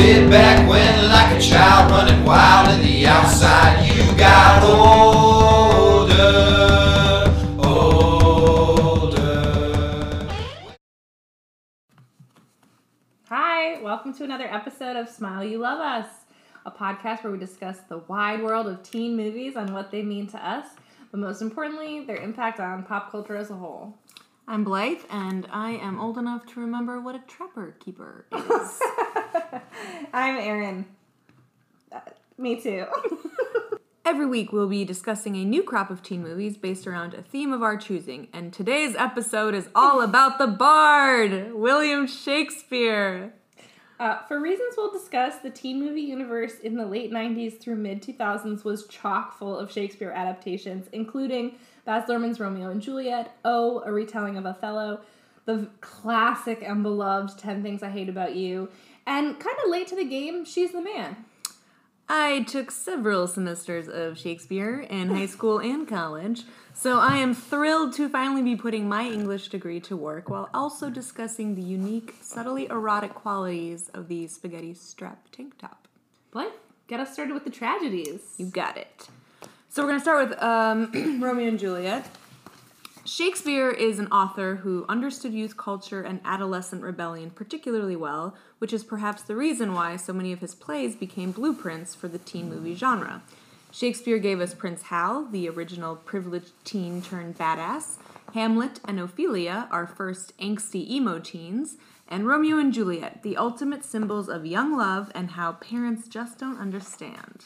[0.00, 3.86] back when, like a child running wild in the outside.
[3.86, 6.16] You got older,
[7.58, 9.18] older.
[13.28, 16.06] Hi, welcome to another episode of Smile You Love Us,
[16.64, 20.26] a podcast where we discuss the wide world of teen movies and what they mean
[20.28, 20.66] to us,
[21.10, 23.98] but most importantly, their impact on pop culture as a whole.
[24.50, 28.80] I'm Blythe, and I am old enough to remember what a trapper keeper is.
[30.12, 30.86] I'm Erin.
[31.92, 32.00] Uh,
[32.36, 32.86] me too.
[34.04, 37.52] Every week, we'll be discussing a new crop of teen movies based around a theme
[37.52, 43.32] of our choosing, and today's episode is all about the Bard, William Shakespeare.
[44.00, 48.02] Uh, for reasons we'll discuss, the teen movie universe in the late 90s through mid
[48.02, 51.54] 2000s was chock full of Shakespeare adaptations, including
[51.90, 55.00] Baz Luhrmann's Romeo and Juliet, Oh, a retelling of Othello,
[55.44, 58.68] the classic and beloved 10 Things I Hate About You,
[59.08, 61.16] and kind of late to the game, She's the Man.
[62.08, 67.92] I took several semesters of Shakespeare in high school and college, so I am thrilled
[67.94, 72.66] to finally be putting my English degree to work while also discussing the unique, subtly
[72.66, 75.88] erotic qualities of the spaghetti strap tank top.
[76.30, 76.56] What?
[76.86, 78.20] Get us started with the tragedies.
[78.38, 79.08] You got it.
[79.72, 82.04] So we're going to start with um, Romeo and Juliet.
[83.04, 88.82] Shakespeare is an author who understood youth culture and adolescent rebellion particularly well, which is
[88.82, 92.74] perhaps the reason why so many of his plays became blueprints for the teen movie
[92.74, 93.22] genre.
[93.70, 97.98] Shakespeare gave us Prince Hal, the original privileged teen turned badass,
[98.34, 101.76] Hamlet and Ophelia, our first angsty emo teens,
[102.08, 106.58] and Romeo and Juliet, the ultimate symbols of young love and how parents just don't
[106.58, 107.44] understand.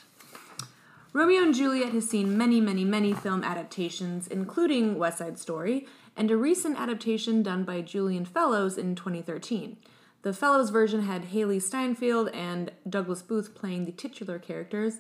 [1.15, 6.29] Romeo and Juliet has seen many, many, many film adaptations, including West Side Story, and
[6.29, 9.77] a recent adaptation done by Julian Fellowes in 2013.
[10.23, 14.94] The Fellowes version had Hailee Steinfeld and Douglas Booth playing the titular characters,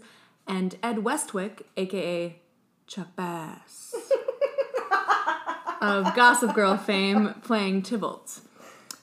[0.46, 2.38] and Ed Westwick, aka
[2.86, 3.96] Chuck Bass,
[5.80, 8.40] of Gossip Girl fame, playing Tybalt.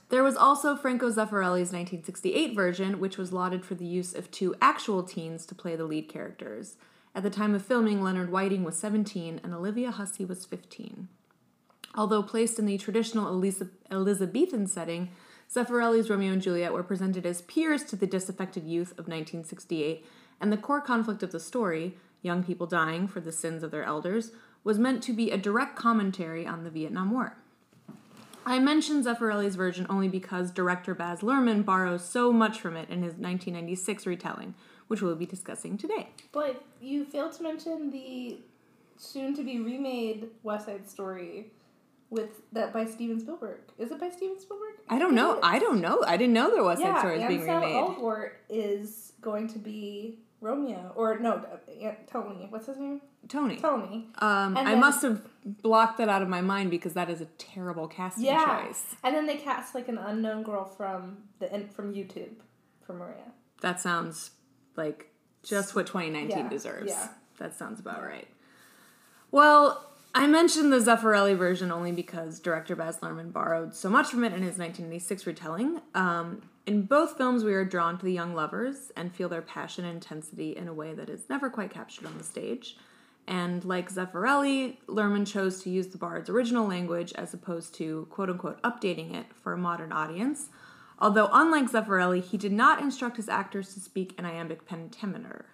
[0.07, 4.55] There was also Franco Zeffirelli's 1968 version, which was lauded for the use of two
[4.61, 6.77] actual teens to play the lead characters.
[7.13, 11.09] At the time of filming, Leonard Whiting was 17 and Olivia Hussey was 15.
[11.95, 13.27] Although placed in the traditional
[13.91, 15.09] Elizabethan setting,
[15.53, 20.05] Zeffirelli's Romeo and Juliet were presented as peers to the disaffected youth of 1968,
[20.39, 23.83] and the core conflict of the story, young people dying for the sins of their
[23.83, 24.31] elders,
[24.63, 27.35] was meant to be a direct commentary on the Vietnam War.
[28.45, 33.03] I mention Zeffirelli's version only because director Baz Luhrmann borrows so much from it in
[33.03, 34.55] his 1996 retelling,
[34.91, 36.09] which we'll be discussing today.
[36.33, 38.39] But you failed to mention the
[38.97, 41.53] soon to be remade West Side Story
[42.09, 43.61] with that by Steven Spielberg.
[43.77, 44.73] Is it by Steven Spielberg?
[44.89, 45.39] I don't know.
[45.41, 46.03] I don't know.
[46.05, 47.73] I didn't know there was yeah, Side Story being remade.
[47.73, 52.47] Elgort is going to be Romeo, or no, uh, Tony.
[52.49, 52.99] What's his name?
[53.29, 53.55] Tony.
[53.55, 54.09] Tony.
[54.17, 57.27] Um, I then- must have blocked that out of my mind because that is a
[57.37, 58.83] terrible casting Yeah, choice.
[59.05, 62.33] and then they cast like an unknown girl from the from YouTube
[62.85, 63.31] for Maria.
[63.61, 64.31] That sounds
[64.75, 65.09] like
[65.43, 66.89] just what 2019 Yeah, deserves.
[66.89, 67.07] yeah.
[67.37, 68.27] That sounds about right.
[69.31, 74.23] Well, I mentioned the Zeffirelli version only because director Baz Luhrmann borrowed so much from
[74.23, 75.81] it in his 1986 retelling.
[75.95, 79.85] Um, in both films, we are drawn to the young lovers and feel their passion
[79.85, 82.77] and intensity in a way that is never quite captured on the stage.
[83.27, 88.29] And like Zeffirelli, Luhrmann chose to use the bard's original language as opposed to quote
[88.29, 90.49] unquote updating it for a modern audience.
[91.01, 95.47] Although, unlike Zeffirelli, he did not instruct his actors to speak in iambic pentameter.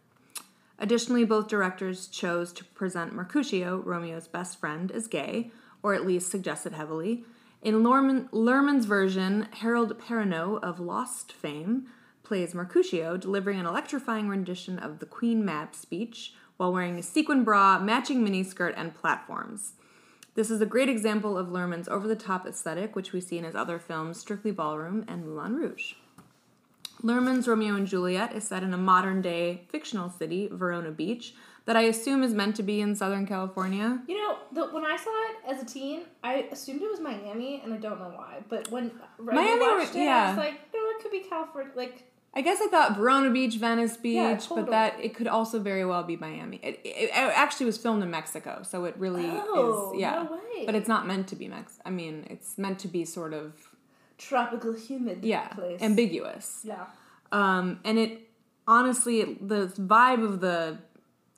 [0.78, 6.30] Additionally, both directors chose to present Mercutio, Romeo's best friend, as gay, or at least
[6.30, 7.24] suggested heavily.
[7.62, 11.88] In Luhrmann, Luhrmann's version, Harold Perrineau of Lost fame
[12.24, 17.46] plays Mercutio, delivering an electrifying rendition of the Queen Mab speech while wearing a sequin
[17.46, 19.74] bra, matching miniskirt, and platforms.
[20.38, 23.44] This is a great example of Luhrmann's over the top aesthetic, which we see in
[23.44, 25.96] his other films, Strictly Ballroom and Moulin Rouge.
[27.02, 31.34] Luhrmann's Romeo and Juliet is set in a modern day fictional city, Verona Beach,
[31.66, 34.04] that I assume is meant to be in Southern California.
[34.08, 37.60] You know, the, when I saw it as a teen, I assumed it was Miami,
[37.64, 38.44] and I don't know why.
[38.48, 40.30] But when when Miami, I watched it, I yeah.
[40.30, 41.72] was like, no, it could be California.
[41.76, 42.04] Like,
[42.38, 45.84] I guess I thought Verona Beach, Venice Beach, Yeah, but that it could also very
[45.92, 46.60] well be Miami.
[46.62, 50.00] It, it, it actually was filmed in Mexico, so it really Oh, is.
[50.00, 50.66] Yeah, no way.
[50.68, 51.80] but it's not meant to be Mex.
[51.84, 53.54] I mean, it's meant to be sort of
[54.20, 55.82] tropical humid yeah place.
[55.82, 56.62] ambiguous.
[56.64, 56.86] yeah.
[57.32, 58.12] Um, and it
[58.68, 60.78] honestly, it, the vibe of the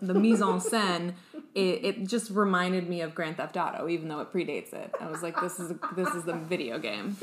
[0.01, 1.13] the mise en scène,
[1.55, 4.93] it, it just reminded me of Grand Theft Auto, even though it predates it.
[4.99, 7.17] I was like, this is a, this is the video game.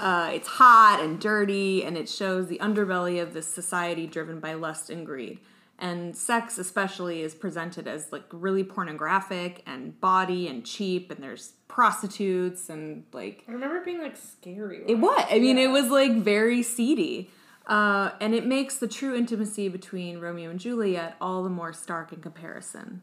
[0.00, 4.54] Uh, it's hot and dirty, and it shows the underbelly of this society driven by
[4.54, 5.38] lust and greed.
[5.78, 11.52] And sex, especially, is presented as like really pornographic and baudy and cheap, and there's
[11.68, 14.82] prostitutes and like I remember being like scary.
[14.86, 15.24] it was.
[15.30, 15.64] I mean, Yeah.
[15.64, 17.30] it was like very seedy.
[17.66, 22.12] Uh, and it makes the true intimacy between Romeo and Juliet all the more stark
[22.12, 23.00] in comparison.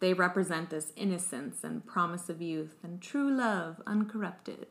[0.00, 4.66] They represent this innocence and promise of youth and true love uncorrupted.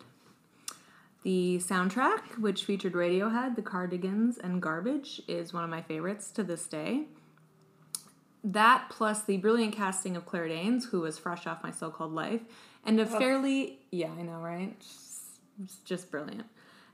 [1.23, 6.43] The soundtrack, which featured Radiohead, The Cardigans, and Garbage, is one of my favorites to
[6.43, 7.03] this day.
[8.43, 12.13] That plus the brilliant casting of Claire Danes, who was fresh off my so called
[12.13, 12.41] life,
[12.83, 14.79] and a fairly, yeah, I know, right?
[14.79, 15.21] Just,
[15.63, 16.47] it's just brilliant.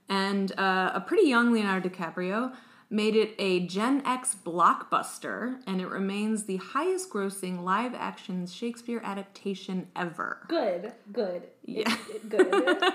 [0.09, 2.53] And uh, a pretty young Leonardo DiCaprio
[2.89, 9.01] made it a Gen X blockbuster, and it remains the highest grossing live action Shakespeare
[9.03, 10.39] adaptation ever.
[10.47, 11.93] good, good, Yeah.
[12.29, 12.81] Good.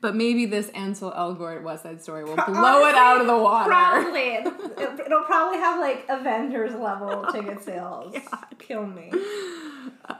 [0.00, 3.68] But maybe this Ansel Elgort West Side Story will blow it out of the water.
[3.70, 4.20] Probably.
[4.78, 8.14] It- It'll probably have like Avengers level ticket sales.
[8.58, 9.10] Kill me.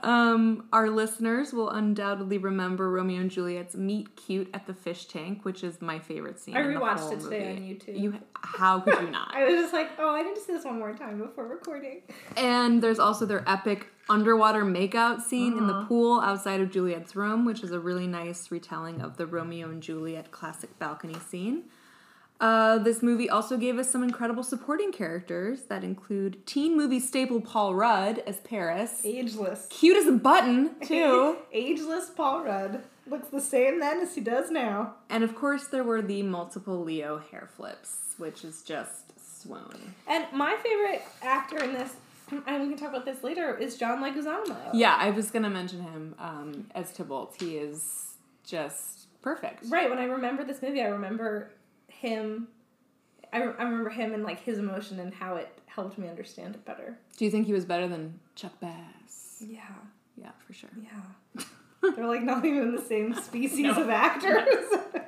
[0.03, 5.43] Um, our listeners will undoubtedly remember Romeo and Juliet's meet cute at the fish tank,
[5.43, 6.55] which is my favorite scene.
[6.55, 7.71] I in the rewatched it today movie.
[7.71, 7.99] on YouTube.
[7.99, 9.31] You, how could you not?
[9.35, 12.01] I was just like, oh, I need to see this one more time before recording.
[12.37, 15.79] And there's also their epic underwater makeout scene in Uh-huh.
[15.81, 19.69] the pool outside of Juliet's room, which is a really nice retelling of the Romeo
[19.69, 21.63] and Juliet classic balcony scene.
[22.39, 27.41] Uh, this movie also gave us some incredible supporting characters that include teen movie staple
[27.41, 29.01] Paul Rudd as Paris.
[29.03, 29.67] Ageless.
[29.69, 31.37] Cute as a button, too.
[31.51, 32.83] Ageless Paul Rudd.
[33.07, 34.93] Looks the same then as he does now.
[35.09, 39.95] and of course, there were the multiple Leo hair flips, which is just swoon.
[40.07, 41.95] And my favorite actor in this,
[42.31, 44.55] and we can talk about this later, is John Leguizamo.
[44.73, 47.35] Yeah, I was gonna mention him um, as Tybalt.
[47.39, 48.13] He is
[48.45, 49.63] just perfect.
[49.69, 51.51] Right, when I remember this movie, I remember
[51.99, 52.47] him.
[53.31, 56.55] I, re- I remember him and like his emotion and how it helped me understand
[56.55, 56.97] it better.
[57.17, 59.43] Do you think he was better than Chuck Bass?
[59.45, 59.59] Yeah,
[60.17, 60.69] Yeah, for sure.
[60.81, 61.43] yeah.
[61.95, 64.47] They're like not even the same species of actors.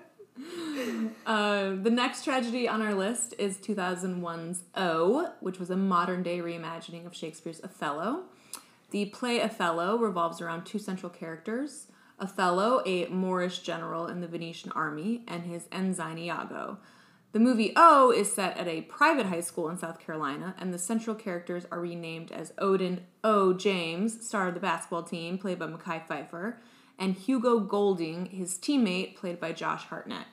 [1.28, 6.40] Uh, the next tragedy on our list is 2001's O, which was a modern day
[6.40, 8.24] reimagining of Shakespeare's Othello.
[8.90, 11.88] The play Othello revolves around two central characters
[12.22, 16.78] Othello, a Moorish general in the Venetian army, and his ensign Iago.
[17.32, 20.78] The movie O is set at a private high school in South Carolina, and the
[20.78, 23.54] central characters are renamed as Odin O.
[23.54, 26.58] James, star of the basketball team, played by Mekhi Phifer,
[27.00, 30.28] and Hugo Golding, his teammate, played by Josh Hartnett.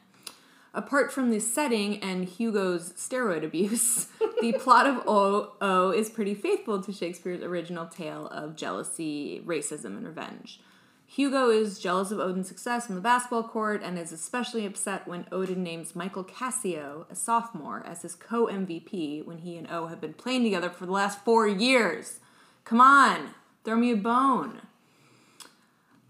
[0.75, 4.09] Apart from the setting and Hugo's steroid abuse,
[4.41, 9.97] the plot of O, o is pretty faithful to Shakespeare's original tale of jealousy, racism,
[9.97, 10.61] and revenge.
[11.11, 15.27] Hugo is jealous of Odin's success on the basketball court and is especially upset when
[15.33, 20.03] Odin names Michael Cassio, a sophomore, as his co MVP when he and O have
[20.03, 22.21] been playing together for the last four years.
[22.65, 23.31] Come on,
[23.65, 24.61] throw me a bone.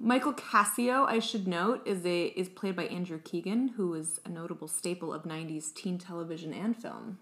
[0.00, 4.28] Michael Cassio, I should note, is a is played by Andrew Keegan, who is a
[4.28, 7.18] notable staple of '90s teen television and film.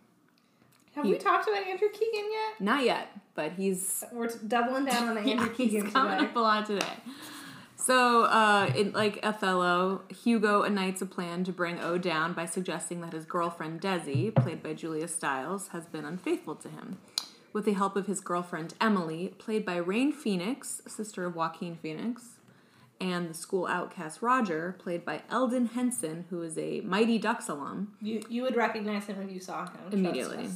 [0.94, 2.60] Have He- we talked about Andrew Keegan yet?
[2.60, 6.30] Not yet, but he's We're doubling down on the Andrew yeah, he's Keegan coming today.
[6.30, 6.86] up a lot today.
[7.76, 13.00] So, uh, in like Othello, Hugo ignites a plan to bring O down by suggesting
[13.02, 16.98] that his girlfriend Desi, played by Julia Stiles, has been unfaithful to him.
[17.52, 22.36] With the help of his girlfriend Emily, played by Rain Phoenix, sister of Joaquin Phoenix,
[23.00, 27.94] and the school outcast Roger, played by Elden Henson, who is a Mighty Ducks alum.
[28.00, 29.92] You you would recognize him if you saw him.
[29.92, 30.48] Immediately.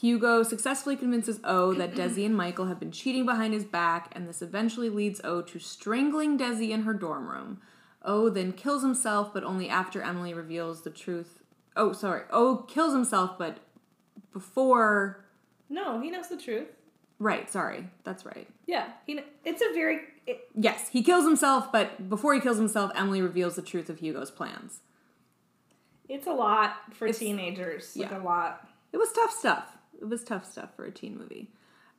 [0.00, 4.28] Hugo successfully convinces O that Desi and Michael have been cheating behind his back, and
[4.28, 7.60] this eventually leads O to strangling Desi in her dorm room.
[8.02, 11.40] O then kills himself, but only after Emily reveals the truth.
[11.74, 12.22] Oh, sorry.
[12.30, 13.58] O kills himself, but
[14.32, 15.24] before.
[15.68, 16.68] No, he knows the truth.
[17.18, 17.88] Right, sorry.
[18.04, 18.46] That's right.
[18.66, 19.14] Yeah, he.
[19.14, 20.00] kn- It's a very.
[20.26, 23.98] It, Yes, he kills himself, but before he kills himself, Emily reveals the truth of
[23.98, 24.80] Hugo's plans.
[26.08, 27.96] it's a lot for It's- teenagers.
[27.96, 28.22] Like yeah.
[28.22, 28.68] a lot.
[28.92, 29.76] It was tough stuff.
[30.00, 31.50] It was tough stuff for a teen movie.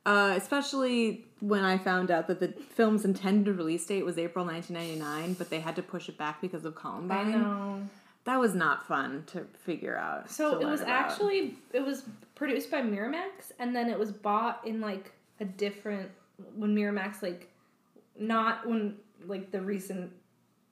[0.06, 5.34] Uh, especially when I found out that the film's intended release date was April 1999,
[5.34, 7.34] but they had to push it back because of Columbine.
[7.34, 7.82] I know.
[8.24, 10.30] That was not fun to figure out.
[10.30, 10.92] So it was about.
[10.92, 12.04] actually it was
[12.34, 16.10] produced by Miramax, and then it was bought in like a different
[16.54, 17.48] when Miramax like
[18.18, 20.12] not when like the recent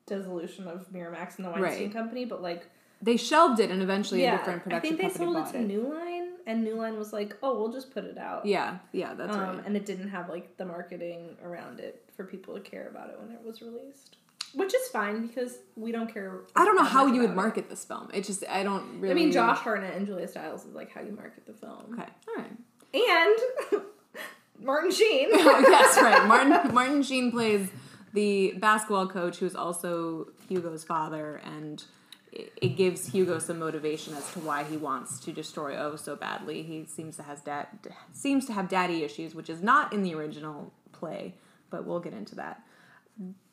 [0.06, 1.92] dissolution of Miramax and the Weinstein Right.
[1.92, 2.66] Company, but like
[3.02, 4.94] They shelved it, and eventually yeah, a different production.
[4.94, 6.17] I think they company sold it to New Line,
[6.48, 9.40] and New Line was like, "Oh, we'll just put it out." Yeah, yeah, that's um,
[9.58, 9.66] right.
[9.66, 13.20] and it didn't have like the marketing around it for people to care about it
[13.20, 14.16] when it was released.
[14.54, 16.40] which is fine because we don't care.
[16.56, 17.36] I don't know how you would about it.
[17.36, 18.08] market this film.
[18.12, 19.12] It just I don't really.
[19.12, 22.08] I mean, Josh Hartnett and Julia Stiles is like how you market the film, Okay,
[22.28, 22.56] all right.
[23.72, 23.82] and
[24.60, 25.28] Martin Sheen.
[25.32, 26.26] Oh, yes, right.
[26.32, 27.68] Martin Martin Sheen plays
[28.14, 31.84] the basketball coach who's also Hugo's father, and
[32.32, 36.62] it, gives Hugo some motivation as to why he wants to destroy O so badly.
[36.62, 37.66] He seems to has dad
[38.12, 41.34] seems to have daddy issues, which is not in the original play,
[41.70, 42.62] but we'll get into that.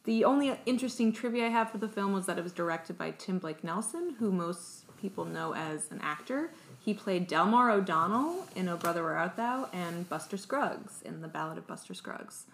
[0.04, 3.12] The only interesting trivia I have for the film was that it was directed by
[3.12, 6.52] Tim Blake Nelson, who most people know as an actor.
[6.80, 11.28] He played Delmar O'Donnell in Oh Brother Where Art Thou and Buster Scruggs in The
[11.28, 12.46] Ballad of Buster Scruggs.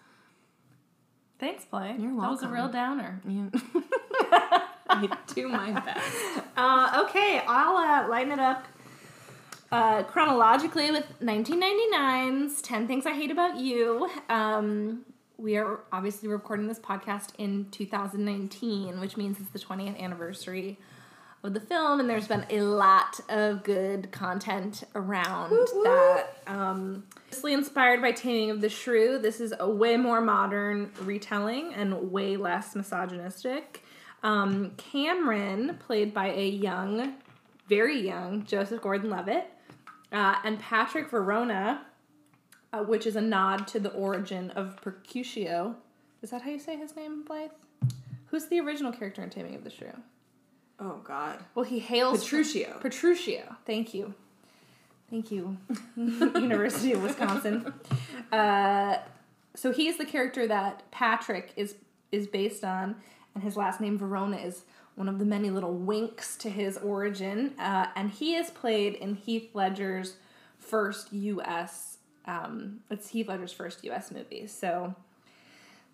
[1.38, 1.96] Thanks, Blake.
[1.98, 2.22] You're welcome.
[2.22, 3.20] That was a real downer.
[4.92, 6.44] I do my best.
[6.56, 8.66] Uh, okay, I'll uh, line it up
[9.70, 14.10] uh, chronologically with 1999's 10 Things I Hate About You.
[14.28, 15.04] Um,
[15.38, 20.78] we are obviously recording this podcast in 2019, which means it's the 20th anniversary
[21.42, 25.50] of the film, and there's been a lot of good content around
[25.84, 26.26] that.
[26.46, 31.74] Um, mostly inspired by Taming of the Shrew, this is a way more modern retelling
[31.74, 33.81] and way less misogynistic.
[34.22, 37.14] Um, Cameron, played by a young,
[37.68, 39.50] very young Joseph Gordon-Levitt,
[40.12, 41.84] uh, and Patrick Verona,
[42.72, 45.74] uh, which is a nod to the origin of Percutio.
[46.22, 47.50] Is that how you say his name, Blythe?
[48.26, 49.92] Who's the original character in Taming of the Shrew?
[50.78, 51.38] Oh God.
[51.54, 52.80] Well, he hails Petruchio.
[52.80, 53.56] Petruchio.
[53.66, 54.14] Thank you.
[55.10, 55.58] Thank you,
[55.96, 57.74] University of Wisconsin.
[58.32, 58.96] Uh,
[59.54, 61.74] so he's the character that Patrick is
[62.10, 62.96] is based on,
[63.34, 64.62] and his last name Verona is
[64.94, 67.54] one of the many little winks to his origin.
[67.58, 70.16] Uh, and he is played in Heath Ledger's
[70.58, 71.98] first U.S.
[72.26, 74.10] Um, it's Heath Ledger's first U.S.
[74.10, 74.46] movie.
[74.46, 74.94] So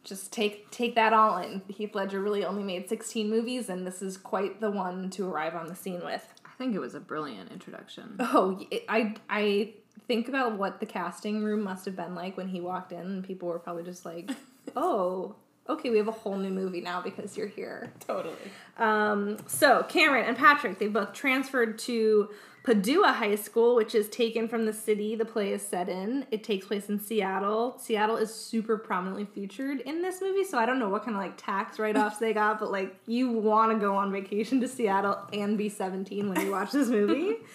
[0.05, 1.63] just take take that all in.
[1.69, 5.55] Heath Ledger really only made 16 movies, and this is quite the one to arrive
[5.55, 6.27] on the scene with.
[6.45, 8.17] I think it was a brilliant introduction.
[8.19, 9.75] Oh, I I
[10.07, 13.25] think about what the casting room must have been like when he walked in, and
[13.25, 14.31] people were probably just like,
[14.77, 15.37] "Oh,
[15.69, 18.35] okay, we have a whole new movie now because you're here." Totally.
[18.79, 22.31] Um, so Cameron and Patrick, they both transferred to
[22.65, 26.27] Padua High School, which is taken from the city the play is set in.
[26.31, 27.79] It takes place in Seattle.
[27.79, 31.23] Seattle is super prominently featured in this movie, so I don't know what kind of
[31.23, 34.69] like tax write offs they got, but like you want to go on vacation to
[34.69, 37.37] Seattle and be 17 when you watch this movie.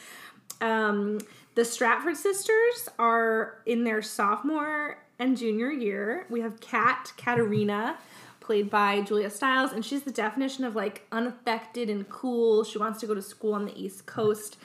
[0.62, 1.20] Um,
[1.56, 6.26] the Stratford sisters are in their sophomore and junior year.
[6.30, 7.98] We have Kat, Katerina,
[8.40, 12.64] played by Julia Stiles, and she's the definition of like unaffected and cool.
[12.64, 14.58] She wants to go to school on the East Coast.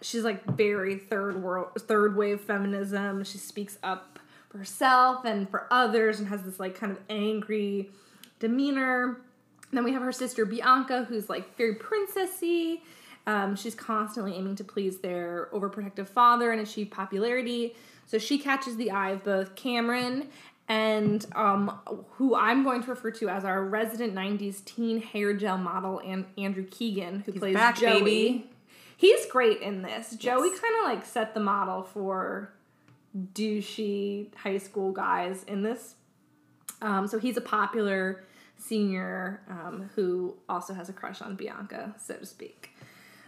[0.00, 3.24] She's like very third world, third wave feminism.
[3.24, 7.90] She speaks up for herself and for others, and has this like kind of angry
[8.38, 9.18] demeanor.
[9.72, 12.80] Then we have her sister Bianca, who's like very princessy.
[13.26, 17.74] Um, she's constantly aiming to please their overprotective father and achieve popularity.
[18.06, 20.28] So she catches the eye of both Cameron
[20.68, 21.78] and um,
[22.12, 26.24] who I'm going to refer to as our resident 90s teen hair gel model, and
[26.36, 28.00] Andrew Keegan, who plays back, Joey.
[28.00, 28.50] baby.
[28.96, 30.16] He's great in this.
[30.16, 32.52] Joey kind of like set the model for
[33.34, 35.94] douchey high school guys in this
[36.82, 38.24] um, so he's a popular
[38.58, 42.76] senior um, who also has a crush on Bianca, so to speak.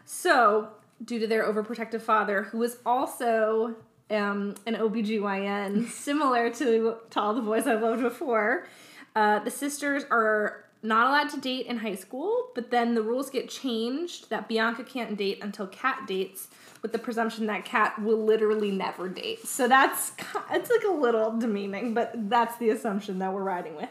[0.05, 0.71] So,
[1.05, 3.77] due to their overprotective father, who is also
[4.11, 8.67] um, an OBGYN, similar to, to all the boys I've loved before,
[9.15, 13.31] uh, the sisters are not allowed to date in high school, but then the rules
[13.31, 16.49] get changed that Bianca can't date until Kat dates,
[16.83, 19.47] with the presumption that Kat will literally never date.
[19.47, 20.13] So that's
[20.53, 23.89] it's like a little demeaning, but that's the assumption that we're riding with.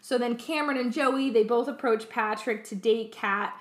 [0.00, 3.58] So then Cameron and Joey, they both approach Patrick to date Kat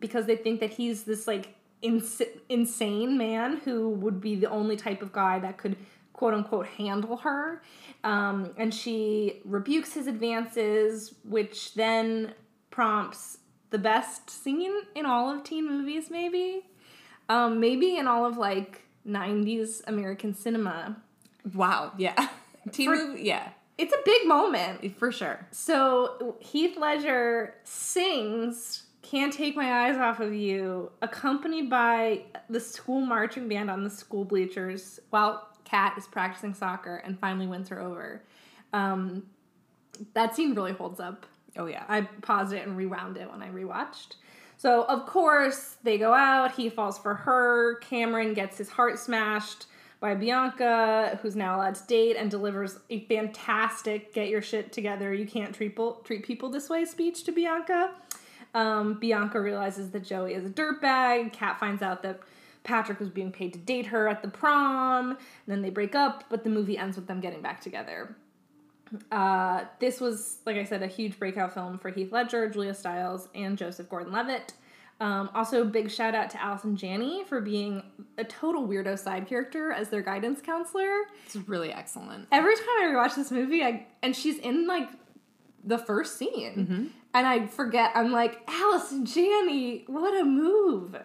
[0.00, 4.76] because they think that he's this like ins- insane man who would be the only
[4.76, 5.76] type of guy that could
[6.12, 7.62] quote unquote handle her.
[8.04, 12.34] Um, and she rebukes his advances, which then
[12.70, 13.38] prompts
[13.70, 16.64] the best scene in all of teen movies, maybe.
[17.28, 20.96] Um, maybe in all of like 90s American cinema.
[21.54, 21.92] Wow.
[21.96, 22.28] Yeah.
[22.72, 23.22] Teen For- movie.
[23.22, 23.48] Yeah.
[23.78, 24.96] It's a big moment.
[24.98, 25.46] For sure.
[25.50, 33.02] So Heath Ledger sings Can't Take My Eyes Off of You, accompanied by the school
[33.02, 37.78] marching band on the school bleachers while Kat is practicing soccer and finally wins her
[37.78, 38.24] over.
[38.72, 39.24] Um,
[40.14, 41.26] that scene really holds up.
[41.58, 41.84] Oh yeah.
[41.90, 44.14] I paused it and rewound it when I rewatched.
[44.56, 46.52] So, of course, they go out.
[46.52, 47.74] He falls for her.
[47.80, 49.66] Cameron gets his heart smashed
[50.00, 55.12] by Bianca, who's now allowed to date and delivers a fantastic "get your shit together,
[55.12, 57.92] you can't treat treat people this way" speech to Bianca.
[58.54, 61.32] Um, Bianca realizes that Joey is a dirtbag.
[61.32, 62.20] Kat finds out that
[62.64, 65.10] Patrick was being paid to date her at the prom.
[65.10, 68.14] And then they break up, but the movie ends with them getting back together.
[69.10, 73.28] Uh, this was, like I said, a huge breakout film for Heath Ledger, Julia Stiles,
[73.34, 74.52] and Joseph Gordon-Levitt.
[75.00, 77.82] Um, also, big shout out to Allison Janney for being
[78.18, 80.92] a total weirdo side character as their guidance counselor.
[81.26, 82.28] It's really excellent.
[82.30, 84.88] Every time I rewatch this movie, I and she's in like
[85.64, 87.92] the first scene, and I forget.
[87.94, 90.96] I'm like Allison Janney, what a move!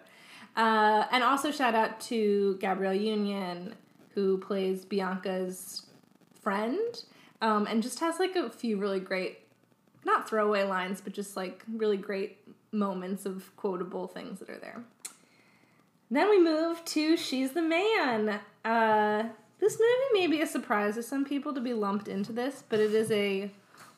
[0.55, 3.75] Uh, and also shout out to Gabrielle Union,
[4.15, 5.85] who plays Bianca's
[6.41, 7.03] friend,
[7.41, 9.39] um, and just has like a few really great,
[10.05, 12.37] not throwaway lines, but just like really great
[12.71, 14.83] moments of quotable things that are there.
[16.09, 18.39] Then we move to She's the Man.
[18.63, 19.23] Uh,
[19.59, 22.79] this movie may be a surprise to some people to be lumped into this, but
[22.79, 23.51] it is a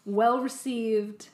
[0.06, 1.30] well received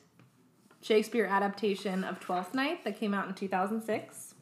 [0.85, 4.35] Shakespeare adaptation of Twelfth Night that came out in 2006.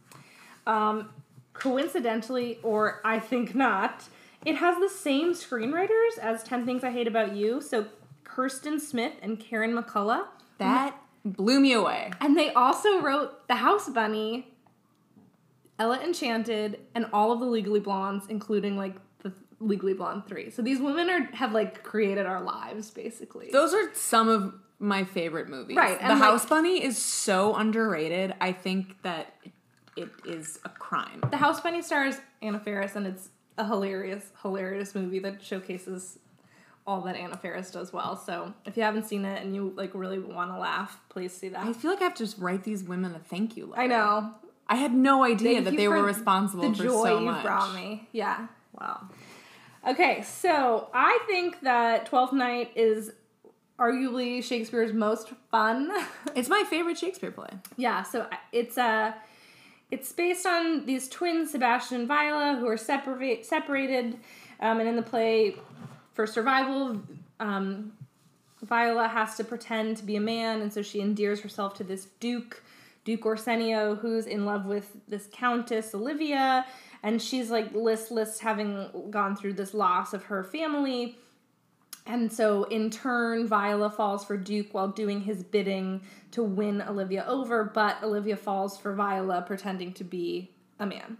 [0.67, 1.09] Um,
[1.53, 4.03] coincidentally, or I think not,
[4.45, 7.62] it has the same screenwriters as 10 Things I Hate About You.
[7.62, 7.85] So
[8.25, 10.25] Kirsten Smith and Karen McCullah.
[10.57, 12.12] That blew me away.
[12.19, 14.53] And they also wrote The House Bunny,
[15.79, 19.31] Ella Enchanted, and all of the Legally Blondes, including like the
[19.62, 20.50] Legally Blonde 3.
[20.50, 23.50] So these women are have like created our lives basically.
[23.50, 25.78] Those are some of my favorite movies.
[25.78, 28.34] Right, The like- House Bunny is so underrated.
[28.42, 29.34] I think that
[29.96, 31.22] it is a crime.
[31.32, 36.20] the House Bunny stars Anna Faris, and it's a hilarious, hilarious movie that showcases
[36.86, 38.18] all that Anna Faris does well.
[38.18, 41.48] So if you haven't seen it and you like really want to laugh, please see
[41.50, 41.66] that.
[41.66, 43.82] I feel like I have to just write these women a thank you letter.
[43.84, 44.34] I know.
[44.68, 47.44] I had no idea Thank that they were responsible the for joy so you much.
[47.44, 48.08] brought me.
[48.12, 48.48] Yeah.
[48.80, 49.08] Wow.
[49.88, 53.12] Okay, so I think that Twelfth Night is
[53.84, 55.92] arguably Shakespeare's most fun.
[56.36, 57.50] It's my favorite Shakespeare play.
[57.78, 59.12] yeah, so it's uh
[59.92, 64.17] it's based on these twins, Sebastian and Viola, who are separate separated,
[64.60, 65.56] um, and in the play,
[66.13, 67.00] for survival,
[67.39, 67.91] um,
[68.63, 72.08] Viola has to pretend to be a man, and so she endears herself to this
[72.19, 72.63] duke,
[73.06, 76.65] Duke Orsenio, who's in love with this countess Olivia,
[77.04, 81.17] and she's like listless, having gone through this loss of her family.
[82.06, 87.24] And so, in turn, Viola falls for Duke while doing his bidding to win Olivia
[87.28, 91.18] over, but Olivia falls for Viola pretending to be a man.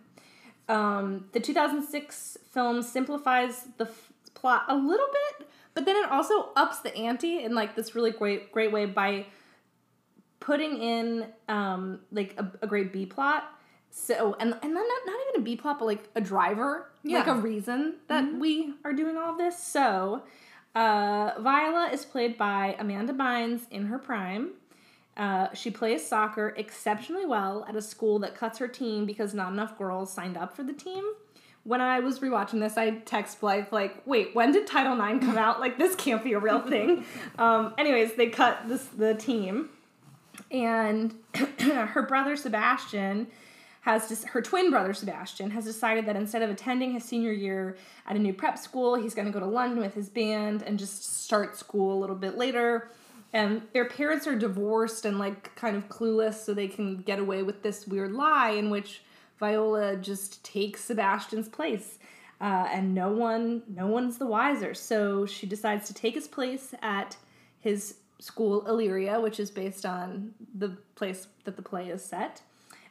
[0.68, 6.50] Um, the 2006 film simplifies the f- plot a little bit, but then it also
[6.56, 9.26] ups the ante in like this really great great way by
[10.40, 13.46] putting in um, like a, a great B plot.
[13.90, 17.28] So and and then not, not even a B plot, but like a driver, like
[17.28, 19.62] a reason that we are doing all this.
[19.62, 20.24] So
[20.76, 24.52] uh, Viola is played by Amanda Bynes in her prime.
[25.16, 29.52] Uh, she plays soccer exceptionally well at a school that cuts her team because not
[29.52, 31.04] enough girls signed up for the team.
[31.66, 35.38] When I was rewatching this, I text Blythe like, "Wait, when did Title IX come
[35.38, 35.60] out?
[35.60, 37.06] Like, this can't be a real thing."
[37.38, 39.70] um, anyways, they cut this the team,
[40.52, 41.14] and
[41.60, 43.28] her brother Sebastian
[43.84, 47.76] has her twin brother Sebastian has decided that instead of attending his senior year
[48.08, 50.80] at a new prep school, he's going to go to London with his band and
[50.80, 52.90] just start school a little bit later.
[53.34, 57.44] And their parents are divorced and like kind of clueless, so they can get away
[57.44, 59.02] with this weird lie in which
[59.38, 62.00] Viola just takes Sebastian's place.
[62.40, 64.74] Uh, and no one, no one's the wiser.
[64.74, 67.18] So she decides to take his place at
[67.60, 72.42] his school, Illyria, which is based on the place that the play is set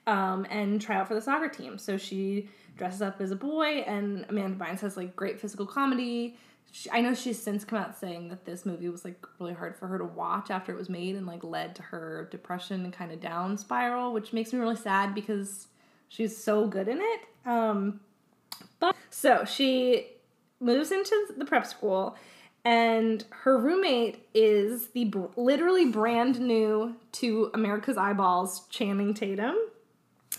[0.06, 1.78] um, and try out for the soccer team.
[1.78, 6.36] So she dresses up as a boy, and Amanda Bynes has like great physical comedy.
[6.70, 9.76] She, I know she's since come out saying that this movie was like really hard
[9.76, 12.92] for her to watch after it was made and like led to her depression and
[12.92, 15.68] kind of down spiral, which makes me really sad because
[16.08, 17.20] she's so good in it.
[17.44, 18.00] Um,
[18.80, 20.06] but so she
[20.60, 22.16] moves into the prep school
[22.64, 29.56] and her roommate is the br- literally brand new to America's Eyeballs Channing Tatum.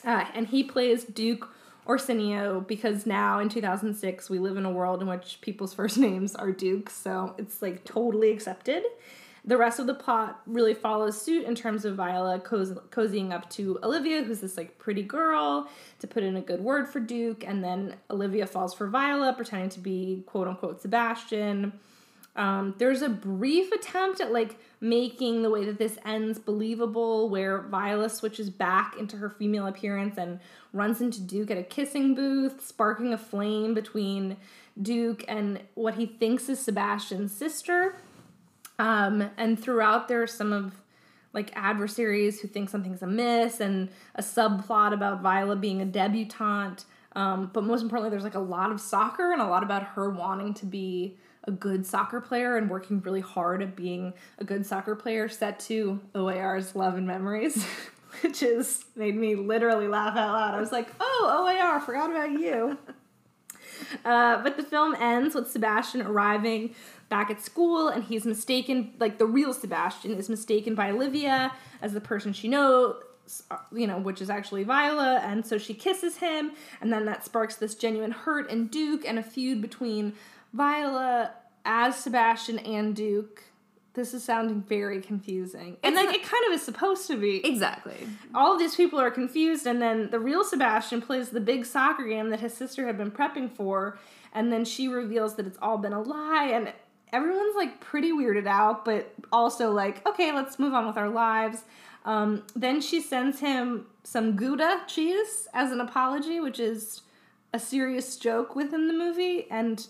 [0.05, 1.49] Uh, and he plays Duke
[1.87, 6.35] Orsinio because now in 2006 we live in a world in which people's first names
[6.35, 8.83] are Dukes, so it's like totally accepted.
[9.45, 13.49] The rest of the plot really follows suit in terms of Viola coz- cozying up
[13.51, 17.43] to Olivia, who's this like pretty girl, to put in a good word for Duke,
[17.45, 21.73] and then Olivia falls for Viola, pretending to be quote unquote Sebastian.
[22.35, 27.61] Um, there's a brief attempt at like making the way that this ends believable, where
[27.61, 30.39] Viola switches back into her female appearance and
[30.71, 34.37] runs into Duke at a kissing booth, sparking a flame between
[34.81, 37.95] Duke and what he thinks is Sebastian's sister.
[38.79, 40.81] Um, and throughout, there are some of
[41.33, 46.85] like adversaries who think something's amiss, and a subplot about Viola being a debutante.
[47.15, 50.09] Um, but most importantly, there's like a lot of soccer and a lot about her
[50.09, 54.65] wanting to be a good soccer player and working really hard at being a good
[54.65, 57.65] soccer player, set to OAR's Love and Memories,
[58.21, 60.55] which is made me literally laugh out loud.
[60.55, 62.77] I was like, oh, OAR, forgot about you.
[64.05, 66.73] Uh, but the film ends with Sebastian arriving
[67.09, 71.51] back at school, and he's mistaken, like the real Sebastian is mistaken by Olivia
[71.81, 72.95] as the person she knows,
[73.71, 76.51] you know, which is actually Viola, and so she kisses him,
[76.81, 80.13] and then that sparks this genuine hurt in Duke and a feud between
[80.53, 81.31] Viola
[81.65, 83.43] as Sebastian and Duke.
[83.95, 85.77] This is sounding very confusing.
[85.83, 88.07] And It's like not- it kind of is supposed to be Exactly.
[88.33, 92.03] all of these people are confused and then the real sebastian plays the big soccer
[92.03, 93.99] game that his sister had been prepping for
[94.33, 96.73] and then she reveals that it's all been a lie and
[97.11, 101.61] everyone's like pretty weirded out but also like okay let's move on with our lives
[102.05, 107.01] um, then she sends him some gouda cheese as an apology which is
[107.53, 109.87] a serious joke within the movie and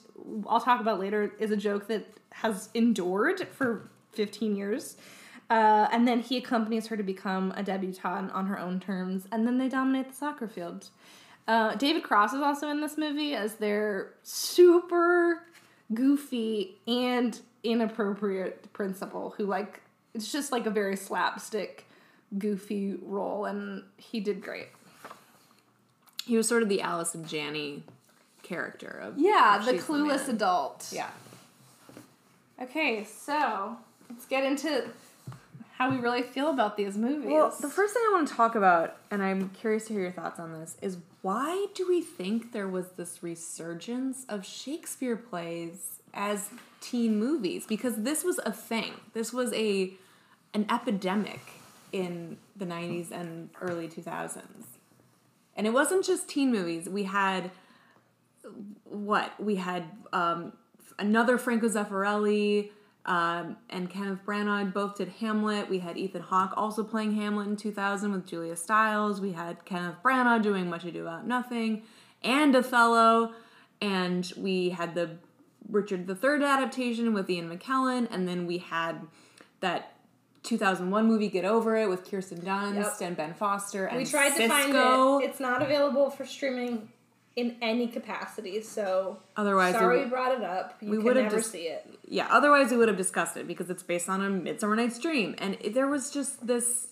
[0.47, 4.97] i'll talk about later is a joke that has endured for 15 years
[5.49, 9.45] uh, and then he accompanies her to become a debutante on her own terms, and
[9.45, 10.89] then they dominate the soccer field.
[11.47, 15.43] Uh, David Cross is also in this movie as their super
[15.93, 19.82] goofy and inappropriate principal, who like
[20.15, 21.86] it's just like a very slapstick,
[22.38, 24.69] goofy role, and he did great.
[26.25, 27.83] He was sort of the Allison Janney
[28.43, 30.36] character of Yeah, the clueless Man.
[30.36, 30.89] adult.
[30.91, 31.09] Yeah.
[32.62, 33.77] Okay, so
[34.09, 34.89] let's get into
[35.77, 37.31] how we really feel about these movies.
[37.31, 40.12] Well, the first thing I want to talk about, and I'm curious to hear your
[40.12, 45.99] thoughts on this, is why do we think there was this resurgence of Shakespeare plays
[46.13, 47.65] as teen movies?
[47.65, 48.93] Because this was a thing.
[49.13, 49.93] This was a
[50.53, 51.41] an epidemic
[51.91, 54.41] in the 90s and early 2000s.
[55.55, 56.89] And it wasn't just teen movies.
[56.89, 57.51] We had
[58.83, 59.31] what?
[59.39, 60.53] We had um,
[60.99, 62.71] another Franco Zeffirelli
[63.05, 65.69] um, and Kenneth Branagh both did Hamlet.
[65.69, 69.19] We had Ethan Hawke also playing Hamlet in 2000 with Julia Stiles.
[69.19, 71.83] We had Kenneth Branagh doing Much Ado About Nothing
[72.21, 73.33] and Othello.
[73.81, 75.17] And we had the
[75.69, 78.07] Richard III adaptation with Ian McKellen.
[78.09, 79.01] And then we had
[79.59, 79.92] that
[80.43, 83.01] 2001 movie Get Over It with Kirsten Dunst Yep.
[83.01, 85.29] and Ben Foster and we tried to find it.
[85.29, 86.89] It's not available for streaming
[87.36, 90.75] in any capacity, so Otherwise, sorry we- we brought it up.
[90.82, 91.88] You we would've never just- see it.
[92.08, 95.34] yeah otherwise we would have discussed it because it's based on a midsummer night's dream
[95.39, 96.89] and it, there was just this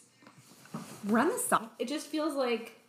[1.05, 2.79] renaissance It just feels like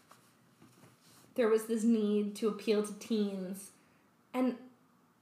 [1.34, 3.70] there was this need to appeal to teens,
[4.34, 4.54] and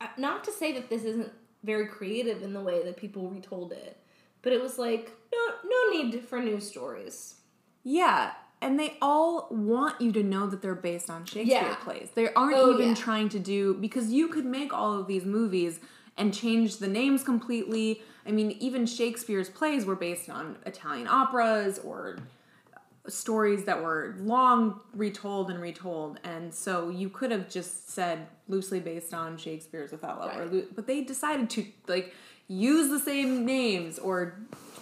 [0.00, 1.30] uh, not to say that this isn't
[1.62, 3.96] very creative in the way that people retold it,
[4.42, 7.36] but it was like no no need for new stories.
[7.84, 11.74] yeah and they all want you to know that they're based on shakespeare Yeah.
[11.76, 12.94] plays they aren't Oh, even yeah.
[12.94, 15.80] trying to do because you could make all of these movies
[16.18, 21.78] and change the names completely i mean even shakespeare's plays were based on italian operas
[21.78, 22.18] or
[23.08, 28.78] stories that were long retold and retold and so you could have just said loosely
[28.78, 30.52] based on shakespeare's othello or Right.
[30.52, 32.12] loo- but they decided to like
[32.46, 34.38] use the same names or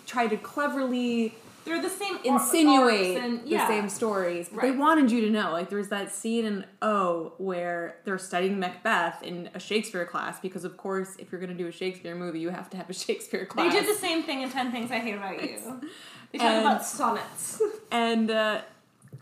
[0.08, 5.20] try to cleverly They're the same insinuate and- the same stories but they wanted you
[5.20, 10.06] to know like there's that scene in o where they're studying macbeth in a shakespeare
[10.06, 12.76] class because of course if you're going to do a shakespeare movie you have to
[12.78, 13.70] have a shakespeare class.
[13.72, 15.58] They did the same thing in Ten Things I Hate About You.
[16.32, 17.60] They talk And- about sonnets.
[17.90, 18.62] and uh,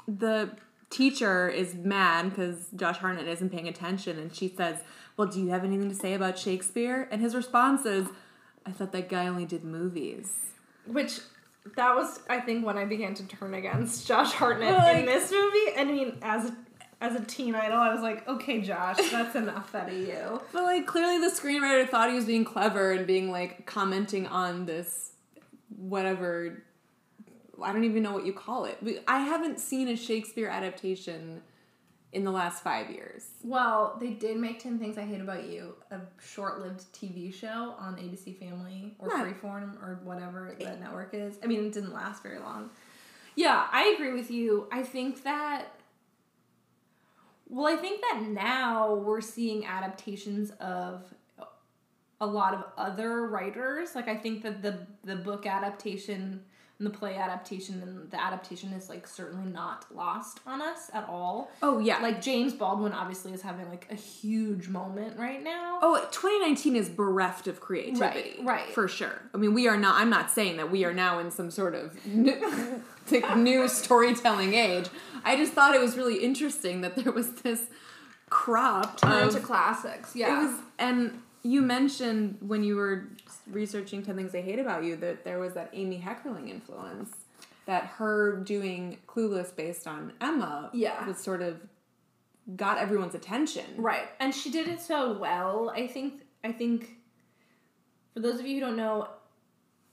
[0.08, 0.50] the
[0.90, 4.76] teacher is mad because Josh Hartnett isn't paying attention, and she says,
[5.16, 8.06] "Well, do you have anything to say about Shakespeare?" And his response is,
[8.64, 10.30] "I thought that guy only did movies."
[10.86, 11.20] Which
[11.76, 15.30] that was, I think, when I began to turn against Josh Hartnett like- in this
[15.30, 15.76] movie.
[15.76, 16.56] I mean, as a,
[17.00, 20.40] as a teen idol, I was like, okay, Josh, that's enough out of you.
[20.52, 24.66] But like, clearly the screenwriter thought he was being clever and being like commenting on
[24.66, 25.12] this,
[25.76, 26.62] whatever.
[27.62, 28.78] I don't even know what you call it.
[29.08, 31.42] I haven't seen a Shakespeare adaptation
[32.12, 33.28] in the last five years.
[33.42, 37.74] Well, they did make 10 Things I Hate About You, a short lived TV show
[37.78, 39.10] on ABC Family or.
[39.10, 41.36] Freeform or whatever the network is.
[41.42, 42.70] I mean, it didn't last very long.
[43.34, 44.66] Yeah, I agree with you.
[44.72, 45.66] I think that.
[47.48, 51.04] Well, I think that now we're seeing adaptations of
[52.20, 53.94] a lot of other writers.
[53.94, 56.42] Like I think that the the book adaptation
[56.78, 61.50] the play adaptation and the adaptation is like certainly not lost on us at all.
[61.62, 61.98] Oh yeah.
[62.00, 65.78] Like James Baldwin obviously is having like a huge moment right now.
[65.80, 68.36] Oh, 2019 is bereft of creativity.
[68.40, 68.74] Right, right.
[68.74, 69.22] For sure.
[69.32, 71.74] I mean, we are not, I'm not saying that we are now in some sort
[71.74, 72.82] of new,
[73.36, 74.88] new storytelling age.
[75.24, 77.62] I just thought it was really interesting that there was this
[78.28, 80.14] crop Turn to classics.
[80.14, 80.42] Yeah.
[80.42, 83.08] It was, and you mentioned when you were
[83.50, 87.10] researching 10 Things I Hate About You that there was that Amy Heckerling influence.
[87.66, 91.06] That her doing Clueless based on Emma Yeah.
[91.06, 91.60] was sort of
[92.56, 93.64] got everyone's attention.
[93.76, 94.08] Right.
[94.20, 95.70] And she did it so well.
[95.74, 96.96] I think I think
[98.14, 99.08] for those of you who don't know,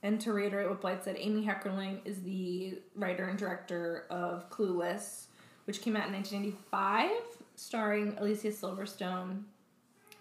[0.04, 5.26] and to reiterate what Blythe said, Amy Heckerling is the writer and director of Clueless,
[5.64, 7.10] which came out in 1985,
[7.56, 9.42] starring Alicia Silverstone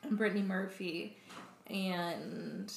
[0.02, 1.18] and Brittany Murphy.
[1.74, 2.72] And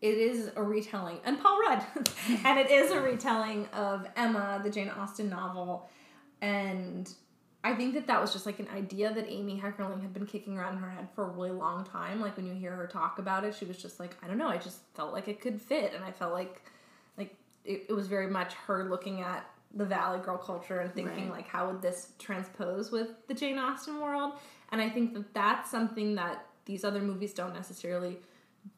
[0.00, 1.82] it is a retelling, and Paul Rudd,
[2.44, 5.88] and it is a retelling of Emma, the Jane Austen novel.
[6.40, 7.10] And
[7.64, 10.58] I think that that was just like an idea that Amy Heckerling had been kicking
[10.58, 12.20] around in her head for a really long time.
[12.20, 14.48] Like when you hear her talk about it, she was just like, I don't know,
[14.48, 16.62] I just felt like it could fit, and I felt like,
[17.16, 21.24] like it, it was very much her looking at the Valley Girl culture and thinking
[21.30, 21.38] Right.
[21.38, 24.34] like, how would this transpose with the Jane Austen world?
[24.70, 28.18] And I think that that's something that these other movies don't necessarily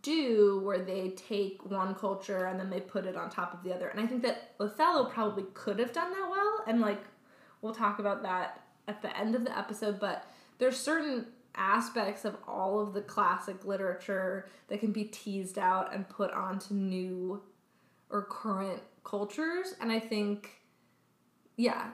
[0.03, 3.75] do where they take one culture and then they put it on top of the
[3.75, 3.89] other.
[3.89, 7.03] And I think that Othello probably could have done that well and like
[7.63, 10.25] we'll talk about that at the end of the episode, but
[10.59, 16.09] there's certain aspects of all of the classic literature that can be teased out and
[16.09, 17.43] put onto new
[18.11, 20.51] or current cultures and I think
[21.57, 21.89] yeah,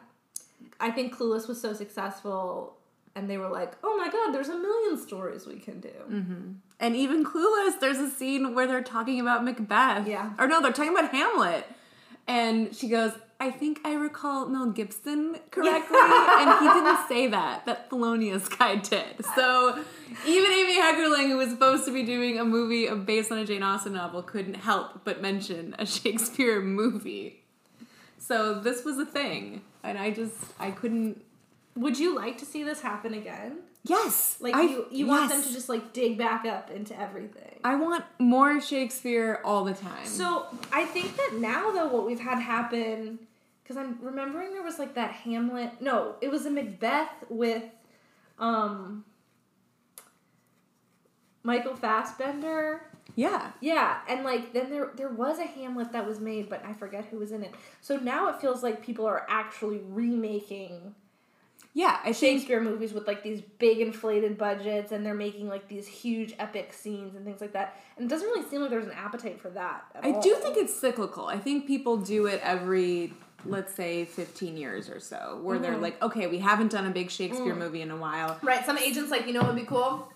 [0.81, 2.77] I think Clueless was so successful
[3.15, 6.53] and they were like, "Oh my god, there's a million stories we can do." Mm-hmm.
[6.81, 10.07] And even Clueless, there's a scene where they're talking about Macbeth.
[10.09, 10.33] Yeah.
[10.39, 11.67] Or no, they're talking about Hamlet.
[12.27, 15.99] And she goes, I think I recall Mel Gibson correctly.
[16.01, 17.67] and he didn't say that.
[17.67, 19.25] That Thelonious guy did.
[19.35, 19.83] So
[20.25, 23.65] even Amy Heckerling, who was supposed to be doing a movie based on a Jane
[23.65, 27.43] Austen novel, couldn't help but mention a Shakespeare movie.
[28.19, 29.63] So this was a thing.
[29.83, 31.25] And I just, I couldn't.
[31.75, 33.59] Would you like to see this happen again?
[33.85, 34.37] Yes.
[34.41, 37.59] Like I- you, you want them to just like dig back up into everything.
[37.65, 40.05] I want more Shakespeare all the time.
[40.07, 43.19] So I think that now though, what we've had happen,
[43.63, 45.81] because I'm remembering there was like that Hamlet.
[45.81, 47.65] No, it was a Macbeth with,
[48.39, 49.05] um,
[51.43, 52.83] Michael Fassbender.
[53.17, 53.51] yeah.
[53.61, 57.07] Yeah, and like then there there was a Hamlet that was made, but I forget
[57.07, 57.53] who was in it.
[57.81, 60.95] So now it feels like people are actually remaking
[61.75, 65.69] Yeah, I think Shakespeare movies with like these big inflated budgets and they're making like
[65.69, 67.81] these huge epic scenes and things like that.
[67.97, 69.85] And it doesn't really seem like there's an appetite for that.
[69.95, 70.21] At I all.
[70.21, 71.27] do think it's cyclical.
[71.27, 73.15] I think people do it every,
[73.47, 75.83] let's say, 15 years or so, where they're Mm-hmm.
[75.83, 77.11] like, okay, we haven't done a big Mm.
[77.11, 78.39] Shakespeare movie in a while.
[78.43, 78.67] right.
[78.67, 80.13] Some agents like you know what would be cool.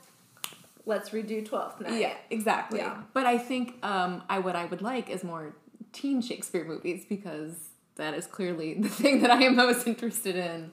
[0.84, 2.00] Let's redo Twelfth Night.
[2.00, 2.78] Yeah, exactly.
[2.80, 2.98] Yeah.
[3.12, 5.54] But I think um, I what I would like is more
[5.92, 7.54] teen Shakespeare movies because
[7.96, 10.70] that is clearly the thing that I am most interested in.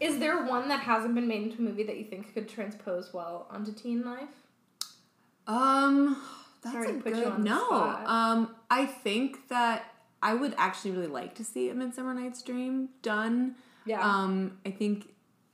[0.00, 3.12] Is there one that hasn't been made into a movie that you think could transpose
[3.14, 4.28] well onto teen life?
[5.46, 6.20] Um,
[6.62, 7.64] that's Sorry a to put you good on the no.
[7.66, 8.06] spot.
[8.06, 12.88] Um, I think that I would actually really like to see a Midsummer Night's Dream
[13.02, 13.54] done.
[13.84, 14.00] Yeah.
[14.00, 15.08] Um, I think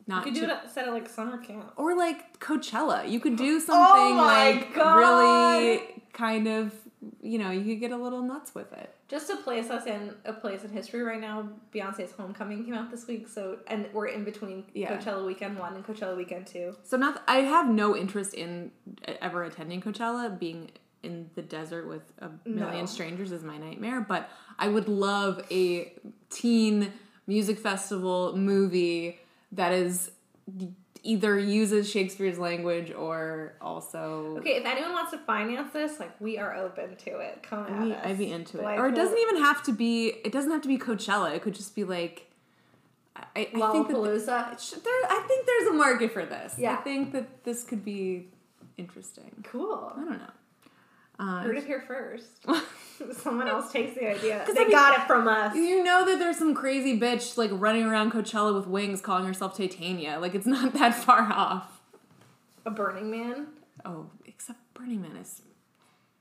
[0.06, 1.72] not you could do to- it set it like summer camp.
[1.76, 3.08] or like Coachella.
[3.08, 4.96] You could do something Oh like God.
[4.96, 6.72] really kind of,
[7.20, 8.94] you know, you could get a little nuts with it.
[9.08, 12.90] Just to place us in a place in history right now, Beyonce's Homecoming came out
[12.90, 14.96] this week, so and we're in between Yeah.
[14.96, 16.76] Coachella weekend one and Coachella weekend two.
[16.84, 18.70] So not I have no interest in
[19.08, 20.70] uh, ever attending Coachella, being
[21.02, 22.86] in the desert with a million No.
[22.86, 25.92] strangers is my nightmare, but I would love a
[26.30, 26.92] teen
[27.26, 29.18] music festival movie
[29.50, 30.12] that is
[31.02, 36.38] either uses Shakespeare's language or also Okay, if anyone wants to finance this, like we
[36.38, 37.42] are open to it.
[37.42, 38.06] Come at us.
[38.06, 38.64] I'd be into it.
[38.64, 40.08] Like, or it doesn't even have to be.
[40.24, 41.34] It doesn't have to be Coachella.
[41.34, 42.28] It could just be like.
[43.14, 46.54] I, I think that should- there, I think there's a market for this.
[46.56, 46.72] Yeah.
[46.72, 48.28] I think that this could be
[48.78, 49.44] interesting.
[49.44, 49.92] Cool.
[49.94, 50.30] I don't know.
[51.22, 52.26] Uh, Heard it here first.
[53.22, 54.44] Someone else takes the idea.
[54.52, 55.54] They I mean- got it from us.
[55.54, 59.56] you know that there's some crazy bitch like running around Coachella with wings, calling herself
[59.56, 60.18] Titania.
[60.20, 61.80] Like it's not that far off.
[62.66, 63.46] A Burning Man.
[63.84, 65.42] Oh, except Burning Man is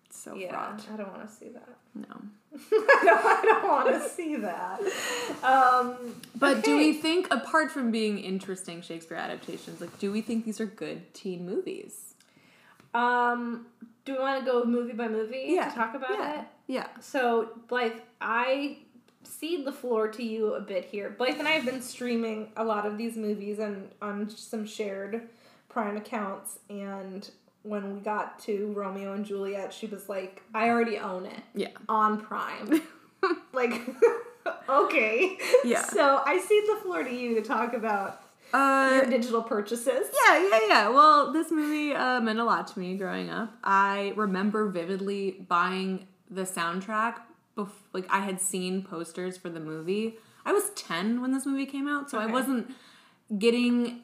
[0.10, 0.86] so Yeah, fraught.
[0.94, 1.70] I don't want to see that.
[1.96, 2.22] No.
[2.54, 4.80] I don't, I don't want to see that.
[5.44, 10.46] Um, But do we think, apart from being interesting Shakespeare adaptations, like, do we think
[10.46, 12.14] these are good teen movies?
[12.94, 13.66] Um,
[14.06, 16.40] do we want to go movie by movie to talk about yeah.
[16.42, 16.48] it?
[16.68, 16.88] Yeah.
[17.00, 18.78] So, Blythe, I
[19.24, 21.10] cede the floor to you a bit here.
[21.10, 25.28] Blythe and I have been streaming a lot of these movies and on some shared
[25.70, 27.30] Prime accounts, and
[27.64, 31.70] when we got to Romeo and Juliet, she was like, "I already own it Yeah.
[31.88, 32.82] on Prime."
[33.54, 33.80] like,
[34.70, 35.84] okay, Yeah.
[35.84, 38.21] So I cede the floor to you to talk about
[38.54, 40.08] Uh, your digital purchases.
[40.28, 40.90] Yeah, yeah, yeah.
[40.90, 43.54] Well, this movie uh, meant a lot to me growing up.
[43.64, 47.16] I remember vividly buying the soundtrack.
[47.58, 50.16] Bef- like I had seen posters for the movie.
[50.46, 52.74] I was ten when this movie came out, so I wasn't
[53.38, 54.02] getting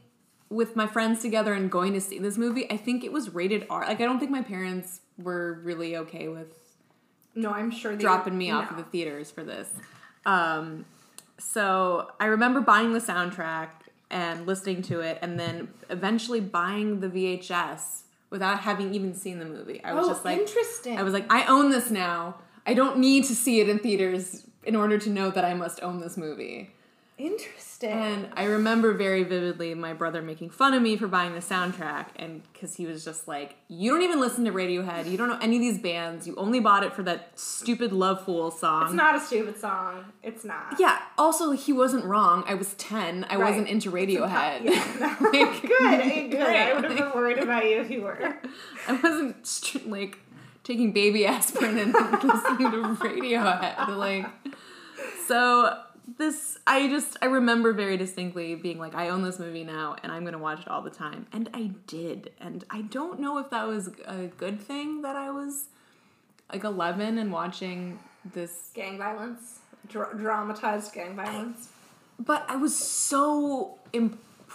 [0.49, 2.69] with my friends together and going to see this movie.
[2.71, 3.85] I think it was rated R.
[3.85, 6.53] Like I don't think my parents were really okay with
[7.35, 8.77] No, I'm sure they dropping me off no.
[8.77, 9.69] of the theaters for this.
[10.25, 10.85] Um,
[11.39, 13.69] so I remember buying the soundtrack
[14.09, 19.45] and listening to it, and then eventually buying the VHS without having even seen the
[19.45, 19.81] movie.
[19.83, 20.97] I was Oh, just like, interesting.
[20.97, 22.35] I was like, I own this now.
[22.65, 25.81] I don't need to see it in theaters in order to know that I must
[25.81, 26.71] own this movie.
[27.17, 27.63] Interesting.
[27.83, 32.07] And I remember very vividly my brother making fun of me for buying the soundtrack,
[32.15, 35.09] and because he was just like, "You don't even listen to Radiohead.
[35.09, 36.25] You don't know any of these bands.
[36.27, 40.05] You only bought it for that stupid Love Fool song." it's not a stupid song.
[40.23, 40.75] It's not.
[40.79, 40.97] Yeah.
[41.17, 42.43] Also, he wasn't wrong.
[42.47, 43.25] I was ten.
[43.29, 43.53] I Right.
[43.53, 44.63] wasned into Radiohead.
[44.63, 45.29] Yeah, no.
[45.29, 46.41] Like, good, good.
[46.41, 48.37] I would have been worried about you if you were.
[48.87, 50.17] I wasn't str- like
[50.63, 53.95] taking baby aspirin and listening to Radiohead.
[53.95, 54.25] Like,
[55.27, 55.77] so
[56.17, 60.11] this, I just, I remember very distinctly being like, I own this movie now and
[60.11, 61.27] I'm gonna watch it all the time.
[61.33, 62.31] And I did.
[62.39, 65.65] And I don't know if that was a good thing that I was
[66.51, 67.99] like 11 and watching
[68.33, 71.69] this Gang violence, Dra- dramatized gang violence.
[72.19, 73.77] But I was so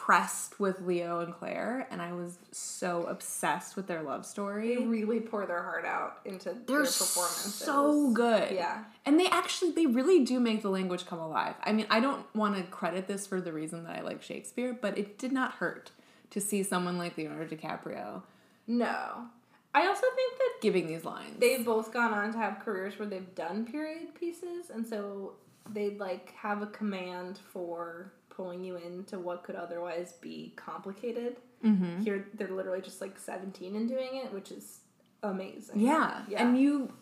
[0.02, 4.74] impressed with Leo and Claire, and I was so obsessed with their love story.
[4.74, 7.54] They really pour their heart out into They're their performances.
[7.54, 8.50] so good.
[8.52, 8.82] Yeah.
[9.06, 11.54] And they actually, they really do make the language come alive.
[11.62, 14.76] I mean, I don't want to credit this for the reason that I like Shakespeare,
[14.78, 15.92] but it did not hurt
[16.30, 18.22] to see someone like Leonardo DiCaprio
[18.66, 19.26] No.
[19.74, 21.38] I also think that giving these lines.
[21.38, 25.34] they've both gone on to have careers where they've done period pieces, and so
[25.72, 31.36] they like have a command for pulling you into what could otherwise be complicated.
[31.64, 32.02] Mm-hmm.
[32.02, 34.80] Here, they're literally just like seventeen and doing it, which is
[35.22, 35.78] amazing.
[35.80, 36.22] Yeah.
[36.28, 36.42] yeah.
[36.42, 36.92] And you,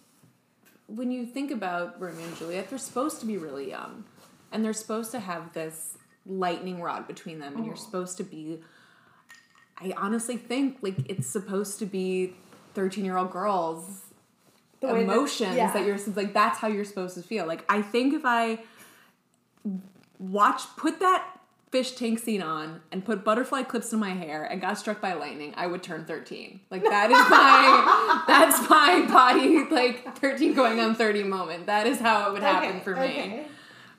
[0.87, 4.05] when you think about Romeo and Juliet, they're supposed to be really young.
[4.53, 7.57] And they're supposed to have this lightning rod between them.
[7.57, 8.61] And you're supposed to be,
[9.81, 12.35] I honestly think, like, it's supposed to be
[12.75, 14.03] 13 year old girls'
[14.81, 15.73] The way that- emotions yeah.
[15.73, 17.47] that, you're, like, that's how you're supposed to feel.
[17.47, 18.59] Like, I think if I
[20.21, 21.27] watch, put that
[21.73, 25.13] fish tank scene on and put butterfly clips in my hair and got struck by
[25.15, 26.61] lightning, I would turn 13.
[26.71, 31.67] Like that is my that's my body like 13 going on 30 moment.
[31.67, 33.01] That is how it would happen Okay, for me.
[33.07, 33.47] okay.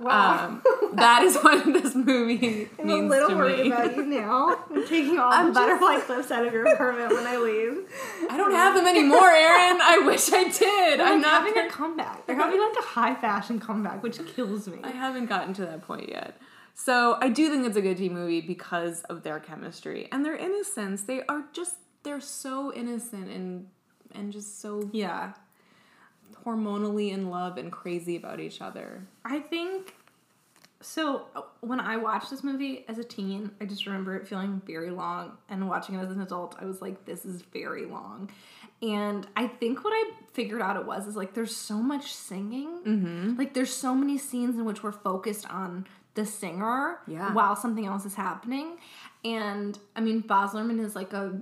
[0.01, 0.47] Wow.
[0.47, 0.61] Um,
[0.95, 3.67] that is what this movie I'm means a little to worried me.
[3.71, 4.63] about you now.
[4.69, 7.87] I'm taking all I'm the just- butterfly clips out of your apartment when I leave.
[8.29, 9.79] I don't have them anymore, Aaron.
[9.81, 10.99] I wish I did.
[10.99, 12.25] I'm not having a comeback.
[12.25, 14.79] They're having like a high fashion comeback, which kills me.
[14.83, 16.35] I haven't gotten to that point yet.
[16.73, 20.35] So I do think it's a good teen movie because of their chemistry and their
[20.35, 21.03] innocence.
[21.03, 23.67] They are just they're so innocent and
[24.13, 25.33] and just so Yeah.
[26.45, 29.03] Hormonally in love and crazy about each other.
[29.25, 29.95] I think
[30.81, 31.25] so.
[31.61, 35.37] When I watched this movie as a teen, I just remember it feeling very long,
[35.49, 38.29] and watching it as an adult, I was like, "This is very long."
[38.81, 42.79] And I think what I figured out it was is like there's so much singing,
[42.83, 43.37] mm-hmm.
[43.37, 47.31] like there's so many scenes in which we're focused on the singer Yeah.
[47.33, 48.77] while something else is happening.
[49.23, 51.39] And I mean, Baz Luhrmann is like a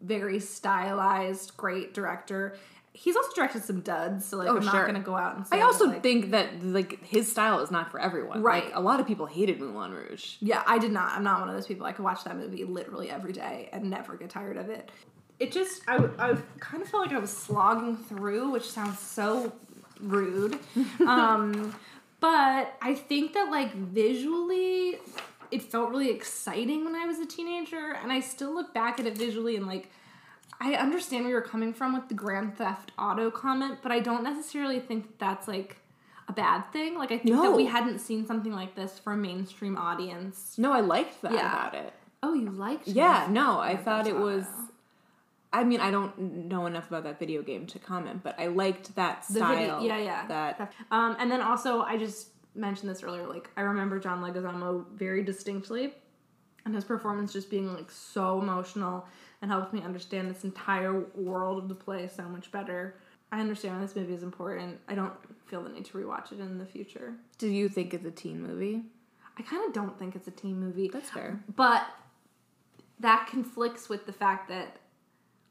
[0.00, 2.56] very stylized, great director.
[3.00, 4.72] He's also directed some duds, so like Oh, I'm sure.
[4.72, 7.60] not gonna go out and say I that, also like- think that like his style
[7.60, 8.42] is not for everyone.
[8.42, 8.64] Right.
[8.64, 10.34] Like, a lot of people hated Moulin Rouge.
[10.40, 11.12] Yeah, I did not.
[11.12, 11.86] I'm not one of those people.
[11.86, 14.90] I could watch that movie literally every day and never get tired of it.
[15.38, 19.52] It just, I I kind of felt like I was slogging through, which sounds so
[20.00, 20.58] rude.
[21.06, 21.76] um,
[22.18, 24.98] but I think that, like, visually,
[25.52, 27.92] it felt really exciting when I was a teenager.
[28.02, 29.90] And I still look back at it visually and, like,
[30.60, 34.22] I understand where you're coming from with the Grand Theft Auto comment, but I don't
[34.24, 35.76] necessarily think that that's, like,
[36.26, 36.98] a bad thing.
[36.98, 40.72] Like, I think that we hadn't seen something like this for a mainstream audience No,
[40.72, 41.52] I liked that Yeah.
[41.52, 41.92] about it.
[42.22, 44.44] Oh, you liked Yeah, no, I thought it was.
[44.44, 44.72] Auto.
[45.50, 46.18] I mean, I don't
[46.48, 49.82] know enough about that video game to comment, but I liked that The video- style.
[49.82, 50.26] yeah, yeah.
[50.26, 53.26] That Um, and then also, I just mentioned this earlier.
[53.26, 55.94] Like, I remember John Leguizamo very distinctly.
[56.64, 59.06] and his performance just being like so emotional
[59.40, 62.96] and helps me understand this entire world of the play so much better.
[63.30, 64.78] I understand why this movie is important.
[64.88, 65.12] I don't
[65.46, 67.14] feel the need to rewatch it in the future.
[67.38, 68.82] Do you think it's a teen movie?
[69.38, 70.88] I kind of don't think it's a teen movie.
[70.92, 71.38] That's fair.
[71.54, 71.86] But
[73.00, 74.78] that conflicts with the fact that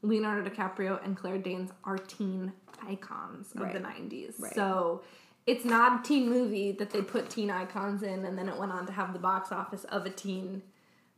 [0.02, 2.52] Leonardo DiCaprio and Claire Danes are teen
[2.86, 3.72] icons of Right.
[3.72, 4.38] the 90s.
[4.38, 4.54] Right.
[4.54, 5.02] So
[5.46, 8.70] it's not a teen movie that they put teen icons in and then it went
[8.70, 10.62] on to have the box office of a teen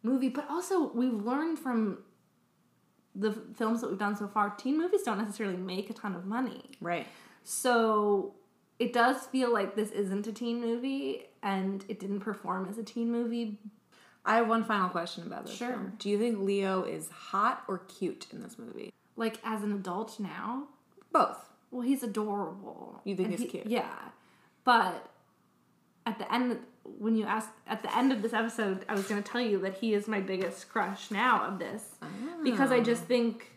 [0.02, 0.28] movie.
[0.28, 1.98] But also, we've learned from
[3.20, 6.24] the films that we've done so far, teen movies don't necessarily make a ton of
[6.24, 6.62] money.
[6.80, 7.06] Right.
[7.44, 8.34] So
[8.78, 12.82] it does feel like this isn't a teen movie and it didn't perform as a
[12.82, 13.58] teen movie.
[14.24, 15.56] I have one final question about this.
[15.56, 15.70] Sure.
[15.70, 15.92] film.
[15.98, 18.92] Do you think Leo is hot or cute in this movie?
[19.16, 20.64] Like as an adult now,
[21.12, 21.38] Both.
[21.70, 23.00] well, he's adorable.
[23.04, 23.66] You think And he's he- cute?
[23.66, 23.90] Yeah,
[24.64, 25.10] but
[26.06, 26.58] at the end,
[26.98, 29.58] when you asked at the end of this episode, I was going to tell you
[29.60, 31.84] that he is my biggest crush now of this
[32.42, 33.52] because I just think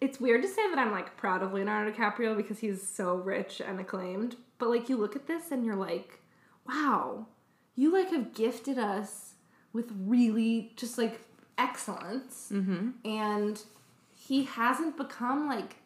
[0.00, 3.62] it's weird to say that I'm like proud of Leonardo DiCaprio because he's so rich
[3.64, 4.36] and acclaimed.
[4.58, 6.20] But like you look at this and you're like,
[6.66, 7.26] wow,
[7.76, 9.34] you like have gifted us
[9.72, 11.20] with really just like
[11.56, 12.90] excellence, mm-hmm.
[13.04, 13.62] and
[14.14, 15.76] he hasn't become like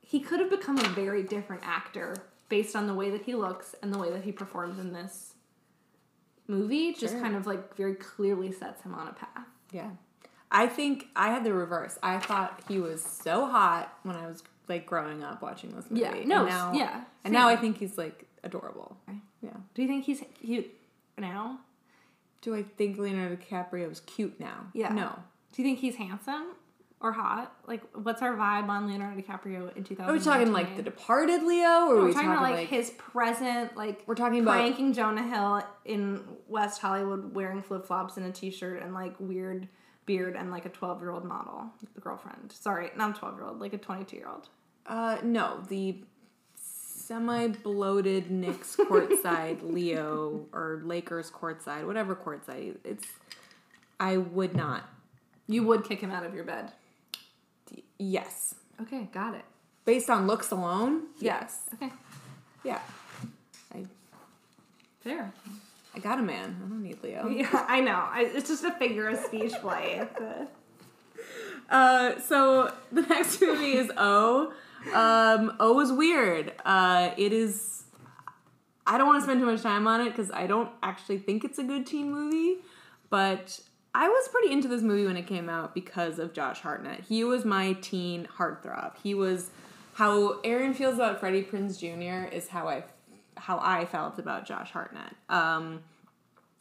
[0.00, 2.14] he could have become a very different actor
[2.48, 5.34] based on the way that he looks and the way that he performs in this
[6.48, 6.92] movie.
[6.92, 9.46] Just kind of like very clearly sets him on a path.
[9.72, 9.90] Yeah.
[10.50, 11.98] I think I had the reverse.
[12.02, 16.02] I thought he was so hot when I was like growing up watching this movie.
[16.02, 18.96] Yeah, no, And now, yeah, And now I think he's like adorable.
[19.42, 19.50] Yeah.
[19.74, 20.72] Do you think he's cute
[21.18, 21.60] now?
[22.42, 24.68] Do I think Leonardo DiCaprio is cute now?
[24.72, 24.92] Yeah.
[24.92, 25.18] No.
[25.52, 26.52] Do you think he's handsome
[27.00, 27.54] or hot?
[27.66, 30.10] Like, what's our vibe on Leonardo DiCaprio in 2000?
[30.10, 32.68] Are we talking like The Departed Leo, or are We're we talking about like, like
[32.68, 38.16] his present, like We're talking about- pranking Jonah Hill in West Hollywood wearing flip flops
[38.16, 39.68] and a t shirt and like weird
[40.06, 42.52] beard and like a twelve year old model The girlfriend.
[42.52, 44.48] Sorry, not a twelve year old, like a twenty two year old.
[44.86, 45.98] Uh, no, the
[46.54, 52.76] semi bloated Knicks courtside Leo or Lakers courtside, whatever courtside.
[52.84, 53.04] It's.
[53.98, 54.84] I would not.
[55.48, 56.72] You would kick him out of your bed.
[57.98, 59.44] Yes, Okay, got it.
[59.84, 61.04] based on looks alone.
[61.18, 61.60] Yes.
[61.74, 61.90] Okay,
[62.62, 62.80] Yeah.
[63.74, 63.84] I
[65.00, 65.32] fair.
[65.94, 66.56] I got a man.
[66.64, 67.26] I don't need Leo.
[67.30, 67.92] Yeah, I know.
[68.10, 70.06] I, it's just a figure of speech play.
[71.70, 74.52] Uh, so the next movie is O.
[74.94, 76.52] Um, o is weird.
[76.64, 77.84] Uh, it is.
[78.86, 81.44] I don't want to spend too much time on it because I don't actually think
[81.44, 82.58] it's a good teen movie,
[83.10, 83.58] but
[83.98, 87.00] I was pretty into this movie when it came out because of Josh Hartnett.
[87.08, 88.92] He was my teen heartthrob.
[89.02, 89.50] He was
[89.94, 92.28] how Aaron feels about Freddie Prinze Jr.
[92.34, 92.84] is how I
[93.36, 95.14] how I felt about Josh Hartnett.
[95.30, 95.80] Um,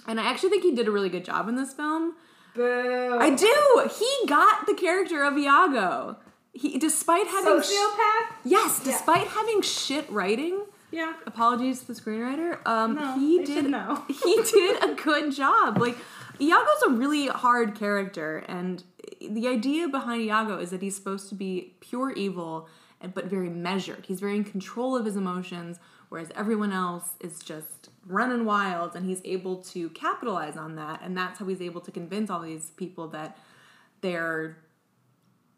[0.07, 2.13] and I actually think he did a really good job in this film.
[2.55, 3.17] Boo.
[3.19, 3.89] I do.
[3.99, 6.15] He got the character of Iago.
[6.53, 8.35] He, despite having sh- Sociopath?
[8.45, 10.61] yes, despite having shit writing.
[10.91, 11.11] Yeah.
[11.25, 12.65] Apologies to the screenwriter.
[12.65, 13.65] Um, No, he did.
[13.69, 14.05] know.
[14.23, 15.77] he did a good job.
[15.79, 15.97] Like
[16.39, 18.83] Iago's a really hard character, and
[19.21, 22.67] the idea behind Iago is that he's supposed to be pure evil,
[23.13, 24.05] but very measured.
[24.07, 25.79] He's very in control of his emotions,
[26.09, 31.17] whereas everyone else is just running wild, and he's able to capitalize on that, and
[31.17, 33.37] that's how he's able to convince all these people that
[34.01, 34.57] they're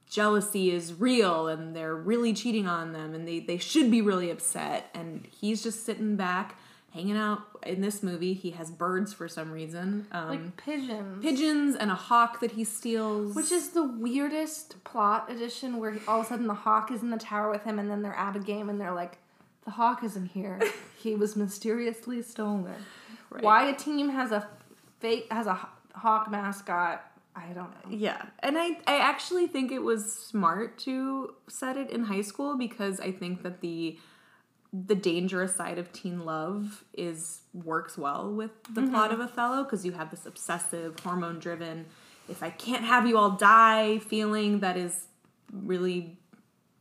[0.10, 4.30] jealousy is real and they're really cheating on them and they, they should be really
[4.30, 6.58] upset and he's just sitting back
[6.94, 11.22] hanging out in this movie he has birds for some reason um, Like pigeons.
[11.24, 16.22] pigeons and a hawk that he steals Which is the weirdest plot addition where all
[16.22, 18.36] of a sudden the hawk is in the tower with him and then they're at
[18.36, 19.18] a game and they're like,
[19.66, 20.60] the hawk isn't here.
[20.98, 22.74] he was mysteriously stolen.
[23.30, 23.44] Right.
[23.44, 24.48] Why a team has a
[25.02, 25.60] fake, has a
[25.94, 27.04] hawk mascot,
[27.36, 27.96] I don't know.
[27.96, 32.58] yeah and I, I actually think it was smart to set it in high school
[32.58, 34.00] because i think that the
[34.74, 38.92] the dangerous side of teen love is works well with the mm-hmm.
[38.92, 41.86] plot of Othello because you have this obsessive hormone driven
[42.30, 45.08] if I can't have you all die feeling that is
[45.52, 46.20] really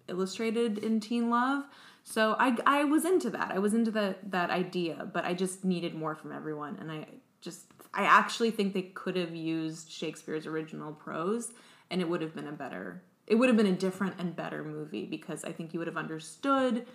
[0.08, 1.64] illustrated in teen love.
[2.02, 3.52] So I I was into that.
[3.52, 7.06] I was into that that idea, but I just needed more from everyone and I
[7.40, 11.52] just I actually think they could have used Shakespeare's original prose
[11.90, 14.62] and it would have been a better it would have been a different and better
[14.62, 16.86] movie because I think you would have understood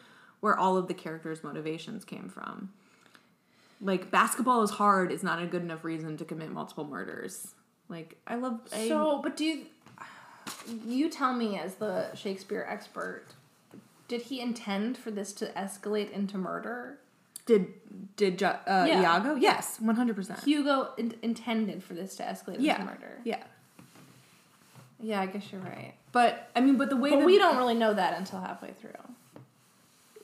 [0.42, 2.72] where all of the characters' motivations came from.
[3.80, 7.54] Like basketball is hard is not a good enough reason to commit multiple murders.
[7.90, 9.66] Like I love I, So, but do you,
[10.86, 13.26] you tell me as the Shakespeare expert,
[14.08, 17.00] did he intend for this to escalate into murder?
[17.48, 17.74] Did
[18.18, 19.02] did uh, Yeah.
[19.02, 19.36] Iago?
[19.36, 20.48] Yes, one hundred percent.
[20.48, 23.20] Iago in- intended for this to escalate into murder.
[23.24, 23.44] Yeah,
[25.00, 25.96] Yeah, I guess you're right.
[26.12, 28.92] but I mean, but the way But we don't really know that until halfway through.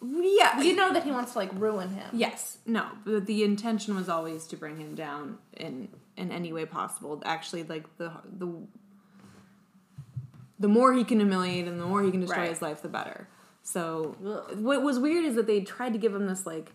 [0.02, 2.10] Yeah, We know that he wants to like ruin him.
[2.14, 6.66] Yes, no, but the intention was always to bring him down in in any way
[6.66, 7.22] possible.
[7.26, 8.48] Actually, like the the
[10.60, 12.50] the more he can humiliate and the more he can destroy Right.
[12.50, 13.28] his life, the better.
[13.64, 14.60] So Ugh.
[14.60, 16.72] what was weird is that they tried to give him this like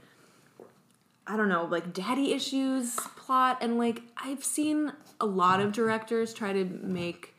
[1.27, 6.35] I don't know, like daddy issues plot, and like I've seen a lot of directors
[6.35, 7.35] try to make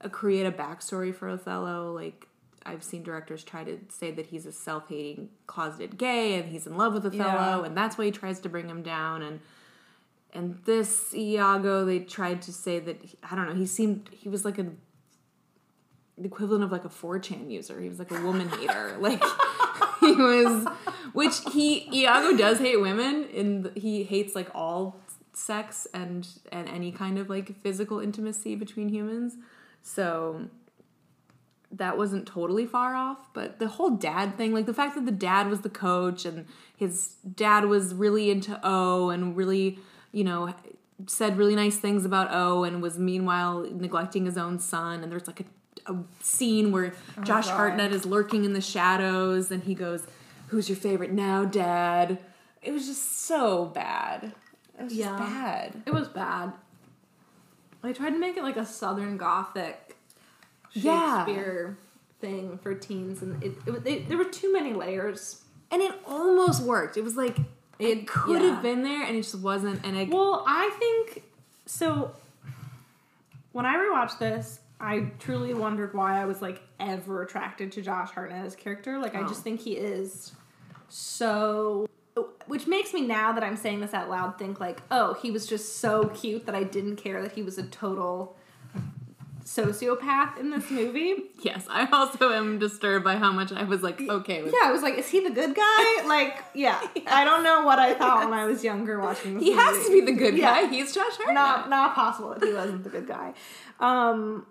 [0.00, 1.92] a create a backstory for Othello.
[1.94, 2.26] Like
[2.66, 6.76] I've seen directors try to say that he's a self-hating closeted gay and he's in
[6.76, 7.64] love with Othello, Yeah.
[7.64, 9.22] and that's why he tries to bring him down.
[9.22, 9.40] And
[10.32, 13.54] and this Iago, they tried to say that he- I don't know.
[13.54, 14.66] He seemed he was like a
[16.16, 17.80] the equivalent of like a 4chan user.
[17.80, 18.96] He was like a woman hater.
[19.00, 19.22] Like
[20.00, 20.66] he was
[21.12, 24.96] which he Iago does hate women and he hates like all
[25.32, 29.36] sex and and any kind of like physical intimacy between humans.
[29.82, 30.48] So
[31.76, 35.12] that wasn't totally far off, but the whole dad thing, like the fact that the
[35.12, 36.46] dad was the coach and
[36.76, 39.78] his dad was really into O and really,
[40.12, 40.54] you know,
[41.06, 45.02] said really nice things about O and was meanwhile neglecting his own son.
[45.02, 47.56] And there's like a, a scene where oh, Josh God.
[47.56, 50.06] Hartnett is lurking in the shadows and he goes,
[50.48, 52.18] Who's your favorite now, dad?
[52.62, 54.32] It was just so bad.
[54.78, 55.18] It was just Yeah.
[55.18, 55.82] bad.
[55.86, 56.52] It was bad.
[57.82, 59.93] They tried to make it like a Southern Gothic
[60.74, 61.24] Yeah.
[61.24, 61.78] Shakespeare
[62.20, 65.42] thing for teens, and it, it, they, there were too many layers.
[65.70, 66.96] And it almost worked.
[66.96, 67.38] It was like,
[67.78, 68.50] it, It- could yeah.
[68.54, 69.84] have been there and it just wasn't.
[69.84, 71.24] And I Well, I think
[71.66, 72.14] so.
[73.52, 78.10] When I rewatched this, I truly wondered why I was like ever attracted to Josh
[78.10, 78.98] Hartnett's character.
[78.98, 79.28] Like, I Oh.
[79.28, 80.32] just think he is
[80.88, 81.86] so.
[82.46, 85.46] Which makes me now that I'm saying this out loud think like, oh, he was
[85.46, 88.36] just so cute that I didn't care that he was a total
[89.44, 91.14] sociopath in this movie.
[91.42, 94.52] Yes, I also am disturbed by how much I was like okay with.
[94.52, 96.02] Yeah, I was like, is he the good guy?
[96.06, 99.52] Like, yeah, I don't know what I thought when I was younger watching this He
[99.52, 100.62] has to be the good Yeah.
[100.62, 100.68] guy.
[100.68, 101.34] He's Josh Hartnett.
[101.34, 103.34] not not possible that he wasn't the good guy.
[103.80, 104.46] Um,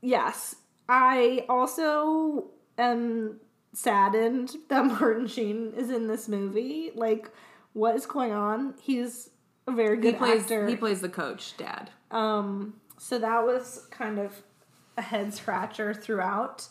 [0.00, 0.56] yes,
[0.88, 2.46] I also
[2.76, 3.40] am
[3.72, 6.90] saddened that Martin Sheen is in this movie.
[6.94, 7.30] Like,
[7.72, 8.74] what is going on?
[8.80, 9.30] He's
[9.66, 10.42] a very he good plays.
[10.42, 10.66] actor.
[10.68, 11.90] He plays the coach, Dad.
[12.10, 14.42] Um, so that was kind of
[14.96, 16.68] a head scratcher throughout.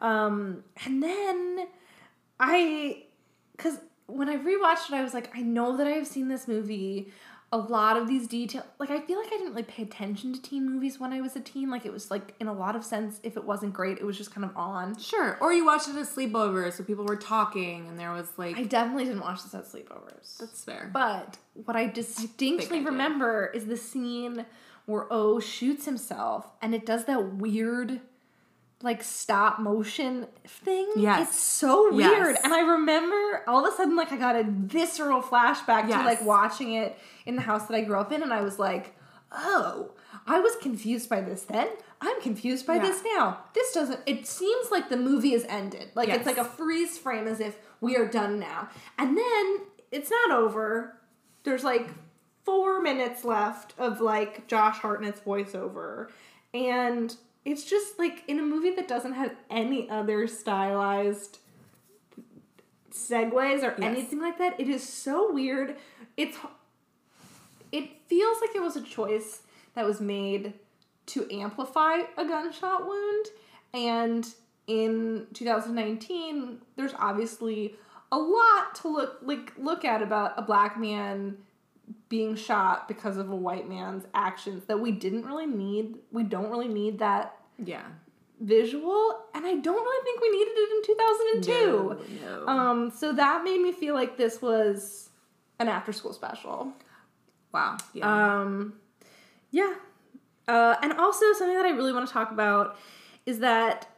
[0.00, 1.66] Um, and then
[2.40, 3.04] I,
[3.56, 6.46] because when I rewatched it, I was like, I know that I have seen this
[6.48, 7.12] movie.
[7.50, 10.42] A lot of these details, like I feel like I didn't like pay attention to
[10.42, 11.70] teen movies when I was a teen.
[11.70, 14.18] Like it was like in a lot of sense, if it wasn't great, it was
[14.18, 14.98] just kind of on.
[14.98, 15.38] Sure.
[15.40, 18.64] Or you watched it at sleepovers, so people were talking, and there was like I
[18.64, 20.36] definitely didn't watch this at sleepovers.
[20.36, 20.90] that's fair.
[20.92, 22.86] But what I distinctly I did.
[22.86, 24.44] remember is the scene
[24.88, 28.00] where O shoots himself and it does that weird
[28.82, 30.88] like stop motion thing.
[30.96, 31.28] Yes.
[31.28, 32.10] It's so Yes.
[32.10, 32.36] weird.
[32.44, 36.22] And I remember all of a sudden like I got a visceral flashback to like
[36.22, 38.94] watching it in the house that I grew up in and I was like,
[39.32, 39.90] "Oh,
[40.26, 41.68] I was confused by this then.
[42.00, 42.82] I'm confused by Yeah.
[42.82, 43.38] this now.
[43.52, 45.90] This doesn't it seems like the movie is ended.
[45.94, 46.18] Like Yes.
[46.18, 48.68] it's like a freeze frame as if we are done now.
[48.96, 49.60] And then
[49.90, 50.96] it's not over.
[51.42, 51.88] There's like
[52.48, 56.08] four minutes left of like Josh Hartnett's voiceover.
[56.54, 61.40] And it's just like in a movie that doesn't have any other stylized
[62.90, 63.80] segues or Yes.
[63.80, 64.58] anything like that.
[64.58, 65.76] It is so weird.
[66.16, 66.38] It's
[67.70, 69.42] it feels like it was a choice
[69.74, 70.54] that was made
[71.06, 73.26] to amplify a gunshot wound
[73.74, 74.26] and
[74.66, 77.74] in 2019 there's obviously
[78.10, 81.36] a lot to look like look at about a black man
[82.08, 86.50] being shot because of a white man's actions that we didn't really need we don't
[86.50, 87.84] really need that yeah.
[88.40, 90.94] visual and i don't really think we needed it in
[91.42, 92.46] 2002 No, no.
[92.46, 95.10] um so that made me feel like this was
[95.58, 96.72] an after school special
[97.52, 97.76] wow.
[97.92, 98.40] Yeah.
[98.40, 98.74] um,
[99.50, 99.74] yeah.
[100.46, 102.76] Uh, and also something that I really want to talk about
[103.26, 103.88] is that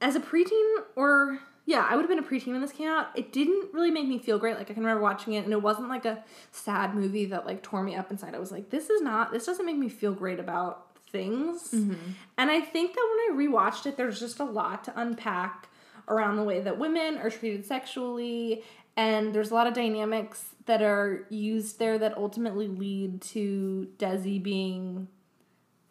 [0.00, 1.38] as a preteen, or
[1.68, 3.08] yeah, I would have been a preteen when this came out.
[3.14, 4.56] It didn't really make me feel great.
[4.56, 7.62] Like I can remember watching it, and it wasn't like a sad movie that like
[7.62, 8.34] tore me up inside.
[8.34, 9.32] I was like, this is not.
[9.32, 11.72] This doesn't make me feel great about things.
[11.72, 12.12] Mm-hmm.
[12.38, 15.68] And I think that when I rewatched it, there's just a lot to unpack
[16.08, 18.62] around the way that women are treated sexually
[18.96, 24.42] and there's a lot of dynamics that are used there that ultimately lead to Desi
[24.42, 25.06] being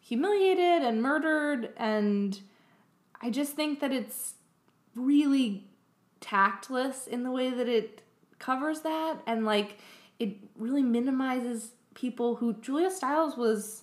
[0.00, 2.40] humiliated and murdered and
[3.22, 4.34] I just think that it's
[4.98, 5.67] really
[6.20, 8.02] tactless in the way that it
[8.38, 9.78] covers that and like
[10.18, 13.82] it really minimizes people who Julia Stiles was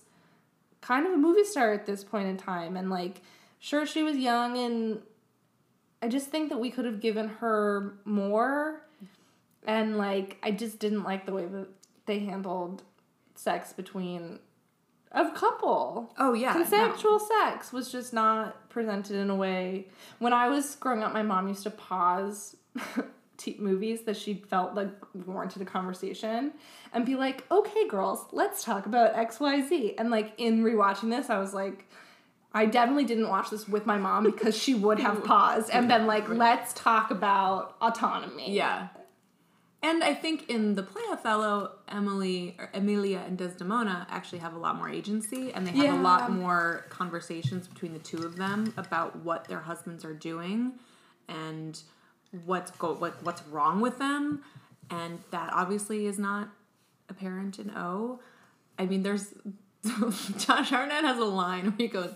[0.80, 3.20] kind of a movie star at this point in time and like
[3.58, 5.00] sure she was young and
[6.02, 8.82] I just think that we could have given her more
[9.66, 11.68] and like I just didn't like the way that
[12.06, 12.82] they handled
[13.34, 14.38] sex between
[15.12, 16.12] a couple.
[16.18, 16.60] Oh yeah, no.
[16.60, 19.88] Consensual sex was just not presented in a way.
[20.18, 22.56] When I was growing up, my mom used to pause
[23.36, 24.90] t- movies that she felt like
[25.26, 26.52] warranted a conversation
[26.92, 29.94] and be like, okay, girls, let's talk about XYZ.
[29.98, 31.86] And like in rewatching this, I was like,
[32.52, 36.06] I definitely didn't watch this with my mom because she would have paused and been
[36.06, 38.52] like, let's talk about autonomy.
[38.52, 38.88] Yeah.
[39.82, 44.58] And I think in the play Othello, Emily or Emilia and Desdemona actually have a
[44.58, 46.00] lot more agency and they have Yeah.
[46.00, 50.72] a lot more conversations between the two of them about what their husbands are doing
[51.28, 51.80] and
[52.44, 54.42] what's go what what's wrong with them.
[54.90, 56.48] And that obviously is not
[57.08, 58.18] apparent in O.
[58.78, 59.34] I mean there's
[60.38, 62.10] Josh Hartnett has a line where he goes,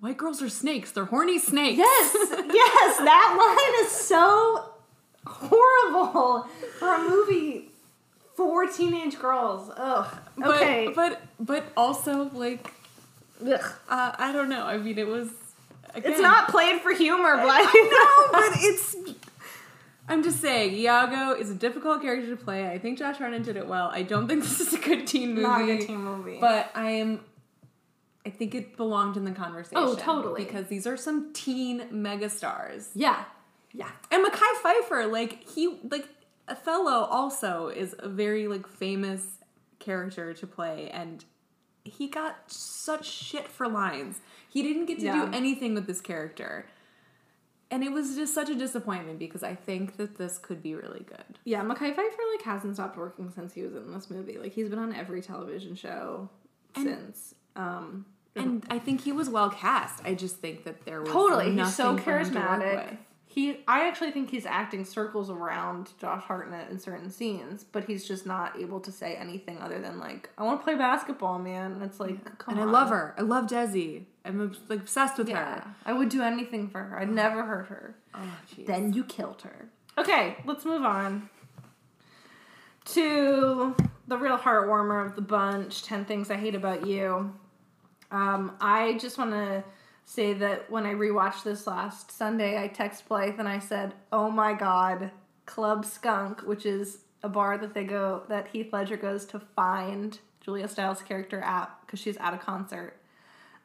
[0.00, 1.78] White girls are snakes, they're horny snakes.
[1.78, 4.72] Yes, yes, that line is so
[5.28, 6.48] horrible
[6.78, 7.70] for a movie
[8.36, 9.70] for teenage girls.
[9.76, 10.14] Ugh.
[10.44, 10.92] Okay.
[10.94, 12.72] but but also like
[13.46, 13.60] Ugh.
[13.88, 14.64] Uh, I don't know.
[14.64, 15.28] I mean, it was.
[15.94, 17.64] Again, It's not played for humor, Blythe.
[17.74, 18.96] No, but it's.
[20.10, 22.66] I'm just saying, Iago is a difficult character to play.
[22.66, 23.90] I think Josh Hartnett did it well.
[23.92, 25.42] I don't think this is a good teen movie.
[25.42, 26.38] Not a good teen movie.
[26.40, 27.20] But I am.
[28.26, 29.78] I think it belonged in the conversation.
[29.78, 30.44] Oh, totally.
[30.44, 32.88] Because these are some teen megastars.
[32.94, 33.24] yeah.
[33.78, 33.90] Yeah.
[34.10, 36.08] And Mekhi Phifer, like he, like
[36.48, 39.24] Othello, also is a very like famous
[39.78, 41.24] character to play, and
[41.84, 44.20] he got such shit for lines.
[44.48, 45.26] He didn't get to Yeah.
[45.26, 46.66] do anything with this character,
[47.70, 51.04] and it was just such a disappointment because I think that this could be really
[51.06, 51.38] good.
[51.44, 54.38] Yeah, Mekhi Phifer like hasn't stopped working since he was in this movie.
[54.38, 56.28] Like he's been on every television show
[56.74, 57.34] since.
[57.54, 60.04] Um And I think he was well cast.
[60.04, 62.96] I just think that there was totally, he's so nothing to work charismatic.
[63.38, 68.04] He I actually think he's acting circles around Josh Hartnett in certain scenes, but he's
[68.04, 71.70] just not able to say anything other than like, I want to play basketball, man.
[71.70, 73.14] And it's like, come And I love her.
[73.16, 74.02] I love Desi.
[74.24, 75.60] I'm like obsessed with Yeah.
[75.60, 75.74] her.
[75.86, 76.98] I would do anything for her.
[76.98, 77.94] I'd never hurt her.
[78.12, 78.18] Oh,
[78.52, 78.66] jeez.
[78.66, 79.68] Then you killed her.
[79.96, 81.28] Okay, let's move on
[82.86, 83.76] to
[84.08, 87.32] the real heartwarmer of the bunch 10 Things I Hate About You.
[88.10, 89.62] Um, I just want to
[90.08, 94.30] say that when I rewatched this last Sunday, I text Blythe and I said, Oh
[94.30, 95.10] my god,
[95.44, 100.18] Club Skunk, which is a bar that they go, that Heath Ledger goes to find
[100.40, 102.96] Julia Stiles' character at because she's at a concert.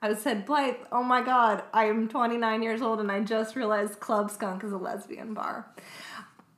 [0.02, 4.30] I said, Blythe, oh my god, I'm 29 years old and I just realized Club
[4.30, 5.74] Skunk is a lesbian bar.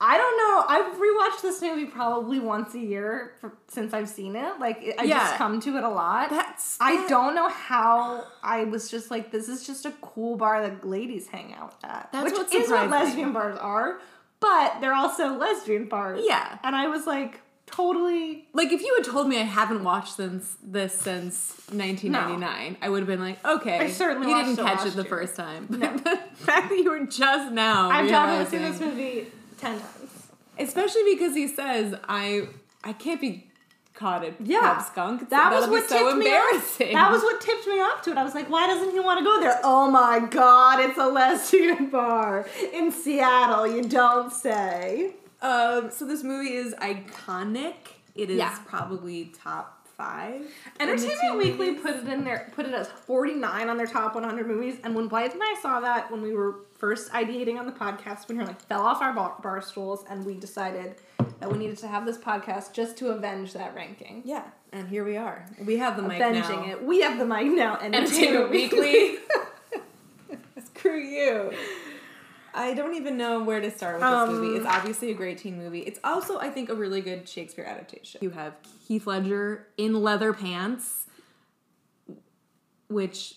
[0.01, 0.65] I don't know.
[0.67, 4.59] I've rewatched this movie probably once a year for, since I've seen it.
[4.59, 5.19] Like, it- I Yeah.
[5.19, 6.29] just come to it a lot.
[6.29, 10.35] That's I that- don't know how I was just like, this is just a cool
[10.35, 12.09] bar that ladies hang out at.
[12.11, 13.99] That's which what is what lesbian bars are,
[14.41, 16.21] but they're also lesbian bars.
[16.27, 16.57] Yeah.
[16.63, 18.47] And I was like, totally.
[18.53, 22.99] Like if you had told me I haven't watched since this since 1999, I would
[22.99, 25.09] have been like, okay, I certainly you didn't catch it the year.
[25.09, 25.67] first time.
[25.69, 30.27] But the fact that you were just now, I've definitely seen this movie 10 times.
[30.59, 32.47] especially because he says, "I
[32.83, 33.47] I can't be
[33.93, 35.29] caught at Yeah, Skunk.
[35.29, 36.77] That was what so tipped me off.
[36.77, 38.17] That was what tipped me off to it.
[38.17, 39.59] I was like, why doesn't he want to go there?
[39.63, 43.65] Oh my god, it's a lesbian bar in Seattle.
[43.67, 45.13] You don't say.
[45.41, 47.75] Um, so this movie is iconic.
[48.15, 48.57] It is Yeah.
[48.65, 50.41] probably top five.
[50.79, 51.81] Entertainment Weekly movies.
[51.83, 54.77] put it in there, put it as 49 on their top 100 movies.
[54.83, 58.27] And when Blythe and I saw that when we were first ideating on the podcast,
[58.27, 60.95] we were like fell off our bar, bar stools, and we decided
[61.39, 64.21] that we needed to have this podcast just to avenge that ranking.
[64.25, 65.45] Yeah, and here we are.
[65.65, 66.71] We have the mic Avenging now.
[66.71, 66.83] it.
[66.83, 67.77] We have the mic now.
[67.81, 69.17] Entertainment Weekly.
[70.75, 71.51] Screw you.
[72.57, 74.57] I don't even know where to start with this Um, movie.
[74.57, 75.79] It's obviously a great teen movie.
[75.81, 78.19] It's also, I think, a really good Shakespeare adaptation.
[78.23, 78.53] You have
[78.87, 81.05] Heath Ledger in leather pants,
[82.87, 83.35] which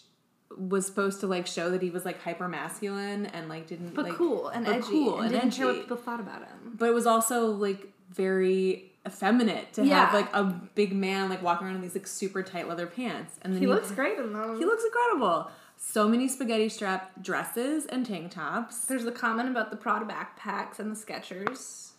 [0.57, 4.07] was supposed to like show that he was like hyper masculine and like didn't But
[4.07, 4.83] like cool and edgy.
[4.89, 6.75] cool and, and didn't care what people thought about him.
[6.77, 10.07] but it was also like very effeminate to Yeah.
[10.07, 10.45] have like a
[10.75, 13.67] big man like walking around in these like super tight leather pants and then He
[13.69, 14.59] looks great in them.
[14.59, 15.51] he looks incredible
[15.81, 20.79] so many spaghetti strap dresses and tank tops There's the comment about the Prada backpacks
[20.79, 21.91] and the Skechers.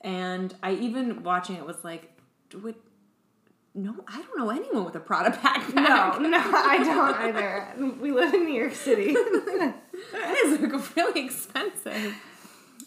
[0.00, 2.10] and i even watching it was like
[2.62, 2.76] would
[3.74, 7.68] no i don't know anyone with a prada backpack No, no, I don't either.
[8.00, 9.12] We live in New York City.
[9.12, 9.74] that
[10.44, 12.14] is like really expensive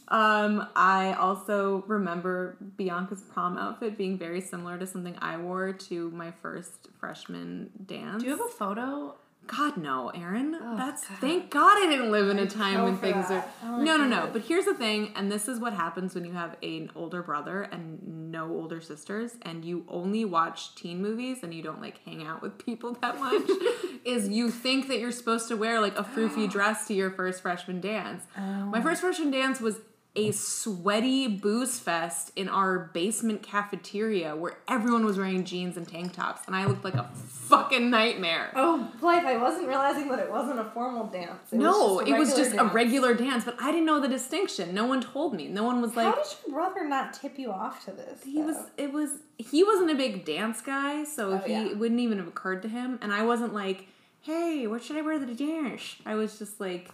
[0.07, 6.09] Um, I also remember Bianca's prom outfit being very similar to something I wore to
[6.11, 8.21] my first freshman dance.
[8.21, 9.15] Do you have a photo?
[9.55, 10.51] God no, Aaron.
[10.77, 11.17] That's God.
[11.19, 13.53] thank God I didn't live in a time when things that.
[13.63, 14.29] are Oh no, no, no.
[14.31, 17.63] But here's the thing, and this is what happens when you have an older brother
[17.63, 22.25] and no older sisters, and you only watch teen movies and you don't like hang
[22.25, 23.49] out with people that much.
[24.05, 27.41] is you think that you're supposed to wear like a froofy dress to your first
[27.41, 28.23] freshman dance.
[28.37, 29.79] My first freshman dance was
[30.14, 36.12] a sweaty booze fest in our basement cafeteria where everyone was wearing jeans and tank
[36.14, 38.51] tops, and I looked like a fucking nightmare.
[38.53, 41.53] Oh, Blythe, I wasn't realizing that it wasn't a formal dance.
[41.53, 44.74] It No, was it was just a regular dance, but I didn't know the distinction.
[44.74, 45.47] No one told me.
[45.47, 48.22] No one was like How did your brother not tip you off to this?
[48.24, 51.66] he was it was he wasn't a big dance guy, so Oh, he yeah.
[51.68, 52.99] it wouldn't even have occurred to him.
[53.01, 53.88] And I wasn't like,
[54.24, 55.95] hey, what should I wear to the dance?
[56.05, 56.89] I was just like,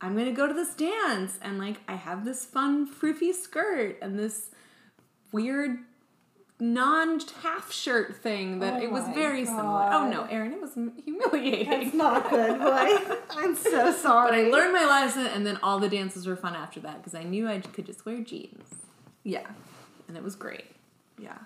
[0.00, 4.18] I'm gonna go to this dance and like I have this fun froofy skirt and
[4.18, 4.50] this
[5.32, 5.78] weird
[6.60, 9.90] non half shirt thing that Oh it was very similar.
[9.92, 10.28] Oh no, God.
[10.32, 10.74] Aaron, it was
[11.04, 11.68] humiliating.
[11.70, 13.18] That's not good, Blythe.
[13.30, 14.30] I'm so sorry.
[14.30, 17.14] But I learned my lesson, and then all the dances were fun after that because
[17.14, 18.68] I knew I could just wear jeans,
[19.24, 19.46] Yeah.
[20.08, 20.66] and it was great.
[21.18, 21.38] Yeah.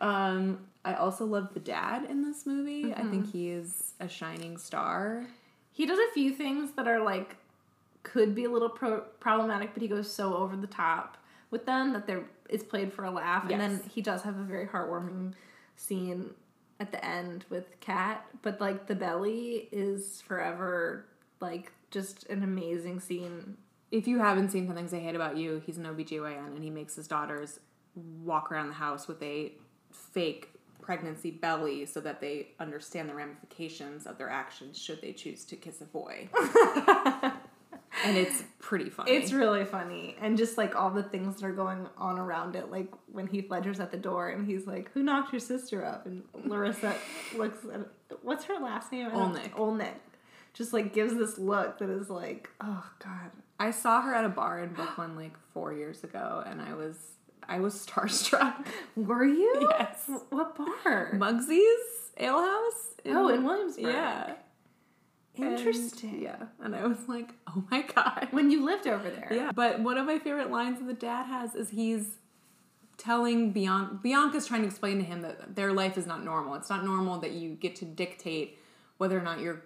[0.00, 2.92] Um, I also love the dad in this movie.
[2.94, 5.26] I think he is a shining star.
[5.72, 7.36] He does a few things that are like
[8.04, 11.16] could be a little pro- problematic, but he goes so over the top
[11.50, 13.48] with them that they're it's played for a laugh.
[13.50, 15.32] And then he does have a very heartwarming
[15.76, 16.30] scene
[16.78, 21.06] at the end with Kat, but like the belly is forever
[21.40, 23.56] like just an amazing scene.
[23.90, 26.70] If you haven't seen Some Things I Hate About You, he's an OBGYN and he
[26.70, 27.60] makes his daughters
[27.94, 29.52] walk around the house with a
[29.92, 30.48] fake
[30.82, 35.56] pregnancy belly so that they understand the ramifications of their actions should they choose to
[35.56, 36.28] kiss a boy.
[38.04, 39.10] and it's pretty funny.
[39.12, 40.16] It's really funny.
[40.20, 43.50] And just like all the things that are going on around it, like when Heath
[43.50, 46.06] Ledger's at the door and he's like, Who knocked your sister up?
[46.06, 46.94] And Larissa
[47.36, 47.80] looks at
[48.22, 49.10] what's her last name?
[49.10, 49.52] Olnick.
[49.52, 49.94] Olnick.
[50.52, 53.30] Just like gives this look that is like, oh god.
[53.58, 56.96] I saw her at a bar in Brooklyn like four years ago, and I was
[57.48, 58.66] I was starstruck.
[58.96, 59.68] Were you?
[59.70, 60.08] Yes.
[60.30, 61.12] What bar?
[61.14, 62.94] Muggsy's Ale House.
[63.06, 63.92] oh, in Williamsburg.
[63.92, 64.34] yeah,
[65.36, 66.22] And- Interesting.
[66.22, 68.28] yeah, and I was like, oh my god.
[68.30, 69.28] When you lived over there.
[69.32, 72.18] Yeah, but one of my favorite lines that the dad has is he's
[72.96, 76.54] telling Bianca Bianca's trying to explain to him that their life is not normal.
[76.54, 78.58] It's not normal that you get to dictate
[78.98, 79.62] whether or not your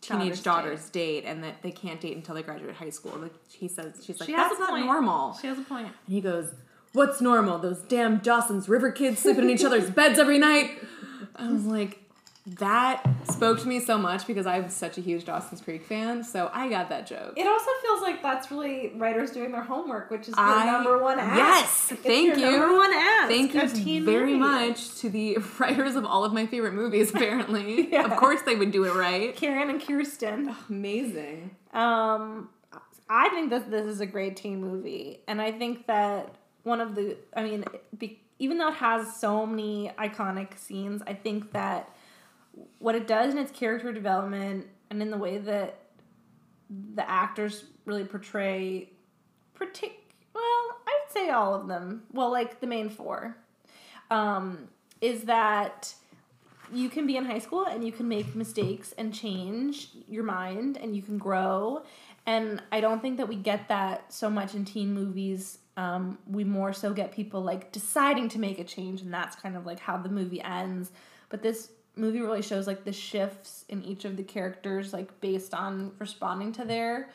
[0.00, 3.16] teenage Daughters daughters date and that they can't date until they graduate high school.
[3.16, 4.86] Like he says she's like She that's not point.
[4.86, 5.34] normal.
[5.40, 5.86] She has a point.
[5.86, 6.52] And he goes,
[6.92, 7.58] What's normal?
[7.58, 10.72] Those damn Dawson's River kids sleeping in each other's beds every night.
[11.36, 12.02] I was like,
[12.46, 16.22] that spoke to me so much because I'm such a huge Dawson's Creek fan.
[16.22, 17.34] So I got that joke.
[17.36, 21.18] It also feels like that's really writers doing their homework, which is I- number one
[21.18, 21.36] ask.
[21.36, 22.50] Yes, It's thank you.
[22.50, 23.28] Number one ask.
[23.28, 23.54] Thank
[23.86, 27.88] you very much to the writers of all of my favorite movies, apparently.
[27.96, 28.04] Yeah.
[28.04, 29.34] Of course they would do it right.
[29.36, 30.54] Karen and Kirsten.
[30.68, 31.50] Amazing.
[31.72, 32.48] Um,
[33.08, 36.34] I think that this is a great teen movie, and I think that
[36.64, 37.64] one of the, I mean,
[37.96, 41.88] be, even though it has so many iconic scenes, I think that
[42.78, 45.78] what it does in its character development and in the way that
[46.94, 48.90] the actors really portray,
[49.58, 52.02] partic- well, I would say all of them.
[52.12, 53.36] Well, like the main four,
[54.10, 54.68] um,
[55.00, 55.94] is that
[56.72, 60.76] you can be in high school and you can make mistakes and change your mind
[60.76, 61.82] and you can grow.
[62.26, 65.58] And I don't think that we get that so much in teen movies.
[65.76, 69.56] Um, we more so get people like deciding to make a change, and that's kind
[69.56, 70.90] of like how the movie ends.
[71.28, 75.54] But this movie really shows like the shifts in each of the characters, like based
[75.54, 77.10] on responding to their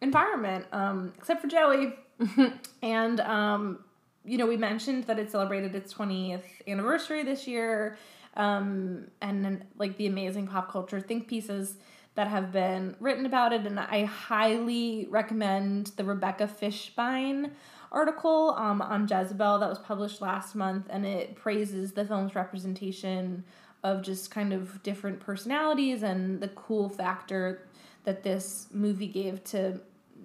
[0.00, 1.94] environment, um, except for Joey.
[2.82, 3.80] and um,
[4.24, 7.96] you know, we mentioned that it celebrated its 20th anniversary this year,
[8.36, 11.76] um, and then like the amazing pop culture think pieces
[12.14, 13.64] that have been written about it.
[13.64, 17.52] And I highly recommend the Rebecca Fishbein
[17.90, 23.44] article um, on Jezebel that was published last month, and it praises the film's representation
[23.82, 27.62] of just kind of different personalities and the cool factor
[28.04, 29.80] that this movie gave to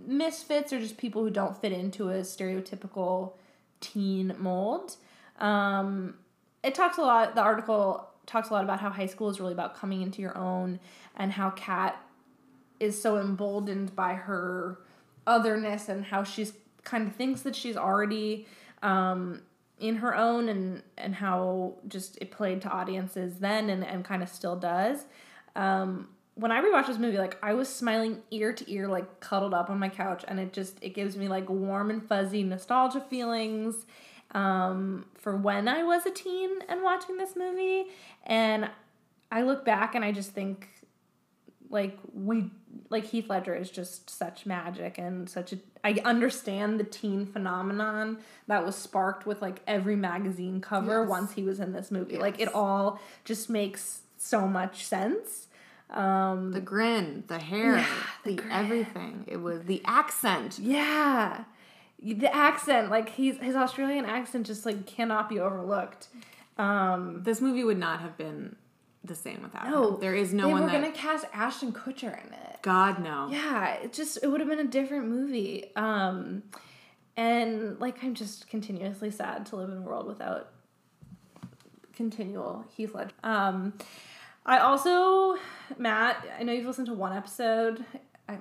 [0.05, 3.33] misfits or just people who don't fit into a stereotypical
[3.79, 4.95] teen mold.
[5.39, 6.15] Um,
[6.63, 9.53] it talks a lot, the article talks a lot about how high school is really
[9.53, 10.79] about coming into your own
[11.15, 11.97] and how Kat
[12.79, 14.79] is so emboldened by her
[15.27, 18.47] otherness and how she's kind of thinks that she's already
[18.81, 19.41] um,
[19.79, 24.23] in her own and and how just it played to audiences then and, and kind
[24.23, 25.05] of still does.
[25.55, 29.53] Um, when I rewatched this movie, like I was smiling ear to ear, like cuddled
[29.53, 33.01] up on my couch, and it just it gives me like warm and fuzzy nostalgia
[33.01, 33.85] feelings
[34.31, 37.85] um, for when I was a teen and watching this movie.
[38.25, 38.69] And
[39.31, 40.69] I look back and I just think
[41.69, 42.49] like we
[42.89, 48.19] like Heath Ledger is just such magic and such a I understand the teen phenomenon
[48.47, 51.09] that was sparked with like every magazine cover Yes.
[51.09, 52.17] once he was in this movie.
[52.17, 55.47] Like it all just makes so much sense.
[55.89, 57.85] Um The grin, the hair, Yeah,
[58.23, 59.25] the the, everything.
[59.27, 60.59] It was the accent.
[60.59, 61.43] yeah.
[62.01, 66.07] The accent, like he's his Australian accent just like cannot be overlooked.
[66.57, 68.55] Um This movie would not have been
[69.03, 69.99] the same without no, him.
[69.99, 70.81] There is no they one were that.
[70.81, 72.59] gonna cast Ashton Kutcher in it.
[72.61, 73.27] God no.
[73.29, 76.43] yeah it just it would have been a different movie um
[77.17, 80.49] and like i'm just continuously sad to live in a world without
[81.93, 83.73] continual heath ledger um
[84.45, 85.37] i also
[85.77, 87.83] matt i know you've listened to one episode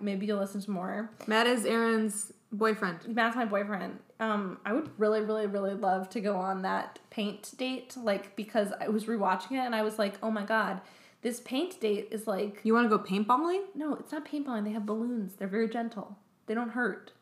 [0.01, 3.09] maybe you'll listen to more Matt is Aaron's boyfriend.
[3.09, 7.43] matt's my boyfriend um i would really really really love to go on that paint
[7.59, 10.81] date like because i was rewatching it and i was like oh my god
[11.23, 13.63] this paint date is like You want to go paintballing?
[13.77, 14.65] no, it's not paintballing.
[14.65, 15.35] They have balloons.
[15.37, 16.17] They're very gentle.
[16.47, 17.13] They don't hurt.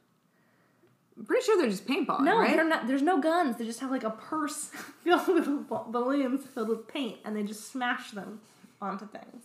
[1.19, 2.57] I'm pretty sure they're just paintballing, No, right?
[2.57, 2.87] they're not.
[2.87, 3.57] There's no guns.
[3.59, 4.71] They just have like a purse
[5.05, 8.41] filled with balloons filled with paint, and they just smash them
[8.81, 9.45] onto things.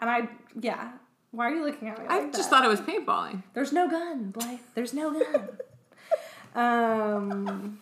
[0.00, 0.28] And I,
[0.60, 0.94] yeah.
[1.30, 2.06] Why are you looking at me?
[2.08, 2.50] I just that?
[2.50, 3.44] thought it was paintballing.
[3.54, 4.58] there's no gun, Blythe.
[4.74, 5.50] There's no gun.
[6.58, 7.78] Um,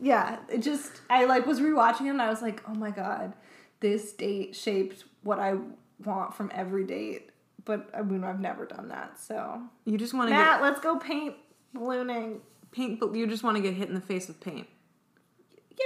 [0.00, 0.38] yeah.
[0.48, 3.32] It just I like was rewatching it, and I was like, oh my god,
[3.80, 5.54] this date shaped what I
[6.04, 7.30] want from every date.
[7.64, 10.98] But I mean, I've never done that, so You just want to Matt, let's go
[10.98, 11.34] paint
[11.72, 12.40] ballooning.
[12.72, 14.66] paint, but you just want to get hit in the face with paint.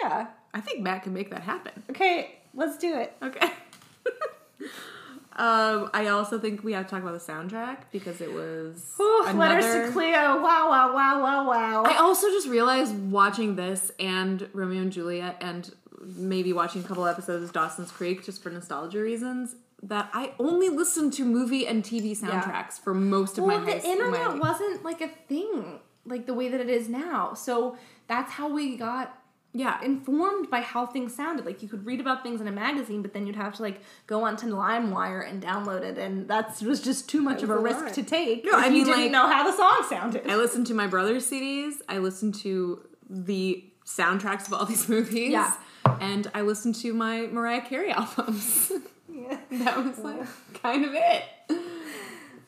[0.03, 0.27] Yeah.
[0.55, 1.85] I think Matt can make that happen.
[1.91, 3.15] Okay, let's do it.
[3.23, 3.53] Okay.
[5.39, 9.23] um, I also think we have to talk about the soundtrack because it was Ooh,
[9.35, 10.43] letters to Cleo.
[10.43, 11.85] Wow, wow, wow, wow, wow.
[11.85, 15.73] I also just realized watching this and Romeo and Juliet and
[16.03, 20.71] maybe watching a couple episodes of Dawson's Creek just for nostalgia reasons that I only
[20.71, 24.39] listened to movie and TV soundtracks for most of well, my high the internet my-
[24.39, 27.35] wasn't like a thing like the way that it is now.
[27.35, 27.77] So
[28.09, 29.18] that's how we got
[29.53, 29.83] yeah.
[29.83, 31.47] informed by how things sounded.
[31.47, 33.81] Like you could read about things in a magazine, but then you'd have to like
[34.07, 37.61] go onto LimeWire and download it, and that was just too much of a a
[37.61, 38.45] risk to take.
[38.45, 40.27] No, I you mean, didn't like- know how the song sounded.
[40.29, 41.75] I listened to my brother's CDs.
[41.89, 45.31] I listened to the soundtracks of all these movies.
[45.31, 45.53] Yeah.
[46.01, 48.71] And I listened to my Mariah Carey albums.
[49.11, 49.39] Yeah.
[49.51, 50.21] that was like
[50.63, 51.23] kind of it.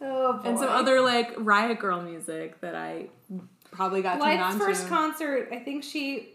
[0.03, 0.49] Oh boy.
[0.49, 3.09] And some other like Riot Girl music that I
[3.71, 4.89] probably got turned on first to.
[4.89, 6.29] concert, I think she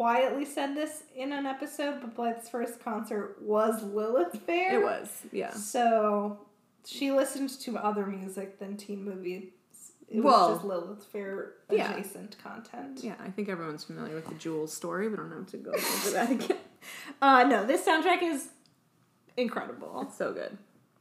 [0.00, 4.80] quietly said this in an episode, but Blythe's first concert was Lilith Fair.
[4.80, 5.52] it was, yeah.
[5.52, 6.38] So
[6.86, 9.50] she listened to other music than teen movies.
[10.08, 11.92] It Well, was just Lilith Fair yeah.
[11.92, 13.00] adjacent content.
[13.02, 15.06] Yeah, I think everyone's familiar with the Jules story.
[15.08, 16.56] We don't have to go over that again.
[17.20, 18.48] Uh, no, this soundtrack is
[19.36, 20.00] incredible.
[20.08, 20.56] It's so good.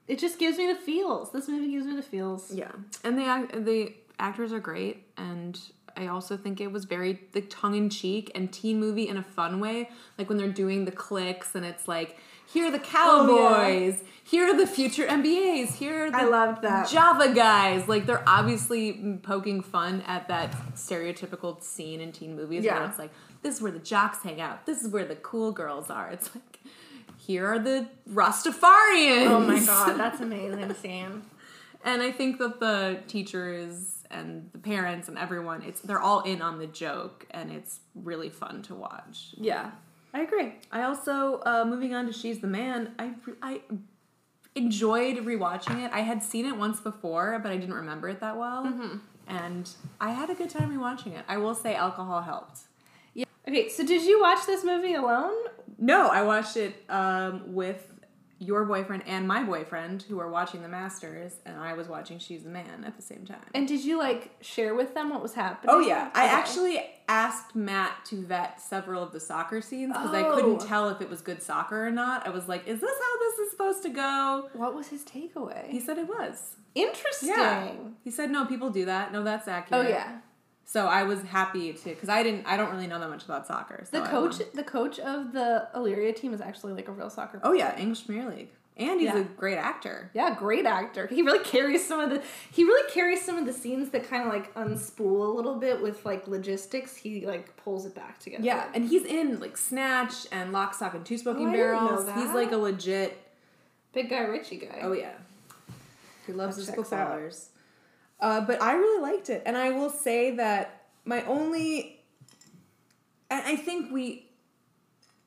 [0.10, 1.32] It just gives me the feels.
[1.32, 2.52] This movie gives me the feels.
[2.54, 2.72] Yeah,
[3.06, 5.58] and the the actors are great, and
[6.00, 9.24] I also think it was very like tongue in cheek and teen movie in a
[9.24, 9.90] fun way.
[10.18, 12.18] Like when they're doing the clicks, and it's like
[12.52, 16.62] here are the oh, cowboys, here are the future MBAs, here are the I loved
[16.64, 16.90] that.
[16.90, 17.88] Java guys.
[17.88, 22.80] Like they're obviously poking fun at that stereotypical scene in teen movies Yeah.
[22.80, 25.52] where it's like this is where the jocks hang out, this is where the cool
[25.52, 26.10] girls are.
[26.10, 26.60] It's like
[27.18, 29.28] here are the Rastafarians.
[29.28, 31.24] Oh my god, that's amazing Sam.
[31.84, 36.42] And I think that the teachers and the parents and everyone, it's they're all in
[36.42, 39.36] on the joke, and it's really fun to watch.
[39.38, 39.72] Yeah,
[40.14, 40.56] I agree.
[40.72, 43.62] I also, uh, moving on to She's the Man, I I
[44.56, 45.92] enjoyed rewatching it.
[45.94, 48.66] I had seen it once before, but I didn't remember it that well,
[49.28, 49.70] and
[50.02, 51.24] I had a good time rewatching it.
[51.28, 52.62] I will say, alcohol helped.
[53.14, 53.26] Yeah.
[53.48, 55.36] Okay, so did you watch this movie alone?
[55.78, 57.86] No, I watched it um, with
[58.40, 62.44] your boyfriend and my boyfriend, who were watching The Masters, and I was watching She's
[62.44, 63.44] the Man at the same time.
[63.54, 65.76] And did you like share with them what was happening?
[65.76, 70.24] Oh yeah, I actually asked Matt to vet several of the soccer scenes because I
[70.24, 70.36] Oh.
[70.36, 72.26] couldn't tell if it was good soccer or not.
[72.26, 75.68] I was like, "Is this how this is supposed to go?" What was his takeaway?
[75.68, 76.56] He said it was.
[76.76, 77.96] Interesting.
[78.04, 79.12] He said, "No, people do that.
[79.12, 80.20] No, that's accurate." Oh yeah.
[80.72, 82.46] So I was happy to because I didn't.
[82.46, 83.84] I don't really know that much about soccer.
[83.90, 87.40] So The coach, the coach of the Illyria team is actually like a real soccer.
[87.42, 89.18] Oh yeah, English Premier League, and he's Yeah.
[89.18, 90.12] a great actor.
[90.14, 91.08] Yeah, great actor.
[91.08, 94.28] He really carries some of the he really carries some of the scenes that kind
[94.28, 96.96] of like unspool a little bit with like logistics.
[96.96, 98.44] He like pulls it back together.
[98.44, 102.08] Yeah, and he's in like Snatch and Lock, Stock, and Two Smoking oh, know Barrels.
[102.14, 103.18] He's like a legit.
[103.92, 104.82] big guy Ritchie guy.
[104.84, 105.14] Oh yeah.
[106.28, 107.50] He loves That his footballers.
[108.20, 112.00] Uh, but I really liked it, and I will say that my only,
[113.30, 114.28] and I think we,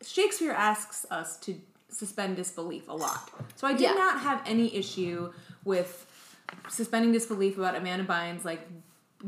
[0.05, 1.55] Shakespeare asks us to
[1.89, 3.31] suspend disbelief a lot.
[3.57, 3.93] So I did Yeah.
[3.95, 5.33] not have any issue
[5.65, 6.07] with
[6.69, 8.67] suspending disbelief about Amanda Bynes like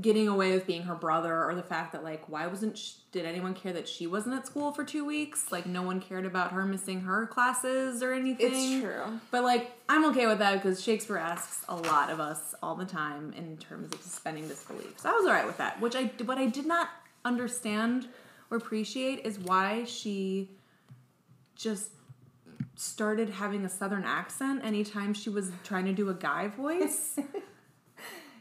[0.01, 3.25] getting away with being her brother or the fact that like why wasn't sh- did
[3.25, 5.53] anyone care that she wasn't at school for two weeks?
[5.53, 8.53] Like no one cared about her missing her classes or anything.
[8.53, 9.21] It's true.
[9.31, 12.85] but like i'm okay with that because shakespeare asks a lot of us all the
[12.85, 14.99] time in terms of suspending disbelief.
[14.99, 16.89] So i was all right with that which i what i did not
[17.25, 18.09] understand
[18.51, 20.51] or appreciate is why she
[21.55, 21.91] just
[22.77, 27.19] started having a southern accent anytime she was trying to do a guy voice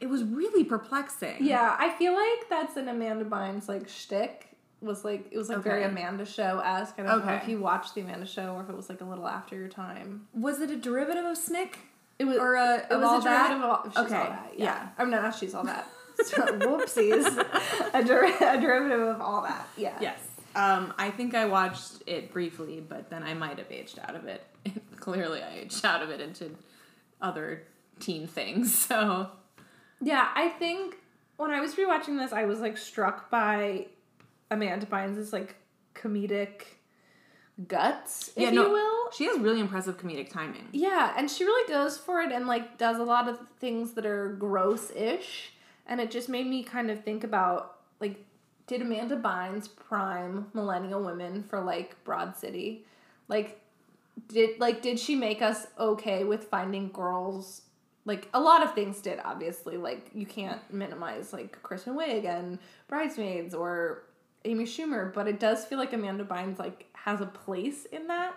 [0.04, 4.50] it was really perplexing Yeah, I feel like that's an Amanda Bynes like shtick.
[4.82, 6.96] Was like it was like very Amanda Show esque.
[7.00, 7.42] I don't know Okay.
[7.42, 9.70] if you watched the Amanda Show or if it was like a little after your
[9.70, 10.28] time.
[10.34, 11.78] was it a derivative of snick
[12.20, 13.48] It was or a, it of was all a that?
[13.48, 14.52] derivative of all, she's Okay, all that.
[14.58, 14.66] Yeah.
[14.66, 14.90] yeah.
[14.98, 15.88] I'm not, not she's all that.
[16.26, 17.26] So, whoopsies.
[17.94, 19.68] a, der- a derivative of all that.
[19.78, 19.98] Yeah.
[20.02, 20.20] Yes.
[20.56, 24.28] Um, I think I watched it briefly, but then I might have aged out of
[24.28, 24.44] it.
[25.00, 26.52] Clearly, I aged out of it into
[27.22, 27.64] other
[28.00, 28.76] teen things.
[28.88, 29.30] So
[30.04, 30.98] Yeah, I think
[31.38, 33.88] when I was rewatching this, I was like struck by
[34.52, 35.56] Amanda Bynes' like
[35.96, 36.64] comedic
[37.68, 39.12] guts, if Yeah, you will.
[39.12, 40.68] she has really impressive comedic timing.
[40.72, 44.06] Yeah, and she really goes for it and like does a lot of things that
[44.06, 45.54] are gross-ish,
[45.88, 48.26] and it just made me kind of think about like
[48.68, 52.86] did Amanda Bynes prime millennial women for like Broad City?
[53.28, 53.60] Like
[54.28, 57.62] did like did she make us okay with finding girls
[58.06, 62.60] like a lot of things did obviously like you can't minimize like Kristen Wiig and
[62.88, 64.04] Bridesmaids or
[64.46, 68.36] Amy Schumer, but it does feel like Amanda Bynes like has a place in that.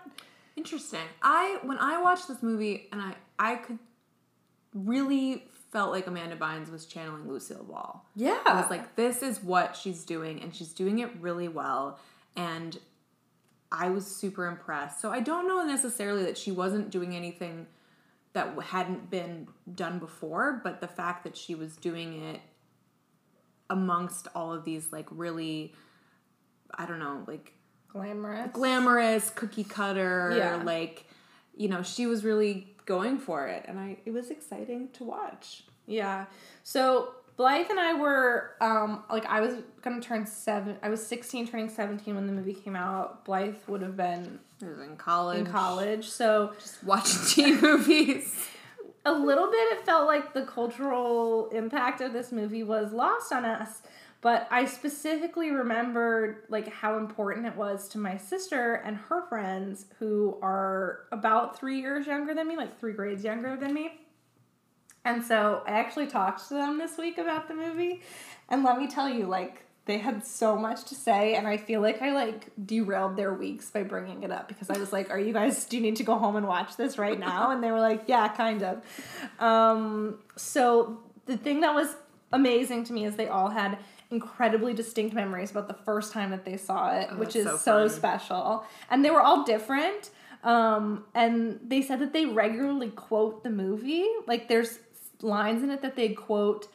[0.56, 1.00] Interesting.
[1.22, 3.78] I when I watched this movie, and I I could
[4.74, 8.04] really felt like Amanda Bynes was channeling Lucille Ball.
[8.14, 8.38] Yeah.
[8.46, 11.98] I was like, this is what she's doing, and she's doing it really well.
[12.36, 12.78] And
[13.72, 15.00] I was super impressed.
[15.00, 17.66] So I don't know necessarily that she wasn't doing anything
[18.36, 22.40] that hadn't been done before, but the fact that she was doing it
[23.68, 25.74] amongst all of these, like, really,
[26.72, 27.52] I don't know, like,
[27.88, 28.50] glamorous.
[28.52, 30.62] glamorous cookie cutter Yeah.
[30.62, 31.06] like
[31.56, 35.64] you know she was really going for it and i it was exciting to watch
[35.86, 36.26] Yeah.
[36.62, 40.76] So Blythe and I were um like I was gonna turn seven.
[40.82, 43.24] I was sixteen, turning seventeen when the movie came out.
[43.24, 48.48] Blythe would have been I was in college in college, so just watching teen movies
[49.06, 53.44] a little bit it felt like the cultural impact of this movie was lost on
[53.44, 53.82] us.
[54.20, 59.86] But I specifically remembered like how important it was to my sister and her friends
[60.00, 64.00] who are about three years younger than me, like three grades younger than me.
[65.04, 68.02] And so I actually talked to them this week about the movie.
[68.48, 71.34] And let me tell you, like, they had so much to say.
[71.34, 74.78] And I feel like I, like, derailed their weeks by bringing it up because I
[74.78, 77.18] was like, Are you guys, do you need to go home and watch this right
[77.18, 77.50] now?
[77.50, 78.82] And they were like, Yeah, kind of.
[79.38, 81.94] Um, so the thing that was
[82.32, 83.78] amazing to me is they all had
[84.10, 87.88] incredibly distinct memories about the first time that they saw it, which is so, so
[87.88, 88.64] special.
[88.90, 90.10] And they were all different.
[90.42, 94.06] Um, and they said that they regularly quote the movie.
[94.26, 94.78] Like there's
[95.22, 96.68] lines in it that they quote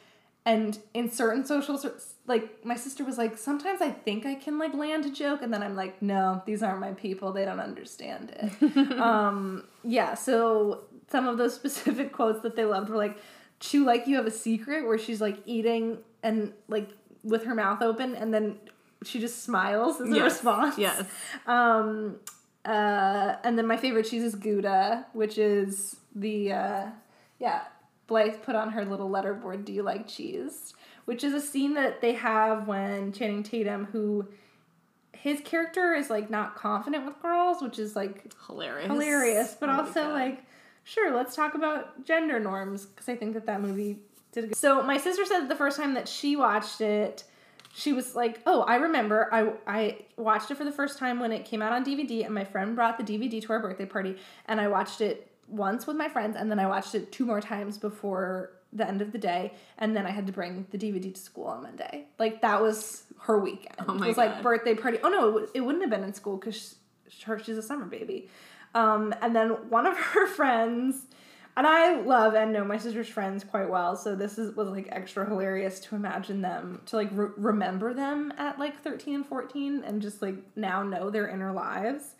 [0.44, 1.80] and in certain social
[2.26, 5.52] like my sister was like sometimes i think i can like land a joke and
[5.54, 10.80] then i'm like no these aren't my people they don't understand it um yeah so
[11.10, 13.16] some of those specific quotes that they loved were like
[13.60, 16.88] chew like you have a secret where she's like eating and like
[17.22, 18.56] with her mouth open and then
[19.04, 21.04] she just smiles as a Yes, response yes.
[21.46, 22.16] um,
[22.64, 26.86] uh, and then my favorite cheese is Gouda, which is the uh,
[27.40, 27.62] yeah.
[28.12, 29.64] Blythe put on her little letterboard.
[29.64, 30.74] Do you like cheese?
[31.06, 34.28] Which is a scene that they have when Channing Tatum, who
[35.14, 39.80] his character is like not confident with girls, which is like hilarious hilarious, but Oh
[39.80, 40.44] also like
[40.84, 44.00] sure, let's talk about gender norms because I think that that movie
[44.32, 44.44] did.
[44.44, 44.56] A good...
[44.58, 47.24] So my sister said the first time that she watched it,
[47.72, 49.30] she was like, "Oh, I remember.
[49.32, 52.34] I I watched it for the first time when it came out on DVD, and
[52.34, 55.96] my friend brought the DVD to our birthday party, and I watched it once with
[55.96, 59.18] my friends, and then I watched it two more times before." The end of the
[59.18, 62.06] day, and then I had to bring the DVD to school on Monday.
[62.18, 63.76] Like that was her weekend.
[63.86, 64.96] Oh my it was like birthday party.
[65.02, 66.76] Oh no, it, it wouldn't have been in school because
[67.24, 68.30] her she's a summer baby.
[68.74, 71.06] Um, and then one of her friends,
[71.56, 74.88] and I love and know my sister's friends quite well, so this is was like
[74.90, 79.82] extra hilarious to imagine them to like re- remember them at like thirteen and fourteen,
[79.84, 82.14] and just like now know their inner lives.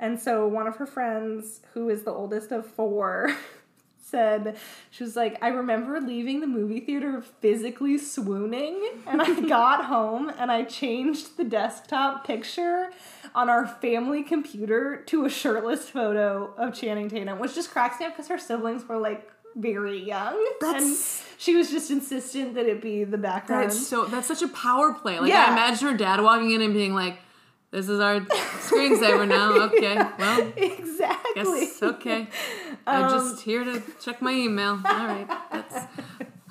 [0.00, 3.34] And so one of her friends, who is the oldest of four,
[4.00, 4.56] said
[4.90, 10.32] she was like I remember leaving the movie theater physically swooning and I got home
[10.38, 12.88] and I changed the desktop picture
[13.34, 18.06] on our family computer to a shirtless photo of Channing Tatum which just cracks me
[18.06, 22.64] up because her siblings were like very young That's- and she was just insistent that
[22.64, 25.18] it be the background That's so that's such a power play.
[25.20, 25.46] Like Yeah.
[25.48, 27.18] I imagine her dad walking in and being like,
[27.70, 32.26] "This is our screensaver now." Okay, well, exactly okay.
[32.86, 34.80] I'm just here to check my email.
[34.84, 35.86] All right, that's.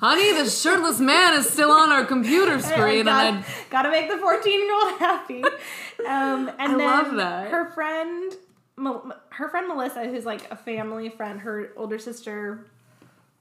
[0.00, 4.08] Honey, the shirtless man is still on our computer screen, and got, I gotta make
[4.08, 5.42] the 14 year old happy.
[6.06, 7.50] Um, and I then love that.
[7.50, 8.32] her friend,
[9.30, 12.66] her friend Melissa, who's like a family friend, her older sister,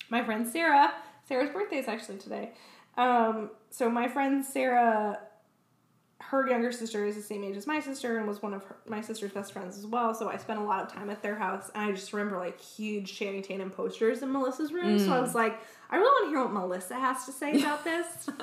[0.10, 0.92] my friend Sarah.
[1.28, 2.54] Sarah's birthday is actually today.
[2.98, 5.20] Um, so my friend Sarah,
[6.20, 8.76] her younger sister is the same age as my sister and was one of her,
[8.88, 10.14] my sister's best friends as well.
[10.14, 12.60] So I spent a lot of time at their house, and I just remember like
[12.60, 14.98] huge Channing Tatum posters in Melissa's room.
[15.00, 15.22] So I mm.
[15.22, 15.60] was like,
[15.90, 18.30] I really want to hear what Melissa has to say about this.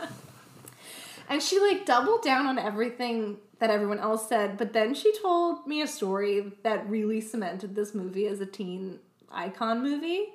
[1.28, 5.66] And she like doubled down on everything that everyone else said, but then she told
[5.66, 8.98] me a story that really cemented this movie as a teen
[9.30, 10.26] icon movie.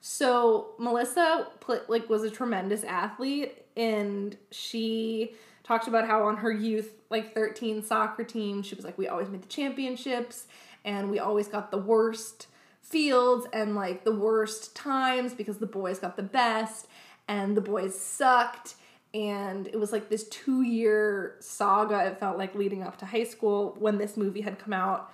[0.00, 1.48] So Melissa
[1.88, 5.34] like was a tremendous athlete, and she
[5.64, 9.28] talked about how on her youth like 13 soccer team, she was like, we always
[9.28, 10.46] made the championships,
[10.84, 12.46] and we always got the worst
[12.84, 16.86] fields and like the worst times because the boys got the best
[17.26, 18.74] and the boys sucked.
[19.14, 23.24] And it was like this two year saga it felt like leading up to high
[23.24, 25.10] school when this movie had come out.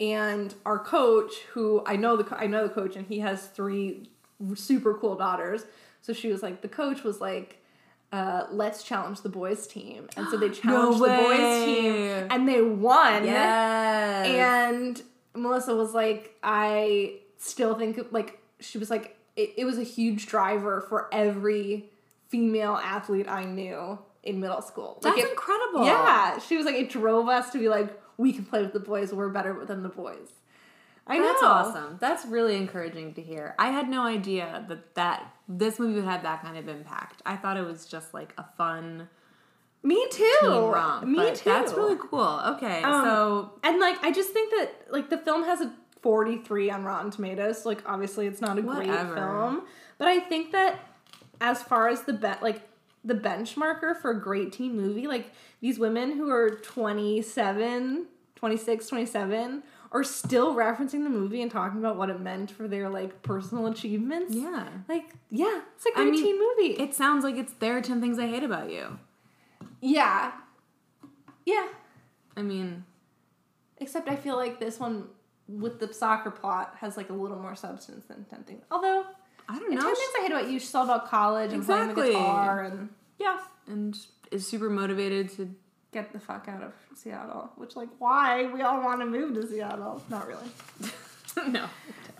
[0.00, 4.08] And our coach who i know the i know the coach and he has three
[4.54, 5.66] super cool daughters.
[6.00, 7.62] So she was like the coach was like
[8.16, 12.62] uh, let's challenge the boys team and so they challenged the boys team and they
[12.62, 15.02] won yes, and
[15.36, 20.26] Melissa was like, I still think like she was like it, it was a huge
[20.26, 21.90] driver for every
[22.28, 24.98] female athlete I knew in middle school.
[25.02, 25.84] Like that's it- incredible.
[25.84, 28.80] Yeah, she was like it drove us to be like we can play with the
[28.80, 29.12] boys.
[29.12, 30.28] We're better than the boys.
[31.06, 31.48] I That's know.
[31.48, 31.98] That's awesome.
[32.00, 33.54] That's really encouraging to hear.
[33.58, 37.22] I had no idea that that this movie would have that kind of impact.
[37.24, 39.08] I thought it was just like a fun
[39.82, 40.28] Me too.
[40.40, 41.10] teen rom.
[41.12, 41.50] Me but too.
[41.50, 42.40] That's really cool.
[42.56, 45.72] Okay, Um, so And like I just think that like the film has a
[46.02, 47.62] 43 on Rotten Tomatoes.
[47.62, 49.62] So, like obviously it's not a great film,
[49.98, 50.78] but I think that
[51.40, 52.62] as far as the bet like
[53.04, 55.30] the benchmarker for a great teen movie, like
[55.60, 59.62] these women who are 27, 26, 27
[59.96, 63.66] are still referencing the movie and talking about what it meant for their like personal
[63.66, 64.34] achievements.
[64.34, 66.82] yeah, Like, yeah, it's a I great mean, teen movie.
[66.82, 68.98] it sounds like it's there are ten things I hate about you.
[69.80, 70.32] yeah.
[71.44, 71.68] Yeah.
[72.36, 72.84] I mean,
[73.78, 75.04] Except I feel like this one
[75.48, 78.64] with the soccer plot has like a little more substance than Ten Things.
[78.70, 79.04] Although
[79.48, 79.80] I don't know.
[79.80, 82.88] Ten Things I Hate About You, she's all about college and playing the guitar and
[83.18, 83.38] yeah,
[83.68, 83.96] and
[84.32, 85.54] is super motivated to.
[85.92, 87.50] Get the fuck out of Seattle.
[87.56, 90.02] Which like why we all want to move to Seattle?
[90.08, 90.48] Not really.
[91.48, 91.66] no.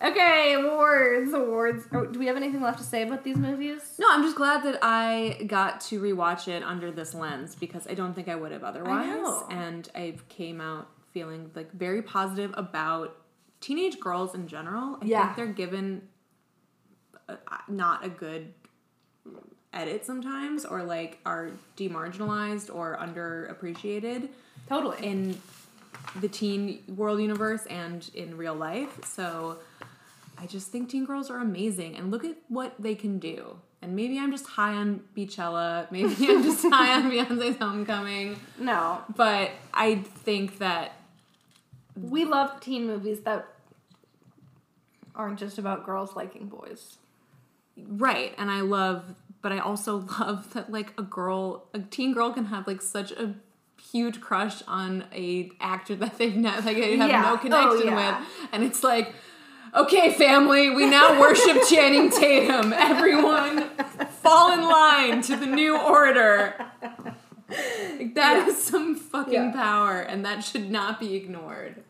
[0.02, 1.84] Okay, awards, awards.
[1.92, 3.80] Oh, do we have anything left to say about these movies?
[3.98, 7.94] No, I'm just glad that I got to rewatch it under this lens because I
[7.94, 9.06] don't think I would have otherwise.
[9.06, 9.46] know.
[9.50, 13.16] And I came out feeling like very positive about
[13.62, 14.98] teenage girls in general.
[15.00, 15.24] I Yeah.
[15.24, 16.08] think they're given
[17.26, 17.38] a,
[17.68, 18.52] not a good
[19.76, 24.28] edit sometimes or like are demarginalized or underappreciated
[24.68, 25.04] Totally.
[25.06, 25.38] in
[26.20, 29.04] the teen world universe and in real life.
[29.04, 29.58] So
[30.38, 33.58] I just think teen girls are amazing and look at what they can do.
[33.82, 39.02] And maybe I'm just high on Beychella, maybe I'm just high on Beyonce's Homecoming, no,
[39.14, 40.92] but I think that
[41.94, 43.46] we love teen movies that
[45.14, 46.96] aren't just about girls liking boys.
[47.76, 49.14] right, and I love
[49.46, 53.12] but I also love that like a girl, a teen girl can have like such
[53.12, 53.34] a
[53.92, 57.22] huge crush on a actor that they've not like they have Yeah.
[57.22, 58.18] no Oh, connection yeah.
[58.18, 59.14] with, and it's like,
[59.72, 62.72] okay, family, we now worship Channing Tatum.
[62.72, 63.68] Everyone,
[64.24, 66.54] fall in line to the new order.
[67.96, 69.52] Like, that is some fucking Yeah.
[69.52, 71.84] power, and that should not be ignored.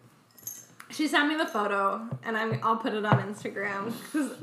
[0.91, 3.95] She sent me the photo, and I'm I'll put it on Instagram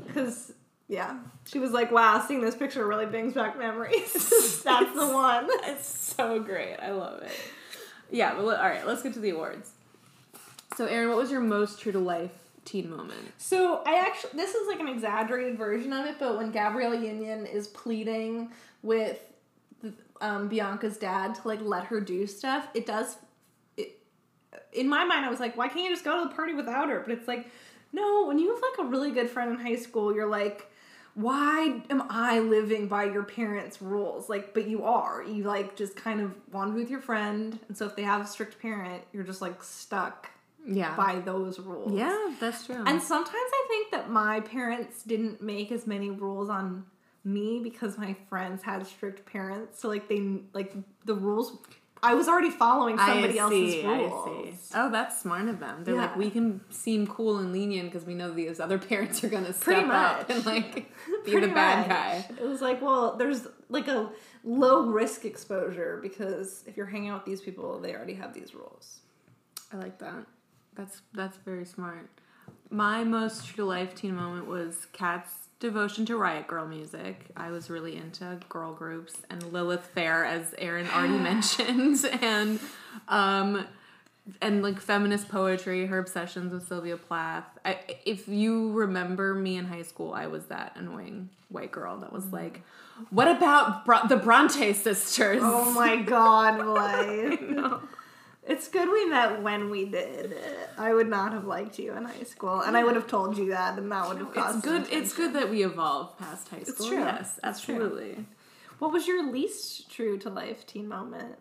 [0.08, 0.52] because
[0.88, 4.12] yeah, she was like, "Wow, seeing this picture really brings back memories."
[4.64, 5.48] That's the one.
[5.64, 6.76] It's so great.
[6.76, 7.32] I love it.
[8.10, 9.70] Yeah, but all right, let's get to the awards.
[10.76, 12.32] So, Aaron, what was your most true to life
[12.64, 13.32] teen moment?
[13.38, 17.46] So I actually this is like an exaggerated version of it, but when Gabrielle Union
[17.46, 18.50] is pleading
[18.82, 19.20] with
[20.20, 23.16] um, Bianca's dad to like let her do stuff, it does.
[23.76, 23.98] It,
[24.72, 26.88] in my mind, I was like, why can't you just go to the party without
[26.88, 27.00] her?
[27.00, 27.48] But it's like
[27.92, 30.70] No, when you have like a really good friend in high school, you're like,
[31.14, 34.28] why am I living by your parents' rules?
[34.28, 35.22] Like, but you are.
[35.22, 38.02] You like just kind of want to be with your friend, and so if they
[38.02, 40.28] have a strict parent, you're just like stuck
[40.66, 40.96] Yeah.
[40.96, 41.92] by those rules.
[41.92, 42.82] Yeah, that's true.
[42.86, 46.84] And sometimes I think that my parents didn't make as many rules on
[47.22, 49.80] me because my friends had strict parents.
[49.80, 50.74] So like they like
[51.04, 51.58] the rules
[52.04, 54.70] I was already following somebody else's rules.
[54.74, 55.84] Oh, that's smart of them.
[55.84, 59.28] They're like, we can seem cool and lenient because we know these other parents are
[59.28, 60.92] gonna Pretty step up and like
[61.24, 61.88] be the bad much.
[61.88, 62.26] guy.
[62.40, 64.10] It was like, well, there's like a
[64.44, 68.54] low risk exposure because if you're hanging out with these people, they already have these
[68.54, 69.00] rules.
[69.72, 70.26] I like that.
[70.74, 72.10] That's that's very smart.
[72.70, 77.24] My most true to life teen moment was Kat's devotion to Riot Grrrl music.
[77.36, 82.60] I was really into girl groups and Lilith Fair, as Aaron already mentioned, and
[83.08, 83.66] um,
[84.42, 85.86] and like feminist poetry.
[85.86, 87.46] Her obsessions with Sylvia Plath.
[87.64, 92.12] I, if you remember me in high school, I was that annoying white girl that
[92.12, 92.60] was like,
[93.08, 97.80] "What about Bro- the Bronte sisters?" Oh my god, life.
[98.46, 100.36] It's good we met when we did.
[100.76, 103.48] I would not have liked you in high school, and I would have told you
[103.50, 104.56] that, and that would have caused.
[104.58, 104.86] It's good.
[104.92, 106.74] It's good that we evolved past high school.
[106.76, 106.98] It's true.
[106.98, 107.74] Yes, It's true.
[107.76, 108.26] absolutely.
[108.80, 111.36] What was your least true to life teen moment?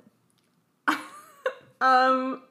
[1.82, 2.44] Um,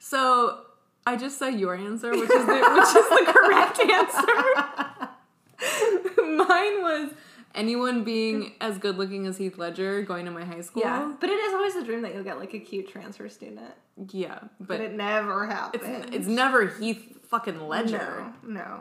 [0.00, 0.62] so
[1.06, 5.12] I just said your answer, which is the, which is the correct answer.
[6.36, 7.10] Mine was
[7.56, 10.82] anyone being as good looking as Heath Ledger going to my high school.
[10.82, 13.72] Yeah, but it is always the dream that you'll get like a cute transfer student,
[14.12, 15.52] yeah, but, but it never it's
[15.84, 16.14] happens.
[16.14, 18.32] it's never Heath fucking Ledger.
[18.42, 18.80] No, no.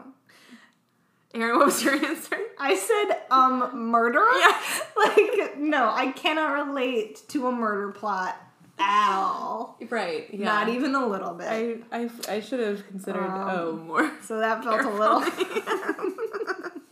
[1.33, 2.37] Aaron, what was your answer?
[2.59, 4.23] I said um murder.
[4.39, 4.61] Yeah.
[4.97, 8.37] like no, I cannot relate to a murder plot
[8.79, 9.77] at all.
[9.89, 10.27] Right.
[10.33, 10.45] Yeah.
[10.45, 11.47] Not even a little bit.
[11.47, 14.11] I, I, I should have considered Um, oh more.
[14.21, 15.21] so that felt a little.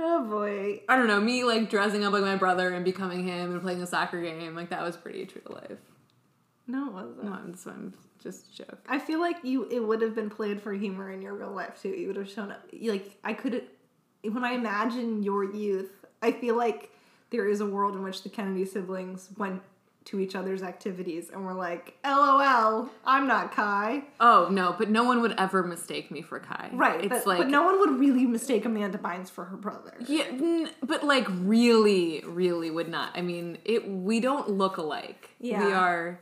[0.00, 0.80] oh boy.
[0.88, 3.82] I don't know, me like dressing up like my brother and becoming him and playing
[3.82, 5.78] a soccer game, like that was pretty true to life.
[6.66, 7.24] No, it wasn't.
[7.24, 8.78] No, I'm, so I'm just a joke.
[8.88, 11.80] I feel like you it would have been played for humor in your real life
[11.80, 11.88] too.
[11.88, 13.64] You would have shown up like I could
[14.22, 16.90] when I imagine your youth, I feel like
[17.30, 19.62] there is a world in which the Kennedy siblings went
[20.06, 25.04] to each other's activities and we're like, "LOL, I'm not Kai." Oh no, but no
[25.04, 26.70] one would ever mistake me for Kai.
[26.72, 29.94] Right, It's but, like but no one would really mistake Amanda Bynes for her brother.
[30.06, 33.16] Yeah, n- but like really, really would not.
[33.16, 33.88] I mean, it.
[33.88, 35.30] We don't look alike.
[35.38, 35.64] Yeah.
[35.66, 36.20] we are.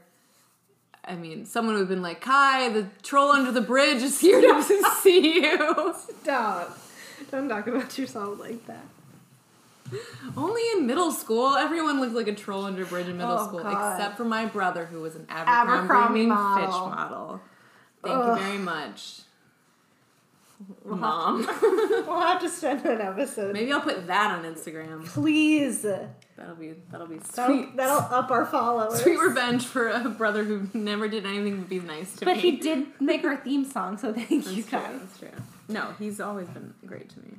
[1.04, 4.40] I mean, someone would have been like, "Kai, the troll under the bridge is here
[4.40, 4.62] to
[5.02, 6.78] see you." Stop.
[7.30, 8.84] Don't talk about yourself like that.
[10.36, 13.46] Only in middle school, everyone looked like a troll under a bridge in middle Oh,
[13.46, 13.94] school, God.
[13.96, 16.66] except for my brother, who was an Abercrombie, Abercrombie model.
[16.66, 17.40] Fitch model.
[18.04, 18.38] Thank Ugh.
[18.38, 19.20] you very much,
[20.84, 21.46] mom.
[22.08, 23.52] We'll have to spend an episode.
[23.52, 25.04] Maybe I'll put that on Instagram.
[25.06, 25.82] Please.
[25.82, 27.76] That'll be that'll be That'll, sweet.
[27.76, 29.00] that'll up our followers.
[29.02, 32.34] Sweet revenge for a brother who never did anything but be nice to But me.
[32.34, 34.78] But he did make our theme song, so thank you That's true.
[34.78, 35.00] guys.
[35.00, 35.28] That's true.
[35.68, 37.30] No, he's always been great to me.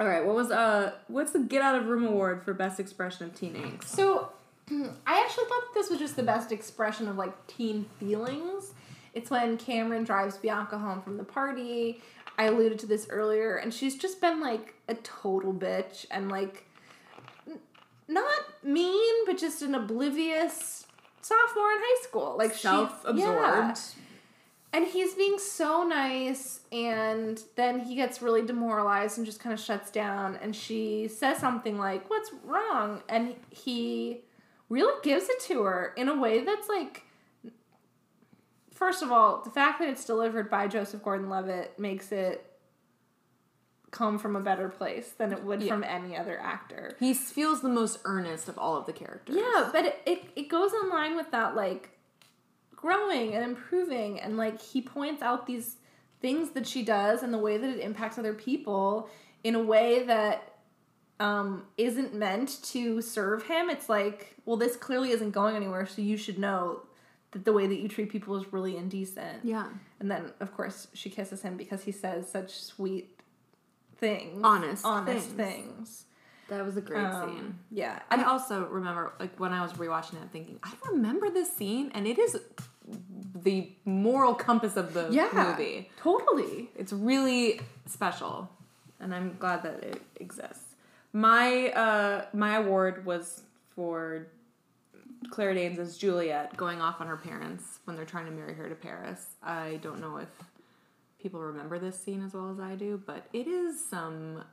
[0.00, 3.26] All right, what was uh what's the Get Out of Room award for best expression
[3.26, 3.84] of teen angst?
[3.84, 4.30] So,
[4.70, 8.72] I actually thought that this was just the best expression of like teen feelings.
[9.12, 12.00] It's when Cameron drives Bianca home from the party.
[12.38, 16.64] I alluded to this earlier, and she's just been like a total bitch and like
[17.46, 17.58] n-
[18.08, 18.30] not
[18.62, 20.86] mean, but just an oblivious
[21.20, 22.36] sophomore in high school.
[22.38, 23.18] Like she- Self-absorbed.
[23.18, 23.74] yeah.
[24.72, 29.58] And he's being so nice, and then he gets really demoralized and just kind of
[29.58, 30.38] shuts down.
[30.40, 33.02] And she says something like, What's wrong?
[33.08, 34.20] And he
[34.68, 37.02] really gives it to her in a way that's like,
[38.72, 42.46] first of all, the fact that it's delivered by Joseph Gordon Levitt makes it
[43.90, 45.72] come from a better place than it would Yeah.
[45.72, 46.96] from any other actor.
[47.00, 49.34] He feels the most earnest of all of the characters.
[49.36, 51.90] Yeah, but it, it, it goes in line with that, like,
[52.80, 54.20] growing and improving.
[54.20, 55.76] And, like, he points out these
[56.20, 59.08] things that she does and the way that it impacts other people
[59.42, 60.54] in a way that
[61.18, 63.70] um, isn't meant to serve him.
[63.70, 66.82] It's like, well, this clearly isn't going anywhere, so you should know
[67.32, 69.44] that the way that you treat people is really indecent.
[69.44, 69.66] Yeah.
[70.00, 73.20] And then, of course, she kisses him because he says such sweet
[73.98, 74.40] things.
[74.42, 75.66] Honest honest things.
[75.66, 76.04] things.
[76.48, 77.58] That was a great Um, scene.
[77.70, 78.00] Yeah.
[78.10, 82.06] I also remember like when I was rewatching it thinking, I remember this scene and
[82.08, 82.40] it is
[83.42, 85.28] the moral compass of the yeah.
[85.32, 85.90] movie.
[85.98, 86.70] Totally.
[86.76, 88.48] It's really special,
[88.98, 90.74] and I'm glad that it exists.
[91.12, 93.42] My uh, my award was
[93.74, 94.26] for
[95.30, 98.68] Claire Danes as Juliet going off on her parents when they're trying to marry her
[98.68, 99.26] to Paris.
[99.42, 100.28] I don't know if
[101.20, 104.44] people remember this scene as well as I do, but it is some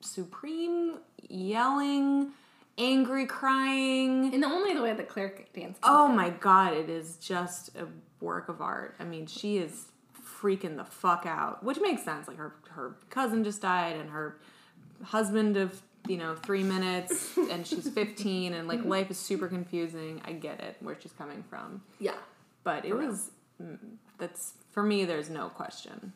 [0.00, 0.98] supreme
[1.28, 2.30] yelling,
[2.78, 4.32] angry crying.
[4.32, 5.80] In the only the way that Claire danced.
[5.82, 7.86] Oh my god, it is just a
[8.24, 8.96] work of art.
[8.98, 9.86] I mean, she is
[10.40, 12.26] freaking the fuck out, which makes sense.
[12.26, 14.38] Like her her cousin just died, and her
[15.02, 20.20] husband of you know three minutes, and she's fifteen, and like life is super confusing.
[20.24, 22.14] I get it where she's coming from, Yeah.
[22.64, 23.30] but it was
[23.62, 23.78] mm,
[24.18, 25.04] that's for me.
[25.04, 26.12] There's no question.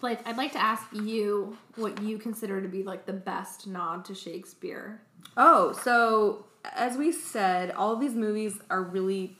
[0.00, 4.04] Blythe, I'd like to ask you what you consider to be like the best nod
[4.06, 5.00] to Shakespeare.
[5.36, 9.36] Oh, so as we said, all these movies are really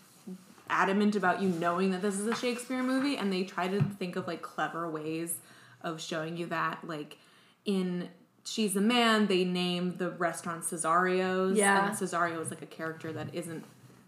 [0.70, 4.16] adamant about you knowing that this is a Shakespeare movie, and they try to think
[4.16, 5.36] of like clever ways
[5.82, 6.78] of showing you that.
[6.86, 7.18] Like
[7.64, 8.08] in
[8.44, 11.56] She's a Man, they name the restaurant Cesario's.
[11.56, 11.88] Yeah.
[11.88, 13.64] And Cesario is like a character that isn't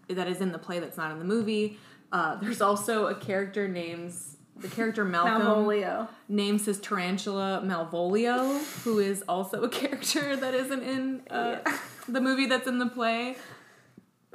[0.09, 1.77] that is in the play that's not in the movie.
[2.11, 6.07] Uh, there's also a character names the character Malcolm Malvolio.
[6.29, 11.59] names his tarantula Malvolio, who is also a character that isn't in uh,
[12.07, 13.35] the movie that's in the play.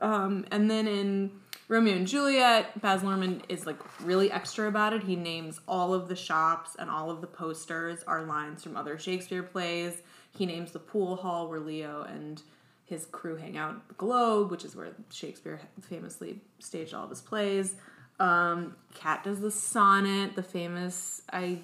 [0.00, 1.32] Um, and then in
[1.68, 5.02] Romeo and Juliet, Baz Luhrmann is like really extra about it.
[5.02, 8.98] He names all of the shops and all of the posters are lines from other
[8.98, 9.92] Shakespeare plays.
[10.36, 12.42] He names the pool hall where Leo and
[12.86, 17.20] his crew hang out the Globe, which is where Shakespeare famously staged all of his
[17.20, 17.76] plays.
[18.18, 21.58] Um, Kat does the sonnet, the famous I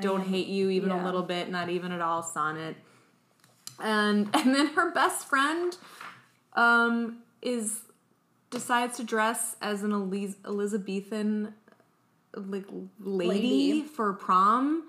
[0.00, 1.02] don't hate you even yeah.
[1.02, 2.76] a little bit, not even at all sonnet.
[3.80, 5.76] And and then her best friend
[6.54, 7.80] um, is
[8.52, 11.54] decides to dress as an Eliz- Elizabethan
[12.34, 12.64] like
[13.00, 13.82] lady, Lady.
[13.82, 14.84] for prom,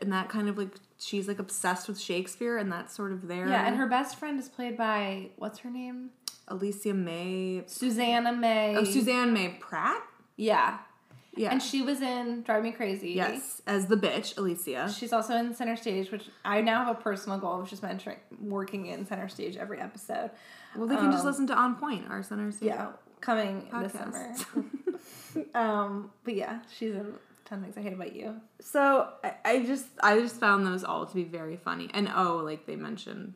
[0.00, 0.68] and that kind of like
[0.98, 3.48] she's like obsessed with Shakespeare, and that's sort of there.
[3.48, 6.10] Yeah, and her best friend is played by what's her name?
[6.48, 8.76] Alicia May, Susanna May.
[8.76, 10.00] oh Suzanne May Pratt,
[10.36, 10.78] Yeah.
[11.36, 13.10] Yeah, And she was in Drive Me Crazy.
[13.10, 14.92] yes, as the bitch Alicia.
[14.96, 18.16] She's also in Center Stage, which I now have a personal goal of just mentoring,
[18.40, 20.30] working in Center Stage every episode.
[20.74, 22.50] Well, they can just listen to On Point, our center.
[22.52, 22.68] stage.
[22.68, 22.88] Yeah,
[23.20, 24.34] coming this summer.
[25.54, 27.14] um, but yeah, she's in
[27.44, 28.40] Ten Things I Hate About You.
[28.60, 31.88] So I, I just I just found those all to be very funny.
[31.94, 33.34] And oh, like they mentioned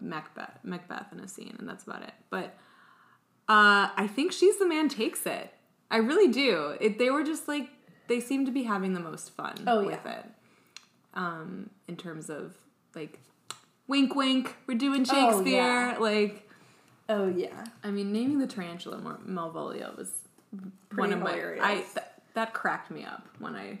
[0.00, 2.12] Macbeth Macbeth in a scene, and that's about it.
[2.30, 2.56] But
[3.48, 5.52] uh, I think she's the man takes it.
[5.90, 6.76] I really do.
[6.80, 7.68] It, they were just like
[8.08, 10.18] they seemed to be having the most fun Oh, with yeah.
[10.20, 10.24] it.
[11.14, 12.54] Um, in terms of
[12.94, 13.18] like
[13.88, 15.56] wink wink, we're doing Oh, Shakespeare.
[15.62, 15.96] yeah.
[15.98, 16.48] Like
[17.08, 20.12] Oh yeah, I mean, naming the tarantula Malvolio was
[20.52, 21.56] one Pretty of my.
[21.60, 23.78] I th- that cracked me up when I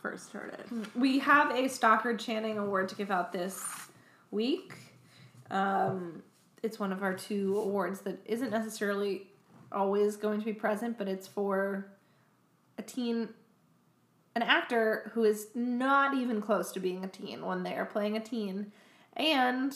[0.00, 0.66] first heard it.
[0.96, 3.64] we have a Stockard Channing Award to give out this
[4.32, 4.74] week.
[5.52, 6.22] Um,
[6.64, 9.28] it's one of our two awards that isn't necessarily
[9.72, 11.86] always going to be present, but it's for
[12.78, 13.28] a teen,
[14.34, 18.16] an actor who is not even close to being a teen when they are playing
[18.16, 18.72] a teen.
[19.16, 19.72] And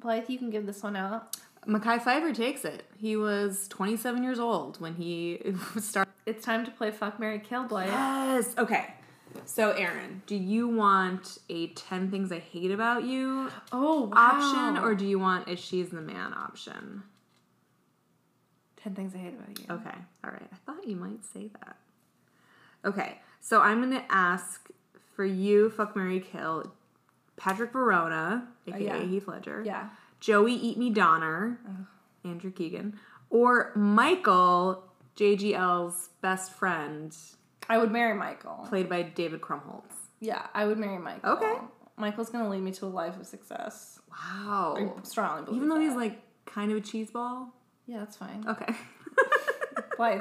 [0.00, 1.36] Blythe, you can give this one out.
[1.66, 2.82] Mekhi Phifer takes it.
[2.98, 5.40] He was 27 years old when he
[5.78, 6.12] started.
[6.26, 7.88] It's time to play Fuck Mary Kill Blythe.
[7.88, 8.54] Yes.
[8.58, 8.92] Okay.
[9.46, 14.12] So, Aaron, do you want a 10 things I hate about you Oh, wow.
[14.14, 17.02] option or do you want a she's the man option?
[18.84, 19.64] 10 Things I Hate About You.
[19.70, 19.98] Okay.
[20.22, 20.48] All right.
[20.52, 21.76] I thought you might say that.
[22.84, 23.18] Okay.
[23.40, 24.68] So, I'm going to ask
[25.16, 26.72] for you, fuck Mary Kill,
[27.36, 29.02] Patrick Verona, oh, aka yeah.
[29.02, 29.62] Heath Ledger.
[29.64, 29.88] Yeah.
[30.20, 31.58] Joey Eat Me Donner,
[32.24, 32.98] Andrew Keegan,
[33.30, 34.84] or Michael,
[35.16, 37.14] JGL's best friend,
[37.68, 38.66] I would marry Michael.
[38.68, 39.92] played by David Krumholtz.
[40.20, 41.32] Yeah, I would marry Michael.
[41.32, 41.54] Okay.
[41.96, 43.98] Michael's gonna lead me to a life of success.
[44.10, 44.76] Wow.
[44.78, 47.48] I strongly believe Even though he's like kind of a cheeseball.
[47.86, 48.44] Yeah, that's fine.
[48.48, 48.72] Okay.
[49.96, 50.20] Why?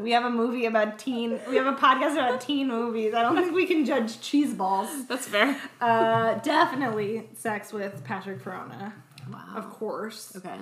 [0.00, 1.40] we have a movie about teen.
[1.48, 3.14] We have a podcast about teen movies.
[3.14, 5.06] I don't think we can judge cheese balls.
[5.06, 5.58] That's fair.
[5.80, 8.92] Uh, definitely sex with Patrick Verona,
[9.32, 9.54] Wow.
[9.56, 10.34] of course.
[10.36, 10.56] Okay.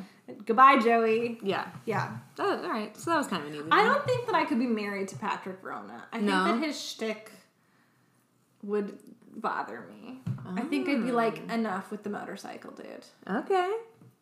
[0.45, 1.39] Goodbye, Joey.
[1.43, 1.67] Yeah.
[1.87, 2.19] Yeah.
[2.39, 2.97] Oh, all right.
[2.97, 3.67] So that was kind of an easy.
[3.73, 3.87] I one.
[3.95, 6.05] don't think that I could be married to Patrick Verona.
[6.13, 6.45] I No?
[6.45, 7.33] think that his shtick
[8.63, 8.97] would
[9.35, 10.21] bother me.
[10.57, 13.05] I think I'd be like, enough with the motorcycle, dude.
[13.29, 13.73] Okay.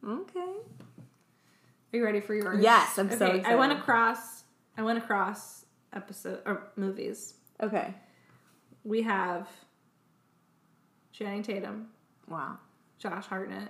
[0.06, 0.52] Okay.
[1.94, 2.60] Are you ready for yours?
[2.60, 3.44] Yes, I'm so excited.
[3.46, 4.42] I went across.
[4.76, 7.34] I went across episode or movies.
[7.62, 7.94] Okay.
[8.82, 9.48] We have
[11.12, 11.86] Channing Tatum,
[12.26, 12.58] Wow.
[12.98, 13.68] Josh Hartnett,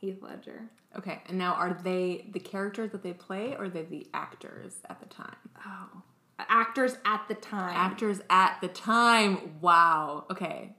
[0.00, 0.70] Heath Ledger.
[0.96, 1.20] Okay.
[1.28, 5.00] And now, are they the characters that they play, or are they the actors at
[5.00, 5.36] the time?
[5.66, 6.02] Oh,
[6.38, 7.76] actors at the time.
[7.76, 9.58] actors at the time.
[9.60, 10.24] Wow.
[10.30, 10.74] Okay.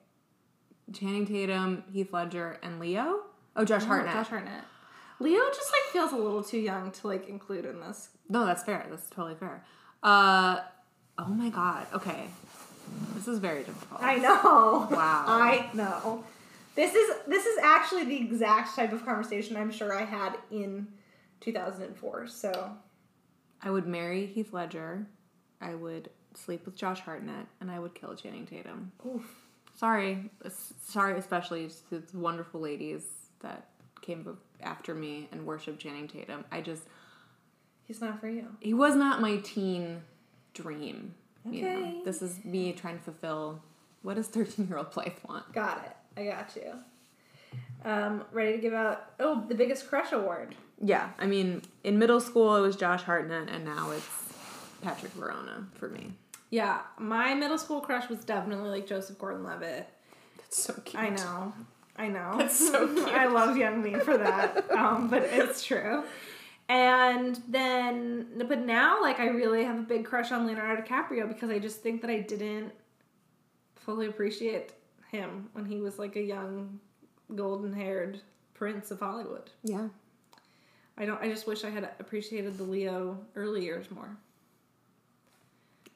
[0.92, 3.20] Channing Tatum, Heath Ledger, and Leo.
[3.56, 4.14] Oh, Josh Oh, Hartnett.
[4.16, 4.64] Josh Hartnett.
[5.22, 8.10] Leo just like feels a little too young to like include in this.
[8.30, 8.86] No, that's fair.
[8.90, 9.64] That's totally fair.
[10.04, 10.62] Uh,
[11.18, 11.86] Oh my god.
[11.94, 12.26] Okay.
[13.16, 14.02] This is very difficult.
[14.02, 14.88] I know.
[14.92, 15.26] Wow.
[15.28, 16.24] I know.
[16.76, 20.88] This is this is actually the exact type of conversation I'm sure I had in
[21.42, 22.28] 2004.
[22.28, 22.72] So
[23.62, 25.06] I would marry Heath Ledger.
[25.62, 28.92] I would sleep with Josh Hartnett, and I would kill Channing Tatum.
[29.06, 29.24] oof.
[29.76, 30.30] Sorry,
[30.82, 33.04] sorry, especially to the wonderful ladies
[33.42, 33.68] that
[34.02, 34.24] came
[34.64, 36.46] after me and worship Channing Tatum.
[36.52, 36.84] I just
[37.86, 38.48] he's not for you.
[38.60, 40.02] he was not my teen
[40.54, 41.16] dream.
[41.50, 42.02] You know, Okay.
[42.06, 43.64] this is me trying to fulfill
[44.04, 45.52] what does thirteen year old Blythe want?
[45.54, 46.20] Got it.
[46.20, 46.74] I got you.
[47.84, 50.56] Um, ready to give out oh the biggest crush award.
[50.84, 54.08] Yeah, I mean, in middle school it was Josh Hartnett, and now it's
[54.82, 56.14] Patrick Verona for me.
[56.50, 59.88] Yeah, my middle school crush was definitely like Joseph Gordon-Levitt.
[60.38, 61.02] That's so cute.
[61.02, 61.54] I know.
[61.98, 62.36] I know.
[62.38, 63.08] That's so cute.
[63.08, 64.72] I love young me for that.
[64.72, 66.04] Um, but it's true.
[66.70, 71.50] And then, but now, like, I really have a big crush on Leonardo DiCaprio because
[71.50, 72.72] I just think that I didn't
[73.76, 74.72] fully appreciate
[75.12, 76.80] him when he was like a young,
[77.36, 78.22] golden haired
[78.54, 79.50] prince of Hollywood.
[79.64, 79.90] Yeah.
[80.98, 84.18] I don't, I just wish I had appreciated the Leo early years more.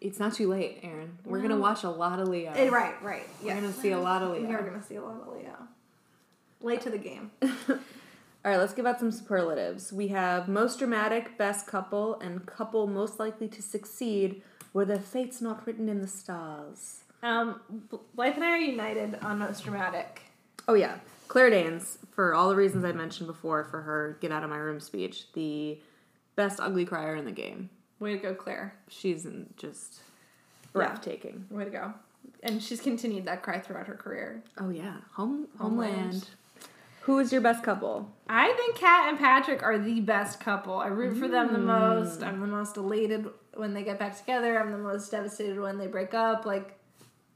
[0.01, 1.17] It's not too late, Aaron.
[1.23, 2.51] We're gonna watch a lot of Leo.
[2.53, 3.23] Eh, right, right.
[3.41, 3.61] We're yes.
[3.61, 4.49] gonna see a lot of Leo.
[4.49, 5.67] We're going to see a lot of Leo.
[6.65, 7.29] Late to the game.
[7.43, 7.51] All
[8.43, 9.93] right, let's give out some superlatives.
[9.93, 15.41] We have most dramatic, best couple, and couple most likely to succeed where their fate's
[15.41, 17.03] not written in the stars.
[17.21, 17.61] Um,
[18.15, 20.23] Blythe and I are united on most dramatic.
[20.67, 20.97] Oh yeah,
[21.27, 24.57] Claire Danes for all the reasons I mentioned before for her get out of my
[24.57, 25.79] room speech, the
[26.35, 27.69] best ugly crier in the game.
[27.99, 28.73] Way to go, Claire.
[28.89, 30.71] She's just Yeah.
[30.73, 31.45] breathtaking.
[31.51, 31.93] Way to go.
[32.41, 34.43] And she's continued that cry throughout her career.
[34.59, 35.93] Oh yeah, home Homeland.
[35.93, 36.29] homeland.
[37.05, 38.11] Who is your best couple?
[38.27, 40.73] I think Kat and Patrick are the best couple.
[40.75, 42.23] I root for them the most.
[42.23, 44.59] I'm the most elated when they get back together.
[44.59, 46.45] I'm the most devastated when they break up.
[46.47, 46.79] Like,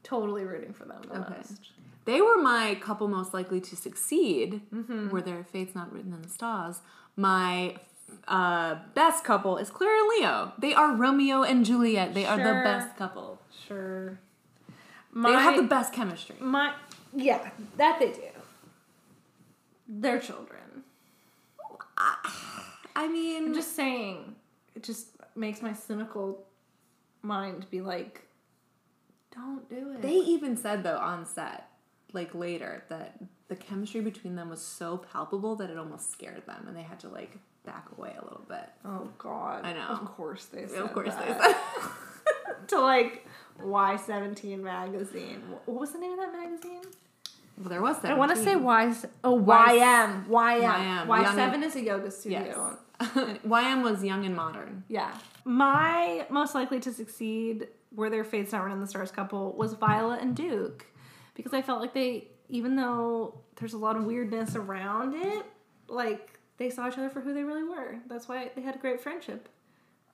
[0.02, 1.34] totally rooting for them the Okay.
[1.36, 1.60] most.
[2.04, 5.10] They were my couple most likely to succeed, Mm-hmm.
[5.10, 6.80] where their fate's not written in the stars.
[7.16, 7.76] My
[8.26, 10.52] uh, best couple is Claire and Leo.
[10.58, 12.12] They are Romeo and Juliet.
[12.14, 13.38] They are the best couple.
[13.68, 14.18] Sure.
[15.14, 16.34] They have the best chemistry.
[16.40, 16.72] my,
[17.14, 18.22] yeah, that they do.
[19.92, 20.84] Their children.
[22.96, 24.36] I mean, I'm just saying,
[24.74, 26.44] it just makes my cynical
[27.22, 28.22] mind be like,
[29.34, 30.02] don't do it.
[30.02, 31.68] they even said though on set,
[32.12, 33.18] like later, that
[33.48, 37.00] the chemistry between them was so palpable that it almost scared them, and they had
[37.00, 38.68] to like back away a little bit.
[38.84, 39.64] Oh God!
[39.64, 39.88] I know.
[39.88, 40.78] Of course they said.
[40.78, 41.54] of course, they said.
[42.68, 43.26] to like
[43.62, 45.42] Y seventeen magazine.
[45.66, 46.82] What was the name of that magazine?
[47.60, 47.96] Well, there was.
[47.96, 48.10] 17.
[48.10, 48.94] I want to say Y.
[49.24, 50.26] Oh, Y- YM.
[50.26, 50.60] YM.
[50.62, 52.78] YM, Y Young seven is a yoga studio.
[53.00, 53.08] Yes.
[53.46, 54.84] YM was young and modern.
[54.88, 55.12] Yeah.
[55.44, 59.74] My most likely to succeed, were their fates not written in the stars couple, was
[59.74, 60.86] Viola and Duke.
[61.34, 65.44] Because I felt like they, even though there's a lot of weirdness around it,
[65.88, 67.96] like they saw each other for who they really were.
[68.06, 69.48] That's why they had a great friendship.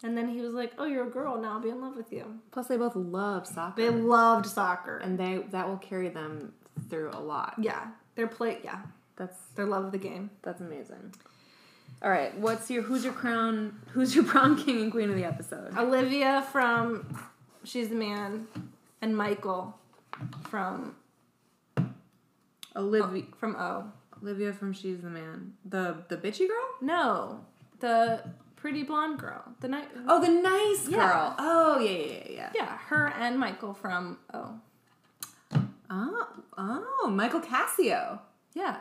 [0.03, 2.13] And then he was like, Oh, you're a girl, now I'll be in love with
[2.13, 2.39] you.
[2.53, 3.81] Plus, they both love soccer.
[3.83, 4.99] They loved soccer.
[4.99, 6.53] and they that will carry them
[6.89, 7.55] through a lot.
[7.59, 7.89] yeah.
[8.15, 8.81] Their play yeah.
[9.17, 10.31] That's Their love of the game.
[10.43, 11.15] that's amazing.
[12.03, 13.81] All right, what's your who's your crown?
[13.93, 15.77] Who's your prom king and queen of the episode?
[15.77, 17.07] Olivia from
[17.65, 18.47] She's the Man
[19.03, 19.79] and Michael
[20.51, 20.95] from
[22.75, 23.91] Olivia from O.
[24.23, 25.55] Olivia from She's the Man.
[25.65, 26.67] The the bitchy girl?
[26.81, 27.41] No,
[27.81, 28.23] the
[28.57, 29.43] pretty blonde girl.
[29.61, 29.89] The night.
[30.09, 30.99] Oh, the nice Yeah.
[31.13, 31.35] girl.
[31.39, 32.51] Oh yeah yeah yeah yeah.
[32.55, 34.59] Yeah, her and Michael from O.
[35.91, 36.27] Oh
[36.59, 38.21] oh Michael Cassio.
[38.55, 38.77] Yeah,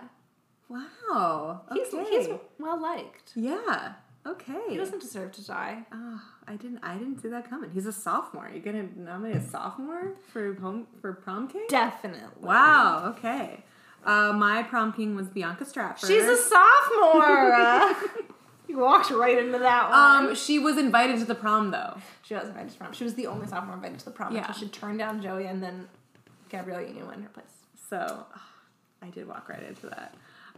[0.70, 1.62] Wow.
[1.74, 2.10] he's Okay.
[2.10, 2.28] he's
[2.60, 3.32] well liked.
[3.36, 3.94] yeah.
[4.28, 4.60] Okay.
[4.70, 5.84] He doesn't deserve to die.
[5.92, 6.80] Oh, I didn't.
[6.82, 7.70] I didn't see that coming.
[7.70, 8.50] He's a sophomore.
[8.52, 11.66] You're gonna nominate a sophomore for home for prom king?
[11.70, 12.42] Definitely.
[12.42, 13.14] Wow.
[13.18, 13.64] Okay.
[14.04, 16.08] Uh, my prom king was Bianca Stratford.
[16.10, 17.96] She's a sophomore.
[18.68, 20.28] you walked right into that one.
[20.30, 21.98] Um, she was invited to the prom though.
[22.24, 22.94] she was invited to prom.
[22.94, 24.48] She was the only sophomore invited to the prom Yeah.
[24.48, 25.88] until she turned down Joey, and then
[26.58, 27.46] Gabrielle Union in her place.
[27.90, 28.26] So
[29.02, 30.16] I did walk right into that.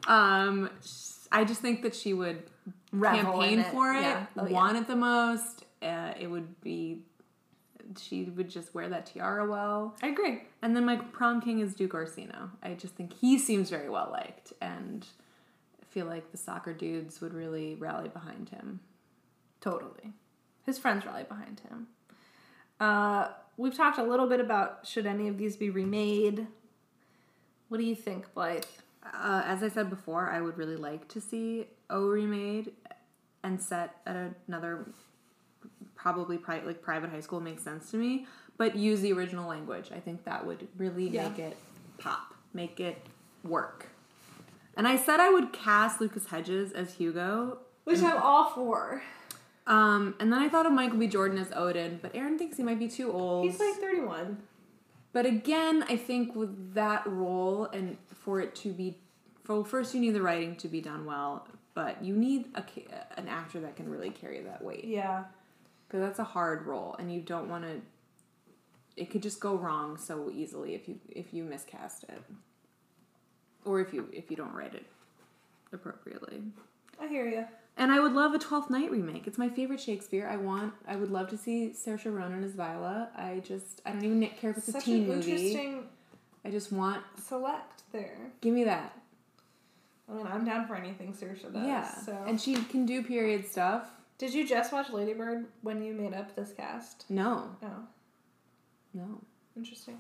[0.07, 0.69] Um,
[1.32, 2.44] I just think that she would
[2.91, 3.72] Revel campaign it.
[3.72, 4.26] for it, Yeah.
[4.38, 4.53] Oh, yeah.
[4.53, 5.65] want it the most.
[5.82, 7.02] Uh, it would be.
[7.98, 9.95] She would just wear that tiara well.
[10.03, 10.44] I agree.
[10.61, 12.52] And then my prom king is Duke Orsino.
[12.61, 15.06] I just think he seems very well liked, and
[15.90, 18.82] feel like the soccer dudes would really rally behind him.
[19.61, 20.14] Totally.
[20.65, 21.88] His friends rally behind him.
[22.80, 26.48] Uh, we've talked a little bit about should any of these be remade.
[27.70, 28.64] What do you think, Blythe?
[29.04, 32.72] Uh, as I said before, I would really like to see O remade
[33.44, 34.90] and set at another
[35.96, 38.28] probably pri- like private high school makes sense to me.
[38.58, 39.92] But use the original language.
[39.94, 41.30] I think that would really Yeah.
[41.30, 41.58] make it
[42.00, 42.98] pop, make it
[43.44, 43.88] work.
[44.76, 47.60] And I said I would cast Lucas Hedges as Hugo.
[47.84, 49.02] Which I'm all for.
[49.68, 51.07] Um, and then I thought of Michael B.
[51.07, 53.45] Jordan as Odin, but Aaron thinks he might be too old.
[53.49, 54.38] He's like 31.
[55.14, 58.98] But again, I think with that role and for it to be,
[59.48, 62.64] well, first you need the writing to be done well, but you need a,
[63.19, 65.26] an actor that can really carry that weight Yeah.
[65.88, 67.81] because that's a hard role, and you don't want to.
[68.95, 72.22] It could just go wrong so easily if you if you miscast it,
[73.64, 74.85] or if you if you don't write it
[75.72, 76.41] appropriately.
[76.99, 77.45] I hear you.
[77.80, 79.28] And I would love a Twelfth Night remake.
[79.28, 80.28] It's my favorite Shakespeare.
[80.28, 80.74] I want.
[80.88, 83.10] I would love to see Saoirse Ronan as Viola.
[83.16, 83.82] I just.
[83.86, 85.32] I don't even care if it's a Such teen an movie.
[85.32, 85.84] interesting
[86.44, 87.04] I just want.
[87.24, 88.18] select there.
[88.41, 88.98] Give me that.
[90.10, 91.68] I mean, I'm down for anything Saoirse does.
[91.68, 91.88] yeah.
[91.99, 92.18] So.
[92.26, 93.90] And she can do period stuff.
[94.18, 97.06] Did you just watch Ladybird when you made up this cast?
[97.10, 97.49] No.
[97.62, 97.70] No.
[98.95, 99.22] No.
[99.56, 99.99] Interesting.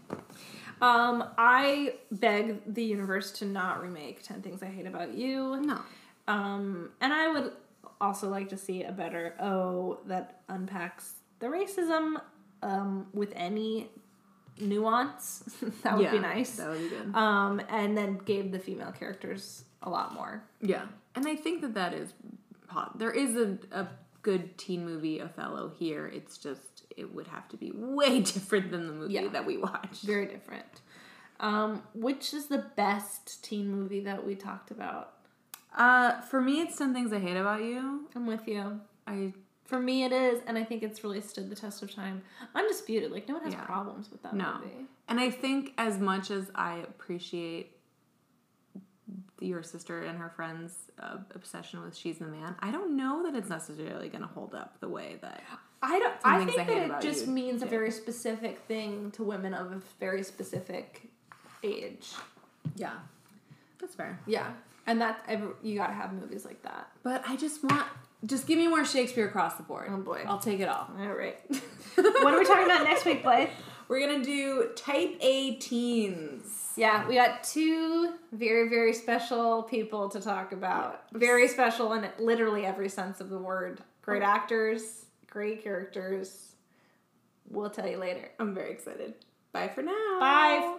[0.81, 5.59] Um, I beg the universe to not remake Ten Things I Hate About You.
[5.61, 5.81] No.
[6.27, 7.51] Um, and I would
[8.01, 12.21] also like to see a better O that unpacks the racism
[12.63, 13.89] um, with any
[14.59, 15.43] nuance.
[15.83, 16.55] that would be nice.
[16.57, 17.15] That would be good.
[17.15, 20.43] Um, and then gave the female characters a lot more.
[20.61, 20.83] yeah.
[21.15, 22.13] And I think that that is.
[22.67, 22.99] hot.
[22.99, 23.87] There is a, a
[24.21, 26.07] good teen movie Othello here.
[26.07, 29.27] It's just it would have to be way different than the movie Yeah.
[29.29, 30.03] that we watched.
[30.03, 30.81] Very different.
[31.39, 35.13] Um, which is the best teen movie that we talked about?
[35.75, 38.07] Uh, for me, it's Ten Things I Hate About You.
[38.15, 38.79] I'm with you.
[39.05, 39.33] I
[39.65, 42.21] For me, it is, and I think it's really stood the test of time.
[42.55, 43.65] Undisputed, like no one has Yeah.
[43.65, 44.59] problems with that No.
[44.59, 44.87] movie.
[45.09, 47.73] And I think as much as I appreciate
[49.39, 53.35] your sister and her friends' uh, obsession with She's the Man, I don't know that
[53.35, 55.43] it's necessarily going to hold up the way that.
[55.83, 56.13] I don't.
[56.23, 59.81] I think I that it just means a very specific thing to women of a
[59.99, 61.09] very specific
[61.61, 62.13] age.
[62.75, 62.93] Yeah.
[63.79, 64.19] That's fair.
[64.25, 64.53] Yeah,
[64.87, 65.29] and that
[65.61, 66.89] you gotta have movies like that.
[67.03, 67.85] But I just want.
[68.25, 69.89] Just give me more Shakespeare across the board.
[69.91, 70.23] Oh, boy.
[70.25, 70.89] I'll take it all.
[70.99, 71.37] All right.
[71.95, 73.49] what are we talking about next week, Blythe?
[73.87, 76.73] We're to do type A teens.
[76.75, 81.03] Yeah, we got two very, very special people to talk about.
[81.13, 83.81] Very special in literally every sense of the word.
[84.01, 84.25] Great oh.
[84.25, 86.55] actors, great characters.
[87.49, 88.31] We'll tell you later.
[88.39, 89.13] I'm very excited.
[89.53, 90.19] Bye for now.
[90.19, 90.77] Bye.